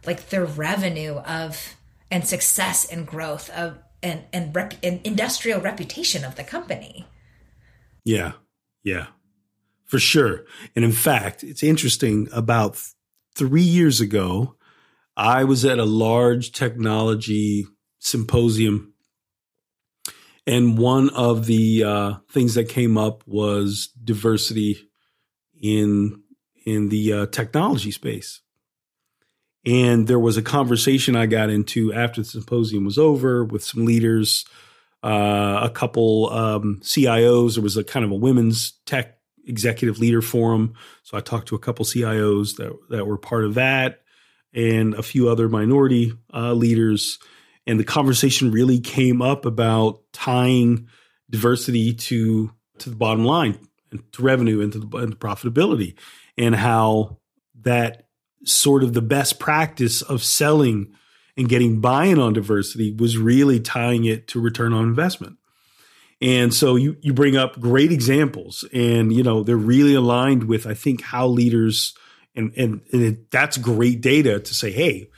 like 0.07 0.29
the 0.29 0.43
revenue 0.43 1.13
of 1.13 1.75
and 2.09 2.27
success 2.27 2.85
and 2.91 3.05
growth 3.05 3.49
of 3.51 3.77
and 4.05 4.21
and, 4.31 4.55
rep, 4.55 4.75
and 4.83 5.01
industrial 5.03 5.59
reputation 5.59 6.23
of 6.23 6.35
the 6.35 6.43
company. 6.43 7.07
Yeah, 8.03 8.33
yeah, 8.83 9.07
for 9.85 9.97
sure. 9.99 10.45
And 10.75 10.85
in 10.85 10.91
fact, 10.91 11.43
it's 11.43 11.63
interesting. 11.63 12.29
About 12.31 12.79
three 13.35 13.63
years 13.63 13.99
ago, 13.99 14.55
I 15.17 15.43
was 15.43 15.65
at 15.65 15.79
a 15.79 15.85
large 15.85 16.51
technology 16.51 17.65
symposium, 17.97 18.93
and 20.45 20.77
one 20.77 21.09
of 21.09 21.47
the 21.47 21.83
uh, 21.83 22.13
things 22.29 22.53
that 22.53 22.69
came 22.69 22.97
up 22.99 23.23
was 23.25 23.89
diversity 24.03 24.87
in 25.59 26.21
in 26.63 26.89
the 26.89 27.13
uh, 27.13 27.25
technology 27.25 27.91
space. 27.91 28.41
And 29.65 30.07
there 30.07 30.19
was 30.19 30.37
a 30.37 30.41
conversation 30.41 31.15
I 31.15 31.25
got 31.25 31.49
into 31.49 31.91
after 31.91 32.21
the 32.21 32.27
symposium 32.27 32.85
was 32.85 32.97
over 32.97 33.43
with 33.43 33.63
some 33.63 33.85
leaders, 33.85 34.45
uh, 35.03 35.61
a 35.63 35.69
couple 35.69 36.29
um, 36.31 36.79
CIOs. 36.83 37.55
There 37.55 37.63
was 37.63 37.77
a 37.77 37.83
kind 37.83 38.05
of 38.05 38.11
a 38.11 38.15
women's 38.15 38.73
tech 38.85 39.17
executive 39.47 39.99
leader 39.99 40.21
forum. 40.21 40.73
So 41.03 41.17
I 41.17 41.21
talked 41.21 41.47
to 41.49 41.55
a 41.55 41.59
couple 41.59 41.85
CIOs 41.85 42.57
that, 42.57 42.77
that 42.89 43.05
were 43.05 43.17
part 43.17 43.45
of 43.45 43.55
that 43.55 44.01
and 44.53 44.93
a 44.93 45.03
few 45.03 45.29
other 45.29 45.49
minority 45.49 46.13
uh, 46.33 46.53
leaders. 46.53 47.19
And 47.67 47.79
the 47.79 47.83
conversation 47.83 48.51
really 48.51 48.79
came 48.79 49.21
up 49.21 49.45
about 49.45 50.01
tying 50.13 50.87
diversity 51.29 51.93
to 51.93 52.51
to 52.79 52.89
the 52.89 52.95
bottom 52.95 53.23
line 53.23 53.57
and 53.91 54.11
to 54.13 54.21
revenue 54.21 54.61
and 54.61 54.73
to, 54.73 54.79
the, 54.79 54.97
and 54.97 55.11
to 55.11 55.17
profitability 55.17 55.95
and 56.37 56.53
how 56.53 57.17
that 57.61 58.04
sort 58.45 58.83
of 58.83 58.93
the 58.93 59.01
best 59.01 59.39
practice 59.39 60.01
of 60.01 60.23
selling 60.23 60.93
and 61.37 61.49
getting 61.49 61.81
buy-in 61.81 62.19
on 62.19 62.33
diversity 62.33 62.95
was 62.97 63.17
really 63.17 63.59
tying 63.59 64.05
it 64.05 64.27
to 64.29 64.39
return 64.39 64.73
on 64.73 64.83
investment. 64.85 65.37
And 66.21 66.53
so 66.53 66.77
you 66.77 66.95
you 67.01 67.13
bring 67.13 67.35
up 67.35 67.59
great 67.59 67.91
examples, 67.91 68.63
and 68.73 69.11
you 69.11 69.21
know 69.21 69.43
they're 69.43 69.57
really 69.57 69.95
aligned 69.95 70.45
with 70.45 70.65
I 70.65 70.73
think 70.73 71.01
how 71.01 71.27
leaders 71.27 71.93
and 72.35 72.53
and, 72.55 72.81
and 72.91 73.01
it, 73.01 73.31
that's 73.31 73.57
great 73.57 74.01
data 74.01 74.39
to 74.39 74.53
say, 74.53 74.71
hey, 74.71 75.09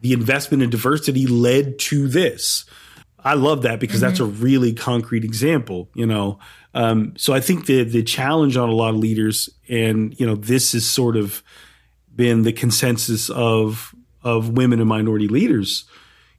the 0.00 0.12
investment 0.12 0.62
in 0.62 0.70
diversity 0.70 1.26
led 1.26 1.78
to 1.80 2.06
this. 2.06 2.66
I 3.18 3.34
love 3.34 3.62
that 3.62 3.80
because 3.80 4.00
mm-hmm. 4.00 4.08
that's 4.08 4.20
a 4.20 4.24
really 4.24 4.72
concrete 4.72 5.24
example, 5.24 5.88
you 5.94 6.06
know. 6.06 6.38
Um, 6.74 7.14
so 7.16 7.32
I 7.32 7.40
think 7.40 7.66
the 7.66 7.82
the 7.84 8.02
challenge 8.02 8.56
on 8.58 8.68
a 8.68 8.74
lot 8.74 8.90
of 8.90 8.96
leaders, 8.96 9.48
and 9.68 10.18
you 10.20 10.26
know, 10.26 10.34
this 10.34 10.74
is 10.74 10.86
sort 10.86 11.16
of 11.16 11.42
been 12.16 12.42
the 12.42 12.52
consensus 12.52 13.30
of 13.30 13.94
of 14.22 14.50
women 14.50 14.80
and 14.80 14.88
minority 14.88 15.28
leaders 15.28 15.84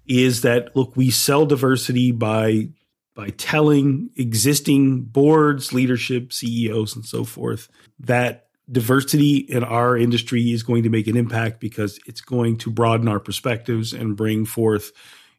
is 0.07 0.41
that 0.41 0.75
look 0.75 0.95
we 0.95 1.09
sell 1.09 1.45
diversity 1.45 2.11
by 2.11 2.69
by 3.15 3.30
telling 3.32 4.09
existing 4.15 5.01
boards 5.01 5.73
leadership 5.73 6.34
CEOs 6.34 6.95
and 6.95 7.05
so 7.05 7.23
forth 7.23 7.69
that 7.99 8.47
diversity 8.69 9.38
in 9.38 9.63
our 9.63 9.97
industry 9.97 10.51
is 10.51 10.63
going 10.63 10.84
to 10.84 10.89
make 10.89 11.07
an 11.07 11.15
impact 11.15 11.59
because 11.59 11.99
it's 12.05 12.21
going 12.21 12.57
to 12.57 12.69
broaden 12.69 13.07
our 13.07 13.19
perspectives 13.19 13.93
and 13.93 14.17
bring 14.17 14.45
forth 14.45 14.91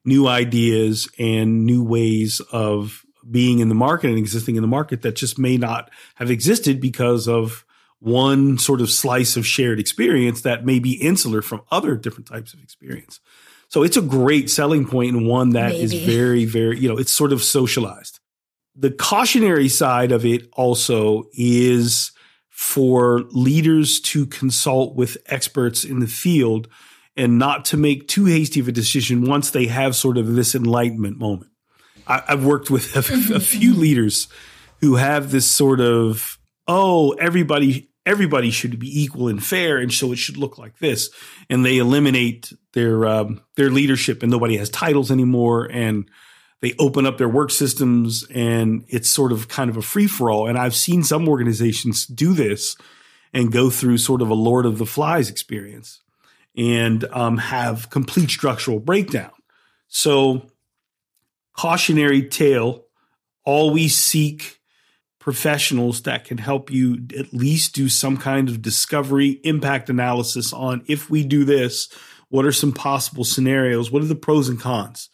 new 0.05 0.27
ideas 0.27 1.09
and 1.19 1.67
new 1.67 1.85
ways 1.85 2.41
of 2.53 3.05
being 3.31 3.59
in 3.59 3.69
the 3.69 3.75
market 3.75 4.09
and 4.09 4.19
existing 4.19 4.57
in 4.57 4.63
the 4.63 4.69
market 4.69 5.03
that 5.03 5.17
just 5.17 5.39
may 5.39 5.59
not 5.59 5.91
have 6.15 6.31
existed 6.31 6.81
because 6.81 7.29
of 7.29 7.65
one 8.01 8.59
sort 8.59 8.81
of 8.81 8.91
slice 8.91 9.37
of 9.37 9.47
shared 9.47 9.81
experience 9.81 10.43
that 10.43 10.65
may 10.65 10.79
be 10.79 10.93
insular 10.93 11.43
from 11.43 11.63
other 11.71 11.97
different 11.97 12.29
types 12.29 12.55
of 12.55 12.63
experience. 12.63 13.21
So 13.69 13.83
it's 13.83 13.97
a 13.97 14.03
great 14.03 14.49
selling 14.49 14.87
point 14.87 15.15
and 15.15 15.27
one 15.27 15.51
that 15.51 15.73
Maybe. 15.73 15.83
is 15.83 15.93
very, 15.93 16.45
very, 16.45 16.79
you 16.79 16.89
know, 16.89 16.97
it's 16.97 17.13
sort 17.13 17.33
of 17.33 17.43
socialized. 17.43 18.21
The 18.75 18.91
cautionary 18.91 19.69
side 19.69 20.13
of 20.13 20.25
it 20.25 20.49
also 20.53 21.25
is 21.33 22.13
for 22.49 23.21
leaders 23.31 24.01
to 24.01 24.27
consult 24.27 24.95
with 24.95 25.19
experts 25.27 25.85
in 25.85 26.01
the 26.01 26.07
field 26.07 26.69
and 27.17 27.39
not 27.39 27.65
to 27.67 27.77
make 27.77 28.09
too 28.09 28.25
hasty 28.25 28.61
of 28.61 28.69
a 28.69 28.73
decision 28.73 29.25
once 29.25 29.51
they 29.51 29.67
have 29.67 29.95
sort 29.97 30.17
of 30.17 30.35
this 30.35 30.55
enlightenment 30.55 31.19
moment. 31.19 31.51
I, 32.07 32.23
have 32.29 32.45
worked 32.45 32.71
with 32.71 32.95
a, 32.97 33.01
a 33.35 33.41
few 33.41 33.75
leaders 33.77 34.29
who 34.81 34.95
have 34.95 35.31
this 35.31 35.47
sort 35.47 35.81
of, 35.81 36.38
oh, 36.69 37.13
everybody 37.13 37.89
everybody 38.09 38.51
should 38.51 38.79
be 38.79 39.03
equal 39.03 39.29
and 39.29 39.45
fair, 39.45 39.77
and 39.79 39.93
so 39.93 40.13
it 40.13 40.17
should 40.17 40.39
look 40.39 40.57
like 40.57 40.79
this. 40.79 41.11
And 41.51 41.65
they 41.65 41.79
eliminate 41.79 42.53
their 42.73 43.07
um, 43.07 43.43
their 43.57 43.71
leadership, 43.71 44.23
and 44.23 44.31
nobody 44.31 44.57
has 44.59 44.71
titles 44.71 45.11
anymore, 45.11 45.69
and 45.71 46.09
they 46.61 46.75
open 46.79 47.07
up 47.07 47.19
their 47.19 47.29
work 47.29 47.51
systems, 47.51 48.27
and 48.35 48.85
it's 48.89 49.09
sort 49.09 49.33
of 49.33 49.49
kind 49.49 49.71
of 49.71 49.77
a 49.77 49.83
free 49.83 50.07
for 50.07 50.31
all. 50.31 50.49
And 50.49 50.59
I've 50.59 50.75
seen 50.75 51.03
some 51.03 51.29
organizations 51.29 52.07
do 52.07 52.33
this 52.33 52.77
and 53.33 53.53
go 53.53 53.71
through 53.71 53.99
sort 53.99 54.23
of 54.23 54.31
a 54.31 54.35
Lord 54.35 54.67
of 54.67 54.79
the 54.79 54.87
Flies 54.87 55.29
experience 55.29 56.01
and 56.57 57.05
um, 57.13 57.37
have 57.39 57.91
complete 57.91 58.31
structural 58.31 58.81
breakdown. 58.81 59.31
So, 59.87 60.51
cautionary 61.57 62.23
tale: 62.29 62.85
always 63.45 63.97
seek 63.97 64.58
professionals 65.29 66.05
that 66.05 66.25
can 66.25 66.39
help 66.39 66.71
you 66.71 67.07
at 67.15 67.35
least 67.35 67.75
do 67.75 67.87
some 67.87 68.17
kind 68.17 68.49
of 68.49 68.63
discovery 68.63 69.39
impact 69.45 69.91
analysis 69.91 70.55
on 70.55 70.83
if 70.87 71.11
we 71.11 71.23
do 71.23 71.45
this, 71.45 71.91
what 72.31 72.47
are 72.47 72.53
some 72.53 72.73
possible 72.73 73.25
scenarios? 73.25 73.91
What 73.91 74.03
are 74.03 74.07
the 74.07 74.15
pros 74.15 74.49
and 74.49 74.59
cons? 74.59 75.11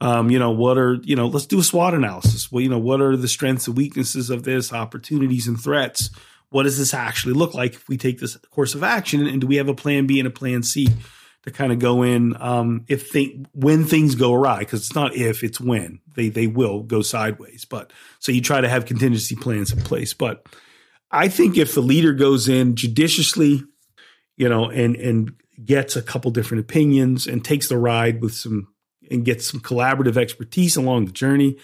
Um, 0.00 0.30
you 0.30 0.38
know, 0.38 0.52
what 0.52 0.78
are, 0.78 0.94
you 1.02 1.14
know, 1.14 1.26
let's 1.26 1.44
do 1.44 1.58
a 1.58 1.62
SWOT 1.62 1.92
analysis. 1.92 2.50
Well, 2.50 2.62
you 2.62 2.70
know, 2.70 2.78
what 2.78 3.02
are 3.02 3.14
the 3.14 3.28
strengths 3.28 3.66
and 3.66 3.76
weaknesses 3.76 4.30
of 4.30 4.42
this, 4.44 4.72
opportunities 4.72 5.46
and 5.46 5.60
threats? 5.60 6.08
What 6.48 6.62
does 6.62 6.78
this 6.78 6.94
actually 6.94 7.34
look 7.34 7.52
like 7.52 7.74
if 7.74 7.90
we 7.90 7.98
take 7.98 8.20
this 8.20 8.38
course 8.50 8.74
of 8.74 8.82
action? 8.82 9.26
And 9.26 9.42
do 9.42 9.46
we 9.46 9.56
have 9.56 9.68
a 9.68 9.74
plan 9.74 10.06
B 10.06 10.18
and 10.18 10.26
a 10.26 10.30
plan 10.30 10.62
C? 10.62 10.88
To 11.44 11.50
kind 11.50 11.72
of 11.72 11.78
go 11.78 12.02
in 12.02 12.36
um, 12.40 12.84
if 12.88 13.12
they 13.12 13.42
when 13.52 13.84
things 13.84 14.14
go 14.14 14.34
awry 14.34 14.60
because 14.60 14.80
it's 14.80 14.94
not 14.94 15.14
if 15.14 15.44
it's 15.44 15.60
when 15.60 16.00
they 16.14 16.28
they 16.28 16.46
will 16.46 16.82
go 16.82 17.02
sideways. 17.02 17.64
But 17.64 17.92
so 18.18 18.32
you 18.32 18.40
try 18.40 18.60
to 18.60 18.68
have 18.68 18.86
contingency 18.86 19.36
plans 19.36 19.72
in 19.72 19.80
place. 19.80 20.14
But 20.14 20.46
I 21.10 21.28
think 21.28 21.56
if 21.56 21.74
the 21.74 21.80
leader 21.80 22.12
goes 22.12 22.48
in 22.48 22.76
judiciously, 22.76 23.64
you 24.36 24.48
know, 24.48 24.68
and 24.68 24.96
and 24.96 25.34
gets 25.64 25.96
a 25.96 26.02
couple 26.02 26.30
different 26.30 26.62
opinions 26.62 27.26
and 27.26 27.44
takes 27.44 27.68
the 27.68 27.78
ride 27.78 28.20
with 28.20 28.34
some 28.34 28.68
and 29.10 29.24
gets 29.24 29.50
some 29.50 29.60
collaborative 29.60 30.16
expertise 30.16 30.76
along 30.76 31.06
the 31.06 31.12
journey, 31.12 31.56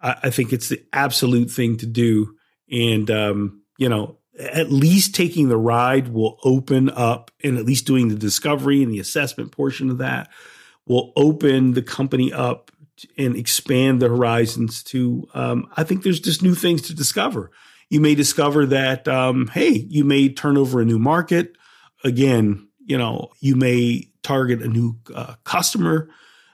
I, 0.00 0.16
I 0.24 0.30
think 0.30 0.52
it's 0.52 0.68
the 0.68 0.84
absolute 0.92 1.50
thing 1.50 1.78
to 1.78 1.86
do. 1.86 2.36
And 2.70 3.10
um, 3.10 3.62
you 3.78 3.88
know, 3.88 4.18
at 4.38 4.70
least 4.70 5.14
taking 5.14 5.48
the 5.48 5.56
ride 5.56 6.08
will 6.08 6.38
open 6.44 6.88
up 6.90 7.30
and 7.44 7.58
at 7.58 7.66
least 7.66 7.86
doing 7.86 8.08
the 8.08 8.14
discovery 8.14 8.82
and 8.82 8.92
the 8.92 8.98
assessment 8.98 9.52
portion 9.52 9.90
of 9.90 9.98
that 9.98 10.30
will 10.86 11.12
open 11.16 11.72
the 11.72 11.82
company 11.82 12.32
up 12.32 12.70
and 13.18 13.36
expand 13.36 14.00
the 14.00 14.08
horizons 14.08 14.82
to 14.82 15.26
um, 15.34 15.68
i 15.76 15.84
think 15.84 16.02
there's 16.02 16.20
just 16.20 16.42
new 16.42 16.54
things 16.54 16.82
to 16.82 16.94
discover. 16.94 17.50
You 17.90 18.00
may 18.00 18.14
discover 18.14 18.64
that 18.66 19.06
um, 19.06 19.48
hey 19.48 19.70
you 19.70 20.04
may 20.04 20.28
turn 20.30 20.56
over 20.56 20.80
a 20.80 20.84
new 20.84 20.98
market. 20.98 21.56
Again 22.04 22.68
you 22.84 22.96
know 22.96 23.30
you 23.40 23.56
may 23.56 24.08
target 24.22 24.62
a 24.62 24.68
new 24.68 24.96
uh, 25.14 25.34
customer 25.44 26.08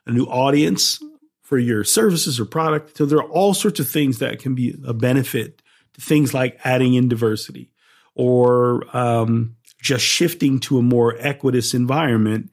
a 0.07 0.11
new 0.11 0.25
audience 0.25 1.01
for 1.43 1.59
your 1.59 1.85
services 1.85 2.41
or 2.41 2.45
product. 2.45 2.97
So 2.97 3.07
there 3.07 3.19
are 3.19 3.31
all 3.31 3.55
sorts 3.55 3.79
of 3.79 3.89
things 3.89 4.19
that 4.19 4.39
can 4.41 4.55
be 4.55 4.75
a 4.85 4.93
benefit 4.93 5.63
things 6.01 6.33
like 6.33 6.59
adding 6.65 6.95
in 6.95 7.09
diversity 7.09 7.71
or 8.15 8.85
um, 8.97 9.57
just 9.81 10.05
shifting 10.05 10.59
to 10.61 10.79
a 10.79 10.83
more 10.83 11.15
equitous 11.17 11.75
environment, 11.75 12.51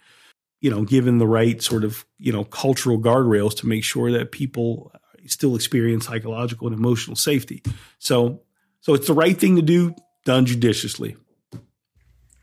you 0.62 0.70
know, 0.70 0.84
given 0.84 1.18
the 1.18 1.28
right 1.28 1.62
sort 1.62 1.84
of, 1.84 2.06
you 2.18 2.32
know, 2.32 2.44
cultural 2.44 3.00
guardrails 3.00 3.56
to 3.58 3.68
make 3.68 3.84
sure 3.84 4.12
that 4.12 4.32
people 4.32 4.92
still 5.28 5.56
experience 5.56 6.06
psychological 6.06 6.68
and 6.68 6.78
emotional 6.78 7.16
safety. 7.16 7.64
So, 8.00 8.42
so 8.82 8.94
it's 8.94 9.08
the 9.08 9.14
right 9.14 9.38
thing 9.38 9.56
to 9.56 9.62
do, 9.62 9.96
done 10.24 10.46
judiciously. 10.46 11.18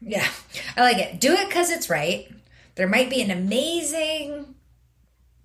Yeah, 0.00 0.26
I 0.76 0.80
like 0.80 0.98
it. 0.98 1.20
Do 1.20 1.32
it 1.32 1.48
because 1.48 1.70
it's 1.70 1.88
right. 1.88 2.28
There 2.74 2.88
might 2.88 3.08
be 3.08 3.22
an 3.22 3.30
amazing 3.30 4.56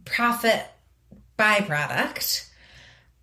profit 0.03 0.65
byproduct 1.37 2.46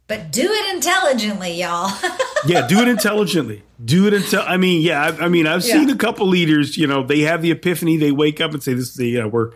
but 0.06 0.30
do 0.30 0.42
it 0.42 0.74
intelligently, 0.74 1.52
y'all. 1.52 1.90
yeah, 2.46 2.66
do 2.66 2.80
it 2.80 2.88
intelligently. 2.88 3.62
Do 3.82 4.06
it 4.06 4.14
until 4.14 4.42
I 4.42 4.56
mean, 4.56 4.82
yeah, 4.82 5.02
I, 5.02 5.24
I 5.24 5.28
mean, 5.28 5.46
I've 5.46 5.64
seen 5.64 5.88
yeah. 5.88 5.94
a 5.94 5.98
couple 5.98 6.26
leaders. 6.26 6.76
You 6.76 6.86
know, 6.86 7.02
they 7.02 7.20
have 7.20 7.40
the 7.40 7.50
epiphany. 7.50 7.96
They 7.96 8.12
wake 8.12 8.40
up 8.40 8.52
and 8.52 8.62
say, 8.62 8.74
"This, 8.74 8.90
is 8.90 8.94
the, 8.96 9.08
yeah, 9.08 9.26
we're 9.26 9.52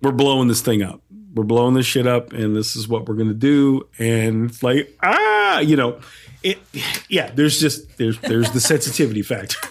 we're 0.00 0.12
blowing 0.12 0.48
this 0.48 0.62
thing 0.62 0.82
up. 0.82 1.02
We're 1.34 1.44
blowing 1.44 1.74
this 1.74 1.86
shit 1.86 2.06
up, 2.06 2.32
and 2.32 2.56
this 2.56 2.76
is 2.76 2.88
what 2.88 3.06
we're 3.06 3.14
going 3.14 3.28
to 3.28 3.34
do." 3.34 3.86
And 3.98 4.50
it's 4.50 4.62
like, 4.62 4.96
ah, 5.02 5.60
you 5.60 5.76
know, 5.76 6.00
it. 6.42 6.58
Yeah, 7.08 7.30
there's 7.30 7.60
just 7.60 7.98
there's 7.98 8.18
there's 8.20 8.50
the 8.52 8.60
sensitivity 8.60 9.22
factor. 9.22 9.68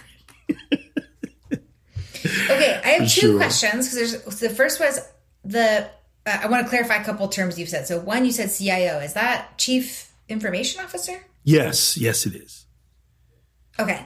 Okay, 2.25 2.81
I 2.83 2.89
have 2.89 3.09
two 3.09 3.21
sure. 3.21 3.37
questions 3.37 3.89
because 3.89 4.23
there's 4.23 4.39
the 4.39 4.49
first 4.49 4.79
was 4.79 4.99
the 5.43 5.89
uh, 6.25 6.39
I 6.43 6.47
want 6.47 6.63
to 6.63 6.69
clarify 6.69 6.95
a 6.95 7.03
couple 7.03 7.27
terms 7.27 7.59
you've 7.59 7.69
said. 7.69 7.87
So 7.87 7.99
one, 7.99 8.25
you 8.25 8.31
said 8.31 8.51
CIO. 8.51 8.99
Is 8.99 9.13
that 9.13 9.57
Chief 9.57 10.11
Information 10.29 10.83
Officer? 10.83 11.25
Yes, 11.43 11.97
yes, 11.97 12.25
it 12.25 12.35
is. 12.35 12.65
Okay. 13.79 14.05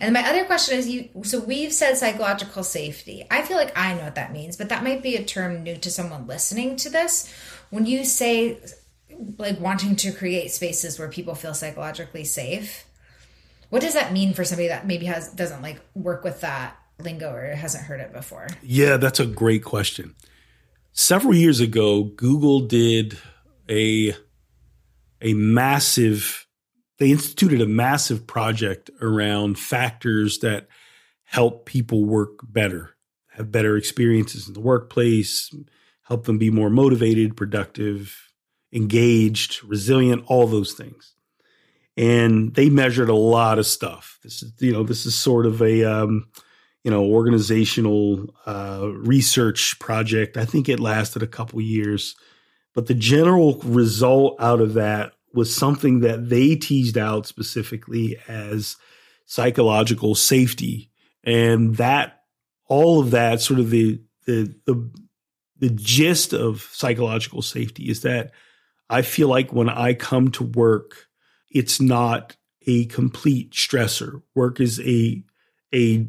And 0.00 0.12
my 0.12 0.28
other 0.28 0.44
question 0.44 0.78
is 0.78 0.88
you 0.88 1.08
so 1.24 1.40
we've 1.40 1.72
said 1.72 1.96
psychological 1.96 2.62
safety. 2.62 3.26
I 3.30 3.42
feel 3.42 3.56
like 3.56 3.76
I 3.76 3.94
know 3.94 4.04
what 4.04 4.14
that 4.16 4.32
means, 4.32 4.56
but 4.56 4.68
that 4.68 4.84
might 4.84 5.02
be 5.02 5.16
a 5.16 5.24
term 5.24 5.62
new 5.62 5.76
to 5.76 5.90
someone 5.90 6.26
listening 6.26 6.76
to 6.76 6.90
this. 6.90 7.32
When 7.70 7.86
you 7.86 8.04
say 8.04 8.60
like 9.38 9.58
wanting 9.60 9.96
to 9.96 10.12
create 10.12 10.50
spaces 10.50 10.98
where 10.98 11.08
people 11.08 11.34
feel 11.34 11.54
psychologically 11.54 12.24
safe, 12.24 12.86
what 13.70 13.82
does 13.82 13.94
that 13.94 14.12
mean 14.12 14.34
for 14.34 14.44
somebody 14.44 14.68
that 14.68 14.86
maybe 14.86 15.06
has 15.06 15.32
doesn't 15.32 15.62
like 15.62 15.80
work 15.94 16.22
with 16.22 16.42
that 16.42 16.76
lingo 17.02 17.32
or 17.32 17.54
hasn't 17.54 17.84
heard 17.84 18.00
it 18.00 18.12
before? 18.12 18.48
Yeah, 18.62 18.96
that's 18.98 19.20
a 19.20 19.26
great 19.26 19.64
question. 19.64 20.14
Several 20.98 21.32
years 21.32 21.60
ago, 21.60 22.02
Google 22.02 22.58
did 22.58 23.16
a 23.70 24.16
a 25.22 25.32
massive 25.32 26.48
they 26.98 27.12
instituted 27.12 27.60
a 27.60 27.68
massive 27.68 28.26
project 28.26 28.90
around 29.00 29.60
factors 29.60 30.40
that 30.40 30.66
help 31.22 31.66
people 31.66 32.04
work 32.04 32.40
better, 32.42 32.96
have 33.28 33.52
better 33.52 33.76
experiences 33.76 34.48
in 34.48 34.54
the 34.54 34.60
workplace, 34.60 35.54
help 36.02 36.24
them 36.24 36.36
be 36.36 36.50
more 36.50 36.68
motivated, 36.68 37.36
productive, 37.36 38.32
engaged, 38.72 39.62
resilient, 39.62 40.24
all 40.26 40.48
those 40.48 40.72
things 40.72 41.14
and 41.96 42.54
they 42.54 42.70
measured 42.70 43.08
a 43.08 43.14
lot 43.14 43.60
of 43.60 43.66
stuff. 43.66 44.18
This 44.24 44.42
is 44.42 44.52
you 44.58 44.72
know 44.72 44.82
this 44.82 45.06
is 45.06 45.14
sort 45.14 45.46
of 45.46 45.62
a 45.62 45.84
um, 45.84 46.26
you 46.88 46.94
know 46.94 47.04
organizational 47.04 48.34
uh, 48.46 48.88
research 48.94 49.78
project. 49.78 50.38
I 50.38 50.46
think 50.46 50.70
it 50.70 50.80
lasted 50.80 51.22
a 51.22 51.26
couple 51.26 51.60
years, 51.60 52.16
but 52.74 52.86
the 52.86 52.94
general 52.94 53.58
result 53.58 54.36
out 54.40 54.62
of 54.62 54.72
that 54.72 55.12
was 55.34 55.54
something 55.54 56.00
that 56.00 56.30
they 56.30 56.56
teased 56.56 56.96
out 56.96 57.26
specifically 57.26 58.16
as 58.26 58.76
psychological 59.26 60.14
safety, 60.14 60.90
and 61.22 61.76
that 61.76 62.22
all 62.68 63.00
of 63.00 63.10
that 63.10 63.42
sort 63.42 63.60
of 63.60 63.68
the 63.68 64.00
the 64.24 64.54
the 64.64 64.90
the 65.58 65.68
gist 65.68 66.32
of 66.32 66.62
psychological 66.72 67.42
safety 67.42 67.90
is 67.90 68.00
that 68.00 68.30
I 68.88 69.02
feel 69.02 69.28
like 69.28 69.52
when 69.52 69.68
I 69.68 69.92
come 69.92 70.30
to 70.30 70.44
work 70.44 71.08
it's 71.50 71.82
not 71.82 72.34
a 72.66 72.86
complete 72.86 73.52
stressor. 73.52 74.22
Work 74.34 74.58
is 74.58 74.80
a 74.80 75.22
a 75.74 76.08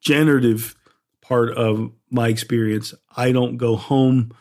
generative 0.00 0.74
part 1.20 1.50
of 1.52 1.92
my 2.10 2.28
experience. 2.28 2.94
I 3.16 3.32
don't 3.32 3.56
go 3.56 3.76
home 3.76 4.32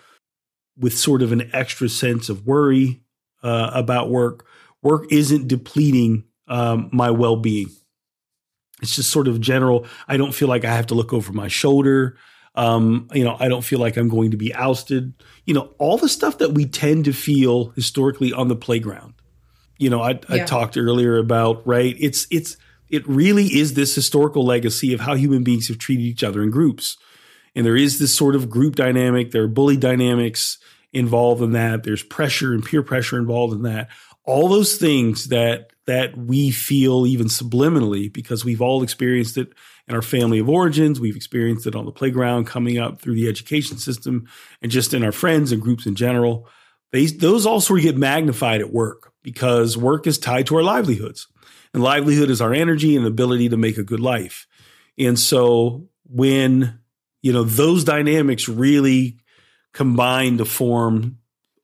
with 0.77 0.97
sort 0.97 1.21
of 1.21 1.31
an 1.31 1.49
extra 1.53 1.89
sense 1.89 2.29
of 2.29 2.45
worry 2.45 3.01
uh, 3.43 3.71
about 3.73 4.09
work. 4.09 4.45
Work 4.81 5.11
isn't 5.11 5.47
depleting 5.47 6.23
um, 6.47 6.89
my 6.91 7.11
well 7.11 7.35
being. 7.35 7.69
It's 8.81 8.95
just 8.95 9.11
sort 9.11 9.27
of 9.27 9.41
general. 9.41 9.85
I 10.07 10.15
don't 10.17 10.33
feel 10.33 10.47
like 10.47 10.63
I 10.63 10.73
have 10.73 10.87
to 10.87 10.95
look 10.95 11.11
over 11.11 11.33
my 11.33 11.49
shoulder. 11.49 12.17
Um, 12.55 13.09
you 13.13 13.23
know, 13.23 13.35
I 13.39 13.49
don't 13.49 13.61
feel 13.61 13.79
like 13.79 13.97
I'm 13.97 14.07
going 14.07 14.31
to 14.31 14.37
be 14.37 14.53
ousted. 14.55 15.13
You 15.45 15.53
know, 15.53 15.73
all 15.77 15.97
the 15.97 16.09
stuff 16.09 16.37
that 16.37 16.53
we 16.53 16.65
tend 16.65 17.05
to 17.05 17.13
feel 17.13 17.69
historically 17.71 18.31
on 18.31 18.47
the 18.47 18.55
playground 18.55 19.13
you 19.79 19.89
know, 19.89 20.01
I, 20.01 20.11
yeah. 20.11 20.19
I 20.29 20.39
talked 20.39 20.77
earlier 20.77 21.17
about, 21.17 21.65
right? 21.65 21.95
It's, 21.97 22.27
it's, 22.29 22.57
it 22.89 23.07
really 23.07 23.45
is 23.45 23.73
this 23.73 23.95
historical 23.95 24.45
legacy 24.45 24.93
of 24.93 24.99
how 24.99 25.15
human 25.15 25.43
beings 25.43 25.67
have 25.67 25.77
treated 25.77 26.03
each 26.03 26.23
other 26.23 26.41
in 26.41 26.51
groups. 26.51 26.97
And 27.55 27.65
there 27.65 27.75
is 27.75 27.99
this 27.99 28.13
sort 28.13 28.35
of 28.35 28.49
group 28.49 28.75
dynamic. 28.75 29.31
There 29.31 29.43
are 29.43 29.47
bully 29.47 29.77
dynamics 29.77 30.57
involved 30.93 31.41
in 31.41 31.51
that. 31.51 31.83
There's 31.83 32.03
pressure 32.03 32.53
and 32.53 32.63
peer 32.63 32.83
pressure 32.83 33.17
involved 33.17 33.53
in 33.53 33.63
that. 33.63 33.89
All 34.23 34.47
those 34.47 34.77
things 34.77 35.29
that 35.29 35.71
that 35.85 36.15
we 36.15 36.51
feel 36.51 37.07
even 37.07 37.25
subliminally 37.25 38.13
because 38.13 38.45
we've 38.45 38.61
all 38.61 38.83
experienced 38.83 39.37
it 39.37 39.51
in 39.87 39.95
our 39.95 40.03
family 40.03 40.37
of 40.37 40.47
origins. 40.47 40.99
We've 40.99 41.15
experienced 41.15 41.65
it 41.65 41.75
on 41.75 41.85
the 41.85 41.91
playground, 41.91 42.45
coming 42.45 42.77
up 42.77 43.01
through 43.01 43.15
the 43.15 43.27
education 43.27 43.79
system, 43.79 44.27
and 44.61 44.71
just 44.71 44.93
in 44.93 45.03
our 45.03 45.11
friends 45.11 45.51
and 45.51 45.59
groups 45.59 45.87
in 45.87 45.95
general. 45.95 46.47
They, 46.91 47.07
those 47.07 47.47
all 47.47 47.59
sort 47.59 47.79
of 47.79 47.85
get 47.85 47.97
magnified 47.97 48.61
at 48.61 48.71
work 48.71 49.11
because 49.23 49.77
work 49.77 50.05
is 50.05 50.19
tied 50.19 50.45
to 50.47 50.57
our 50.57 50.63
livelihoods. 50.63 51.27
And 51.73 51.83
livelihood 51.83 52.29
is 52.29 52.41
our 52.41 52.53
energy 52.53 52.95
and 52.95 53.05
ability 53.05 53.49
to 53.49 53.57
make 53.57 53.77
a 53.77 53.83
good 53.83 53.99
life. 53.99 54.47
And 54.97 55.17
so 55.17 55.87
when, 56.05 56.79
you 57.21 57.31
know, 57.31 57.43
those 57.43 57.83
dynamics 57.83 58.49
really 58.49 59.19
combine 59.73 60.37
to 60.39 60.45
form 60.45 61.19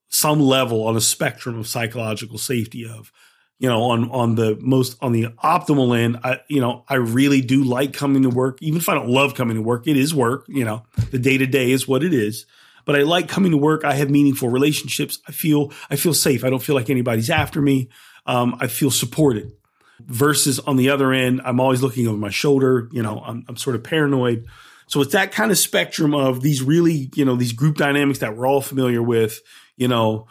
some 0.08 0.39
level 0.39 0.86
on 0.88 0.95
a 0.95 1.01
spectrum 1.01 1.60
of 1.60 1.68
psychological 1.68 2.38
safety 2.38 2.88
of, 2.88 3.12
you 3.58 3.68
know, 3.68 3.84
on 3.84 4.10
on 4.12 4.36
the 4.36 4.58
most 4.62 4.97
on 5.01 5.12
the 5.12 5.28
optimal 5.43 5.97
end, 5.97 6.20
I 6.24 6.41
you 6.49 6.62
know, 6.62 6.84
I 6.88 6.95
really 6.95 7.41
do 7.41 7.64
like 7.64 7.93
coming 7.93 8.24
to 8.24 8.30
work. 8.30 8.62
Even 8.62 8.80
if 8.80 8.89
I 8.89 8.93
don't 8.93 9.10
love 9.10 9.34
coming 9.34 9.56
to 9.56 9.62
work, 9.62 9.88
it 9.88 9.97
is 9.97 10.14
work, 10.14 10.45
you 10.47 10.66
know. 10.66 10.84
The 11.12 11.20
day-to-day 11.20 11.72
is 11.72 11.88
what 11.88 12.03
it 12.03 12.14
is 12.14 12.45
but 12.86 12.95
I 12.95 13.01
like 13.01 13.28
coming 13.28 13.51
to 13.51 13.58
work. 13.58 13.84
I 13.84 13.93
have 13.95 14.10
meaningful 14.10 14.49
relationships. 14.49 15.20
I 15.28 15.32
feel, 15.32 15.74
I 15.89 15.95
feel 15.95 16.14
safe. 16.14 16.45
I 16.45 16.49
don't 16.49 16.62
feel 16.62 16.76
like 16.76 16.89
anybody's 16.89 17.30
after 17.30 17.62
me. 17.62 17.89
Um, 18.26 18.56
I 18.60 18.68
feel 18.68 18.91
supported 18.91 19.51
versus 20.00 20.60
on 20.60 20.76
the 20.76 20.89
other 20.89 21.12
end, 21.12 21.41
I'm 21.43 21.60
always 21.60 21.82
looking 21.82 22.08
over 22.08 22.18
my 22.18 22.30
shoulder. 22.30 22.89
You 22.91 23.04
know, 23.04 23.22
I'm, 23.26 23.46
I'm 23.48 23.58
sort 23.58 23.76
of 23.76 23.84
paranoid. 23.84 24.46
So 24.88 25.02
it's 25.02 25.14
that 25.14 25.32
kind 25.32 25.52
of 25.52 25.58
spectrum 25.58 26.14
of 26.14 26.41
these 26.41 26.62
really, 26.62 27.10
you 27.16 27.26
know, 27.26 27.36
these 27.36 27.54
group 27.54 27.78
dynamics 27.78 28.20
that 28.20 28.36
we're 28.38 28.46
all 28.46 28.62
familiar 28.62 29.02
with, 29.02 29.41
you 29.78 29.88
know, 29.88 30.28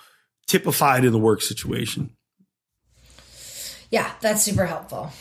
typified 0.46 1.04
in 1.04 1.12
the 1.12 1.18
work 1.18 1.42
situation. 1.42 2.10
Yeah, 3.90 4.10
that's 4.20 4.42
super 4.42 4.66
helpful. 4.66 5.12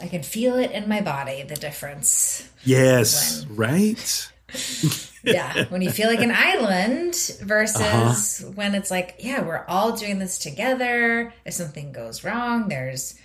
I 0.00 0.08
can 0.08 0.22
feel 0.22 0.56
it 0.56 0.70
in 0.70 0.88
my 0.88 1.00
body, 1.00 1.42
the 1.42 1.56
difference. 1.56 2.48
Yes, 2.64 3.44
when, 3.46 3.56
right? 3.56 4.32
yeah, 5.24 5.64
when 5.66 5.82
you 5.82 5.90
feel 5.90 6.08
like 6.08 6.20
an 6.20 6.30
island 6.34 7.14
versus 7.42 8.42
uh-huh. 8.42 8.52
when 8.52 8.74
it's 8.74 8.90
like, 8.90 9.16
yeah, 9.18 9.42
we're 9.42 9.64
all 9.66 9.96
doing 9.96 10.18
this 10.18 10.38
together. 10.38 11.32
If 11.44 11.54
something 11.54 11.92
goes 11.92 12.24
wrong, 12.24 12.68
there's 12.68 13.18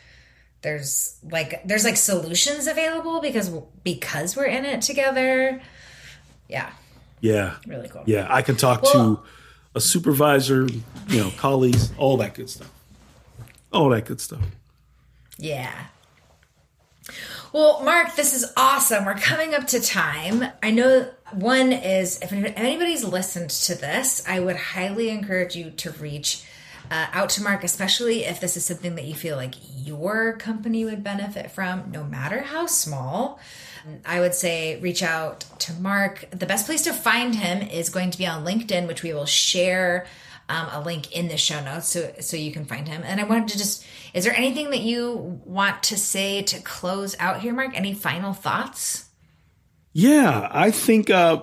there's 0.63 1.17
like 1.29 1.61
there's 1.65 1.83
like 1.83 1.97
solutions 1.97 2.67
available 2.67 3.21
because 3.21 3.49
because 3.83 4.35
we're 4.35 4.45
in 4.45 4.65
it 4.65 4.81
together. 4.81 5.61
Yeah. 6.49 6.71
Yeah. 7.21 7.55
Really 7.67 7.87
cool. 7.89 8.03
Yeah, 8.05 8.27
I 8.29 8.41
can 8.41 8.55
talk 8.55 8.81
well, 8.81 8.93
to 8.93 9.23
a 9.75 9.81
supervisor, 9.81 10.67
you 11.09 11.17
know, 11.17 11.31
colleagues, 11.37 11.91
all 11.97 12.17
that 12.17 12.33
good 12.33 12.49
stuff. 12.49 12.71
All 13.71 13.89
that 13.89 14.05
good 14.05 14.19
stuff. 14.19 14.41
Yeah. 15.37 15.73
Well, 17.51 17.83
Mark, 17.83 18.15
this 18.15 18.33
is 18.33 18.51
awesome. 18.57 19.05
We're 19.05 19.15
coming 19.15 19.53
up 19.53 19.67
to 19.67 19.79
time. 19.79 20.45
I 20.63 20.71
know 20.71 21.11
one 21.33 21.71
is 21.71 22.19
if 22.21 22.31
anybody's 22.33 23.03
listened 23.03 23.51
to 23.51 23.75
this, 23.75 24.23
I 24.27 24.39
would 24.39 24.55
highly 24.55 25.09
encourage 25.09 25.55
you 25.55 25.69
to 25.71 25.91
reach 25.91 26.43
uh, 26.93 27.07
out 27.11 27.29
to 27.29 27.41
Mark, 27.41 27.63
especially 27.63 28.23
if 28.23 28.39
this 28.39 28.55
is 28.55 28.63
something 28.63 28.93
that 28.95 29.05
you 29.05 29.15
feel 29.15 29.35
like 29.35 29.55
your 29.83 30.33
company 30.33 30.85
would 30.85 31.03
benefit 31.03 31.49
from, 31.49 31.89
no 31.91 32.03
matter 32.03 32.41
how 32.41 32.67
small. 32.67 33.39
I 34.05 34.19
would 34.19 34.35
say 34.35 34.79
reach 34.79 35.01
out 35.01 35.39
to 35.61 35.73
Mark. 35.73 36.29
The 36.29 36.45
best 36.45 36.67
place 36.67 36.83
to 36.83 36.93
find 36.93 37.33
him 37.33 37.67
is 37.67 37.89
going 37.89 38.11
to 38.11 38.17
be 38.17 38.27
on 38.27 38.45
LinkedIn, 38.45 38.87
which 38.87 39.01
we 39.01 39.11
will 39.11 39.25
share 39.25 40.05
um, 40.47 40.67
a 40.71 40.81
link 40.81 41.11
in 41.11 41.29
the 41.29 41.37
show 41.37 41.63
notes 41.63 41.87
so 41.87 42.13
so 42.19 42.37
you 42.37 42.51
can 42.51 42.65
find 42.65 42.87
him. 42.87 43.01
And 43.03 43.19
I 43.19 43.23
wanted 43.23 43.49
to 43.49 43.57
just 43.57 43.83
is 44.13 44.23
there 44.23 44.35
anything 44.35 44.69
that 44.69 44.81
you 44.81 45.41
want 45.45 45.81
to 45.83 45.97
say 45.97 46.43
to 46.43 46.61
close 46.61 47.15
out 47.19 47.41
here, 47.41 47.53
Mark? 47.53 47.71
Any 47.75 47.95
final 47.95 48.33
thoughts? 48.33 49.09
Yeah, 49.93 50.47
I 50.51 50.69
think 50.69 51.09
uh, 51.09 51.41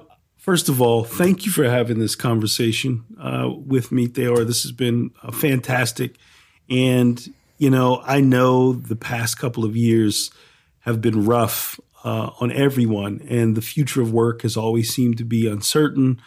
first 0.51 0.68
of 0.68 0.82
all, 0.82 1.05
thank 1.05 1.46
you 1.46 1.53
for 1.53 1.62
having 1.62 2.01
this 2.01 2.16
conversation 2.16 3.05
uh, 3.20 3.48
with 3.48 3.92
me, 3.92 4.09
Theor. 4.09 4.44
This 4.44 4.64
has 4.64 4.72
been 4.72 5.12
uh, 5.22 5.30
fantastic, 5.30 6.16
and 6.68 7.32
you 7.57 7.70
know 7.70 8.03
I 8.05 8.20
know 8.20 8.72
the 8.72 8.96
past 8.96 9.38
couple 9.38 9.64
of 9.64 9.76
years 9.76 10.32
have 10.80 11.01
been 11.01 11.24
rough 11.24 11.78
uh, 12.03 12.30
on 12.40 12.51
everyone, 12.51 13.24
and 13.28 13.57
the 13.57 13.62
future 13.62 14.03
of 14.03 14.12
work 14.12 14.42
has 14.42 14.57
always 14.57 14.92
seemed 14.92 15.18
to 15.18 15.24
be 15.24 15.46
uncertain. 15.46 16.20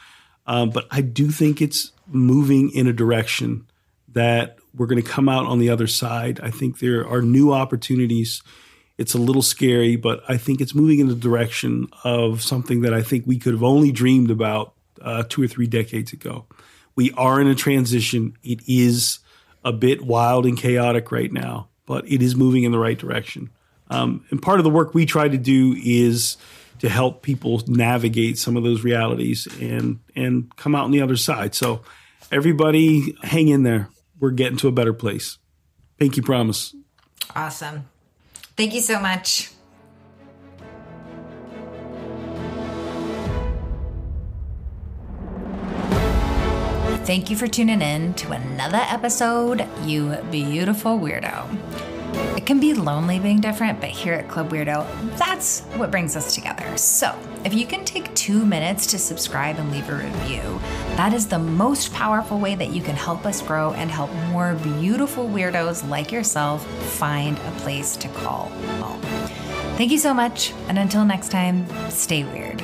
Um, 0.47 0.69
but 0.69 0.87
I 0.89 1.01
do 1.01 1.29
think 1.29 1.61
it's 1.61 1.91
moving 2.07 2.69
in 2.69 2.87
a 2.87 2.93
direction 2.93 3.67
that 4.13 4.57
we're 4.73 4.87
going 4.87 5.03
to 5.03 5.09
come 5.09 5.27
out 5.27 5.47
on 5.47 5.59
the 5.59 5.69
other 5.69 5.87
side. 5.87 6.39
I 6.41 6.49
think 6.49 6.79
there 6.79 7.05
are 7.05 7.21
new 7.21 7.51
opportunities. 7.51 8.41
It's 8.97 9.13
a 9.13 9.17
little 9.19 9.41
scary, 9.41 9.95
but 9.95 10.23
I 10.27 10.37
think 10.37 10.61
it's 10.61 10.75
moving 10.75 10.99
in 10.99 11.07
the 11.07 11.15
direction 11.15 11.87
of 12.03 12.43
something 12.43 12.81
that 12.81 12.93
I 12.93 13.01
think 13.01 13.25
we 13.25 13.39
could 13.39 13.53
have 13.53 13.63
only 13.63 13.91
dreamed 13.91 14.29
about 14.29 14.73
uh, 15.01 15.23
two 15.27 15.41
or 15.43 15.47
three 15.47 15.67
decades 15.67 16.13
ago. 16.13 16.45
We 16.95 17.11
are 17.13 17.41
in 17.41 17.47
a 17.47 17.55
transition. 17.55 18.37
It 18.43 18.61
is 18.67 19.19
a 19.65 19.73
bit 19.73 20.03
wild 20.03 20.45
and 20.45 20.57
chaotic 20.57 21.11
right 21.11 21.31
now, 21.31 21.69
but 21.85 22.07
it 22.07 22.21
is 22.21 22.35
moving 22.35 22.63
in 22.63 22.71
the 22.71 22.79
right 22.79 22.97
direction. 22.97 23.49
Um, 23.89 24.25
and 24.29 24.41
part 24.41 24.59
of 24.59 24.63
the 24.63 24.69
work 24.69 24.93
we 24.93 25.05
try 25.05 25.27
to 25.27 25.37
do 25.37 25.75
is 25.83 26.37
to 26.79 26.89
help 26.89 27.21
people 27.21 27.61
navigate 27.67 28.37
some 28.37 28.57
of 28.57 28.63
those 28.63 28.83
realities 28.83 29.47
and 29.59 29.99
and 30.15 30.53
come 30.55 30.75
out 30.75 30.85
on 30.85 30.91
the 30.91 31.01
other 31.01 31.15
side. 31.15 31.55
So 31.55 31.81
everybody 32.31 33.15
hang 33.23 33.47
in 33.47 33.63
there. 33.63 33.89
We're 34.19 34.31
getting 34.31 34.57
to 34.57 34.67
a 34.67 34.71
better 34.71 34.93
place. 34.93 35.37
Pinky 35.97 36.21
promise. 36.21 36.75
Awesome. 37.35 37.89
Thank 38.55 38.73
you 38.73 38.81
so 38.81 38.99
much. 38.99 39.49
Thank 47.05 47.29
you 47.29 47.35
for 47.35 47.47
tuning 47.47 47.81
in 47.81 48.13
to 48.13 48.31
another 48.31 48.81
episode, 48.87 49.67
you 49.83 50.15
beautiful 50.31 50.97
weirdo. 50.97 51.92
It 52.35 52.45
can 52.45 52.59
be 52.59 52.73
lonely 52.73 53.19
being 53.19 53.39
different, 53.39 53.79
but 53.79 53.89
here 53.89 54.13
at 54.13 54.27
Club 54.27 54.49
Weirdo, 54.49 54.85
that's 55.17 55.61
what 55.77 55.91
brings 55.91 56.15
us 56.15 56.35
together. 56.35 56.77
So, 56.77 57.17
if 57.45 57.53
you 57.53 57.65
can 57.65 57.85
take 57.85 58.13
two 58.15 58.45
minutes 58.45 58.85
to 58.87 58.97
subscribe 58.97 59.57
and 59.57 59.71
leave 59.71 59.89
a 59.89 59.95
review, 59.95 60.59
that 60.95 61.13
is 61.13 61.27
the 61.27 61.39
most 61.39 61.93
powerful 61.93 62.39
way 62.39 62.55
that 62.55 62.69
you 62.69 62.81
can 62.81 62.95
help 62.95 63.25
us 63.25 63.41
grow 63.41 63.73
and 63.73 63.89
help 63.89 64.11
more 64.29 64.55
beautiful 64.55 65.27
weirdos 65.27 65.87
like 65.87 66.11
yourself 66.11 66.65
find 66.93 67.37
a 67.37 67.51
place 67.59 67.95
to 67.97 68.07
call 68.09 68.49
home. 68.79 69.01
Thank 69.77 69.91
you 69.91 69.97
so 69.97 70.13
much, 70.13 70.53
and 70.67 70.77
until 70.77 71.05
next 71.05 71.29
time, 71.29 71.65
stay 71.89 72.23
weird. 72.23 72.61